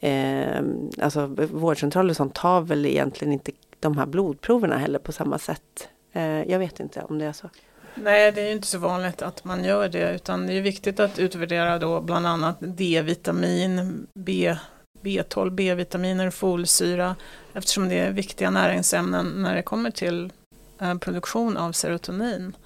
eh, 0.00 0.62
alltså 1.02 1.26
vårdcentraler 1.50 2.14
som 2.14 2.30
tar 2.30 2.60
väl 2.60 2.86
egentligen 2.86 3.32
inte 3.32 3.52
de 3.80 3.98
här 3.98 4.06
blodproverna 4.06 4.78
heller 4.78 4.98
på 4.98 5.12
samma 5.12 5.38
sätt. 5.38 5.88
Eh, 6.12 6.42
jag 6.42 6.58
vet 6.58 6.80
inte 6.80 7.00
om 7.00 7.18
det 7.18 7.24
är 7.24 7.32
så. 7.32 7.50
Nej, 7.94 8.32
det 8.32 8.40
är 8.40 8.52
inte 8.52 8.66
så 8.66 8.78
vanligt 8.78 9.22
att 9.22 9.44
man 9.44 9.64
gör 9.64 9.88
det, 9.88 10.14
utan 10.14 10.46
det 10.46 10.52
är 10.52 10.60
viktigt 10.60 11.00
att 11.00 11.18
utvärdera 11.18 11.78
då 11.78 12.00
bland 12.00 12.26
annat 12.26 12.56
D-vitamin, 12.60 14.06
B 14.14 14.56
B12, 15.02 15.50
B-vitaminer 15.50 16.26
och 16.26 16.34
folsyra 16.34 17.16
eftersom 17.54 17.88
det 17.88 17.98
är 17.98 18.10
viktiga 18.10 18.50
näringsämnen 18.50 19.26
när 19.26 19.54
det 19.54 19.62
kommer 19.62 19.90
till 19.90 20.32
eh, 20.80 20.98
produktion 20.98 21.56
av 21.56 21.72
serotonin. 21.72 22.56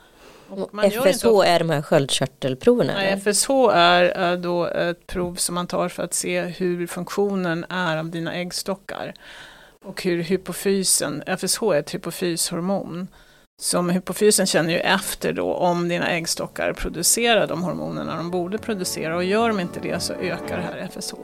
FSH 0.82 1.26
är 1.46 1.58
de 1.58 1.70
här 1.70 1.82
sköldkörtelproverna? 1.82 2.92
Nej, 2.94 3.20
FSH 3.20 3.50
är 3.72 4.36
då 4.36 4.66
ett 4.66 5.06
prov 5.06 5.34
som 5.34 5.54
man 5.54 5.66
tar 5.66 5.88
för 5.88 6.02
att 6.02 6.14
se 6.14 6.40
hur 6.40 6.86
funktionen 6.86 7.64
är 7.68 7.96
av 7.96 8.10
dina 8.10 8.34
äggstockar. 8.34 9.14
Och 9.84 10.02
hur 10.02 10.22
hypofysen, 10.22 11.22
FSH 11.26 11.62
är 11.62 11.74
ett 11.74 11.94
hypofyshormon. 11.94 13.08
Som 13.60 13.90
hypofysen 13.90 14.46
känner 14.46 14.70
ju 14.70 14.78
efter 14.78 15.32
då 15.32 15.54
om 15.54 15.88
dina 15.88 16.10
äggstockar 16.10 16.72
producerar 16.72 17.46
de 17.46 17.62
hormonerna 17.62 18.16
de 18.16 18.30
borde 18.30 18.58
producera 18.58 19.16
och 19.16 19.24
gör 19.24 19.48
de 19.48 19.60
inte 19.60 19.80
det 19.80 20.00
så 20.00 20.12
ökar 20.12 20.56
det 20.56 20.62
här 20.62 20.88
FSH. 20.88 21.14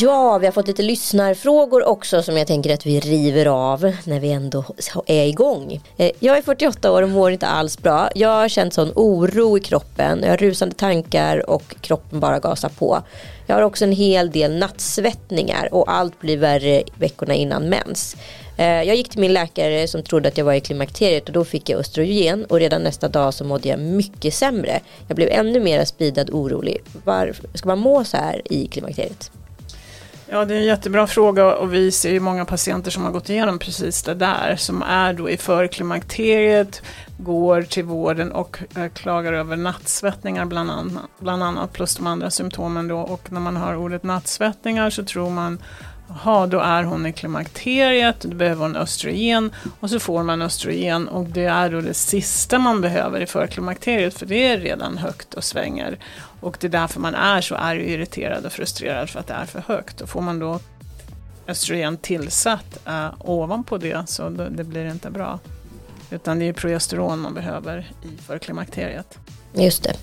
Ja, 0.00 0.38
vi 0.38 0.46
har 0.46 0.52
fått 0.52 0.66
lite 0.66 0.82
lyssnarfrågor 0.82 1.88
också 1.88 2.22
som 2.22 2.36
jag 2.36 2.46
tänker 2.46 2.74
att 2.74 2.86
vi 2.86 3.00
river 3.00 3.46
av 3.46 3.92
när 4.04 4.20
vi 4.20 4.32
ändå 4.32 4.64
är 5.06 5.26
igång. 5.26 5.80
Eh, 5.96 6.10
jag 6.18 6.38
är 6.38 6.42
48 6.42 6.92
år 6.92 7.02
och 7.02 7.08
mår 7.08 7.30
inte 7.30 7.46
alls 7.46 7.78
bra. 7.78 8.10
Jag 8.14 8.28
har 8.28 8.48
känt 8.48 8.74
sån 8.74 8.92
oro 8.94 9.58
i 9.58 9.60
kroppen. 9.60 10.20
Jag 10.22 10.30
har 10.30 10.36
rusande 10.36 10.74
tankar 10.74 11.50
och 11.50 11.74
kroppen 11.80 12.20
bara 12.20 12.38
gasar 12.38 12.68
på. 12.68 13.02
Jag 13.46 13.54
har 13.54 13.62
också 13.62 13.84
en 13.84 13.92
hel 13.92 14.30
del 14.30 14.58
nattsvettningar 14.58 15.74
och 15.74 15.92
allt 15.92 16.20
blir 16.20 16.36
värre 16.36 16.82
veckorna 16.98 17.34
innan 17.34 17.68
mens. 17.68 18.16
Eh, 18.56 18.66
jag 18.66 18.96
gick 18.96 19.08
till 19.08 19.20
min 19.20 19.32
läkare 19.32 19.88
som 19.88 20.02
trodde 20.02 20.28
att 20.28 20.38
jag 20.38 20.44
var 20.44 20.54
i 20.54 20.60
klimakteriet 20.60 21.26
och 21.26 21.32
då 21.32 21.44
fick 21.44 21.68
jag 21.68 21.80
östrogen 21.80 22.44
och 22.44 22.58
redan 22.58 22.82
nästa 22.82 23.08
dag 23.08 23.34
så 23.34 23.44
mådde 23.44 23.68
jag 23.68 23.78
mycket 23.78 24.34
sämre. 24.34 24.80
Jag 25.08 25.16
blev 25.16 25.28
ännu 25.28 25.60
mer 25.60 25.84
speedad 25.84 26.30
orolig. 26.30 26.82
Varför 27.04 27.46
ska 27.54 27.68
man 27.68 27.78
må 27.78 28.04
så 28.04 28.16
här 28.16 28.42
i 28.44 28.66
klimakteriet? 28.66 29.30
Ja, 30.32 30.44
det 30.44 30.54
är 30.54 30.58
en 30.58 30.64
jättebra 30.64 31.06
fråga 31.06 31.54
och 31.56 31.74
vi 31.74 31.92
ser 31.92 32.12
ju 32.12 32.20
många 32.20 32.44
patienter 32.44 32.90
som 32.90 33.04
har 33.04 33.10
gått 33.10 33.30
igenom 33.30 33.58
precis 33.58 34.02
det 34.02 34.14
där, 34.14 34.56
som 34.56 34.82
är 34.82 35.12
då 35.12 35.30
i 35.30 35.36
förklimakteriet, 35.36 36.82
går 37.18 37.62
till 37.62 37.84
vården 37.84 38.32
och 38.32 38.58
eh, 38.76 38.88
klagar 38.88 39.32
över 39.32 39.56
nattsvettningar 39.56 40.44
bland 40.44 40.70
annat, 40.70 41.04
bland 41.18 41.42
annat, 41.42 41.72
plus 41.72 41.96
de 41.96 42.06
andra 42.06 42.30
symptomen 42.30 42.88
då. 42.88 42.98
Och 42.98 43.32
när 43.32 43.40
man 43.40 43.56
hör 43.56 43.76
ordet 43.76 44.02
nattsvettningar 44.02 44.90
så 44.90 45.04
tror 45.04 45.30
man 45.30 45.58
Jaha, 46.08 46.46
då 46.46 46.58
är 46.60 46.82
hon 46.82 47.06
i 47.06 47.12
klimakteriet, 47.12 48.20
då 48.20 48.36
behöver 48.36 48.62
hon 48.62 48.76
östrogen 48.76 49.50
och 49.80 49.90
så 49.90 49.98
får 49.98 50.22
man 50.22 50.42
östrogen 50.42 51.08
och 51.08 51.24
det 51.24 51.44
är 51.44 51.70
då 51.70 51.80
det 51.80 51.94
sista 51.94 52.58
man 52.58 52.80
behöver 52.80 53.20
i 53.20 53.26
förklimakteriet 53.26 54.18
för 54.18 54.26
det 54.26 54.46
är 54.46 54.58
redan 54.58 54.98
högt 54.98 55.34
och 55.34 55.44
svänger. 55.44 55.98
Och 56.42 56.56
det 56.60 56.66
är 56.66 56.70
därför 56.70 57.00
man 57.00 57.14
är 57.14 57.40
så 57.40 57.54
arg, 57.54 57.92
irriterad 57.92 58.46
och 58.46 58.52
frustrerad 58.52 59.10
för 59.10 59.20
att 59.20 59.26
det 59.26 59.34
är 59.34 59.46
för 59.46 59.60
högt. 59.60 60.00
Och 60.00 60.08
får 60.08 60.20
man 60.20 60.38
då 60.38 60.60
östrogen 61.48 61.96
tillsatt 61.96 62.86
äh, 62.86 63.08
ovanpå 63.18 63.78
det 63.78 64.08
så 64.08 64.28
då, 64.28 64.48
det 64.48 64.64
blir 64.64 64.90
inte 64.90 65.10
bra. 65.10 65.38
Utan 66.10 66.38
det 66.38 66.48
är 66.48 66.52
progesteron 66.52 67.18
man 67.18 67.34
behöver 67.34 67.92
i 68.02 68.22
förklimakteriet. 68.22 69.18
Just 69.54 69.82
det. 69.82 69.94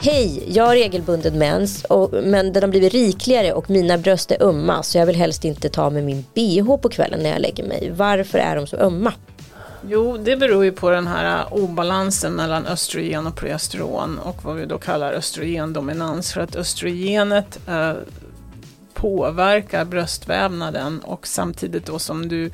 Hej, 0.00 0.44
jag 0.48 0.66
har 0.66 0.74
regelbunden 0.74 1.38
mens 1.38 1.84
och, 1.84 2.12
men 2.24 2.52
den 2.52 2.62
har 2.62 2.70
blivit 2.70 2.92
rikligare 2.92 3.52
och 3.52 3.70
mina 3.70 3.98
bröst 3.98 4.30
är 4.30 4.42
ömma 4.42 4.82
så 4.82 4.98
jag 4.98 5.06
vill 5.06 5.16
helst 5.16 5.44
inte 5.44 5.68
ta 5.68 5.90
med 5.90 6.04
min 6.04 6.24
bh 6.34 6.76
på 6.76 6.88
kvällen 6.88 7.22
när 7.22 7.30
jag 7.30 7.40
lägger 7.40 7.64
mig. 7.64 7.92
Varför 7.96 8.38
är 8.38 8.56
de 8.56 8.66
så 8.66 8.76
ömma? 8.76 9.12
Jo, 9.88 10.16
det 10.16 10.36
beror 10.36 10.64
ju 10.64 10.72
på 10.72 10.90
den 10.90 11.06
här 11.06 11.54
obalansen 11.54 12.32
mellan 12.32 12.66
östrogen 12.66 13.26
och 13.26 13.36
progesteron 13.36 14.18
och 14.18 14.44
vad 14.44 14.56
vi 14.56 14.66
då 14.66 14.78
kallar 14.78 15.12
östrogendominans. 15.12 16.32
För 16.32 16.40
att 16.40 16.56
östrogenet 16.56 17.68
eh, 17.68 17.92
påverkar 18.94 19.84
bröstvävnaden 19.84 21.00
och 21.00 21.26
samtidigt 21.26 21.86
då 21.86 21.98
som 21.98 22.28
du 22.28 22.50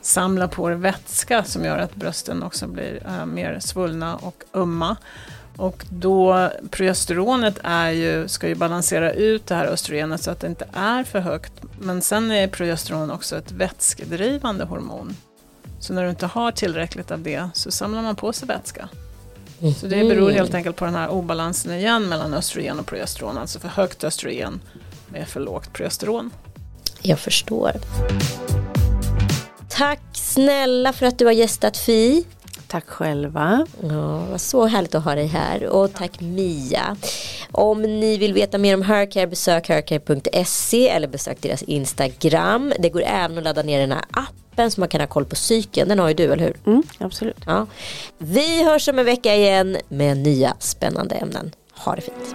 samlar 0.00 0.48
på 0.48 0.68
dig 0.68 0.78
vätska 0.78 1.44
som 1.44 1.64
gör 1.64 1.78
att 1.78 1.94
brösten 1.94 2.42
också 2.42 2.66
blir 2.66 3.02
eh, 3.06 3.26
mer 3.26 3.58
svullna 3.60 4.16
och 4.16 4.44
ömma. 4.54 4.96
Och 5.56 5.84
då 5.90 6.50
progesteronet 6.70 7.58
är 7.62 7.90
ju, 7.90 8.28
ska 8.28 8.48
ju 8.48 8.54
balansera 8.54 9.12
ut 9.12 9.46
det 9.46 9.54
här 9.54 9.66
östrogenet 9.66 10.22
så 10.22 10.30
att 10.30 10.40
det 10.40 10.46
inte 10.46 10.68
är 10.72 11.04
för 11.04 11.20
högt. 11.20 11.52
Men 11.80 12.02
sen 12.02 12.30
är 12.30 12.48
progesteron 12.48 13.10
också 13.10 13.36
ett 13.36 13.52
vätskedrivande 13.52 14.64
hormon. 14.64 15.16
Så 15.80 15.92
när 15.92 16.04
du 16.04 16.10
inte 16.10 16.26
har 16.26 16.52
tillräckligt 16.52 17.10
av 17.10 17.20
det 17.20 17.48
så 17.54 17.70
samlar 17.70 18.02
man 18.02 18.16
på 18.16 18.32
sig 18.32 18.48
vätska. 18.48 18.88
Mm. 19.60 19.74
Så 19.74 19.86
det 19.86 20.04
beror 20.04 20.30
helt 20.30 20.54
enkelt 20.54 20.76
på 20.76 20.84
den 20.84 20.94
här 20.94 21.08
obalansen 21.08 21.72
igen 21.72 22.08
mellan 22.08 22.34
östrogen 22.34 22.78
och 22.78 22.86
progesteron. 22.86 23.38
Alltså 23.38 23.60
för 23.60 23.68
högt 23.68 24.04
östrogen 24.04 24.60
med 25.08 25.28
för 25.28 25.40
lågt 25.40 25.72
progesteron. 25.72 26.30
Jag 27.02 27.18
förstår. 27.18 27.72
Tack 29.68 30.00
snälla 30.12 30.92
för 30.92 31.06
att 31.06 31.18
du 31.18 31.24
har 31.24 31.32
gästat 31.32 31.76
Fi. 31.76 32.24
Tack 32.66 32.88
själva. 32.88 33.66
Ja, 33.82 34.24
vad 34.30 34.40
så 34.40 34.66
härligt 34.66 34.94
att 34.94 35.04
ha 35.04 35.14
dig 35.14 35.26
här 35.26 35.66
och 35.66 35.94
tack 35.94 36.20
Mia. 36.20 36.96
Om 37.52 37.82
ni 37.82 38.16
vill 38.16 38.32
veta 38.32 38.58
mer 38.58 38.74
om 38.74 38.82
Hercare 38.82 39.26
besök 39.26 39.68
hercare.se 39.68 40.88
eller 40.88 41.08
besök 41.08 41.36
deras 41.40 41.62
Instagram. 41.62 42.72
Det 42.78 42.88
går 42.88 43.02
även 43.02 43.38
att 43.38 43.44
ladda 43.44 43.62
ner 43.62 43.80
den 43.80 43.92
här 43.92 44.04
appen 44.10 44.47
så 44.70 44.80
man 44.80 44.88
kan 44.88 45.00
ha 45.00 45.06
koll 45.06 45.24
på 45.24 45.36
cykeln. 45.36 45.88
Den 45.88 45.98
har 45.98 46.08
ju 46.08 46.14
du, 46.14 46.32
eller 46.32 46.44
hur? 46.44 46.56
Mm, 46.66 46.82
absolut. 46.98 47.42
Ja. 47.46 47.66
Vi 48.18 48.64
hörs 48.64 48.88
om 48.88 48.98
en 48.98 49.04
vecka 49.04 49.36
igen 49.36 49.76
med 49.88 50.16
nya 50.16 50.56
spännande 50.58 51.14
ämnen. 51.14 51.50
Ha 51.72 51.94
det 51.94 52.02
fint. 52.02 52.34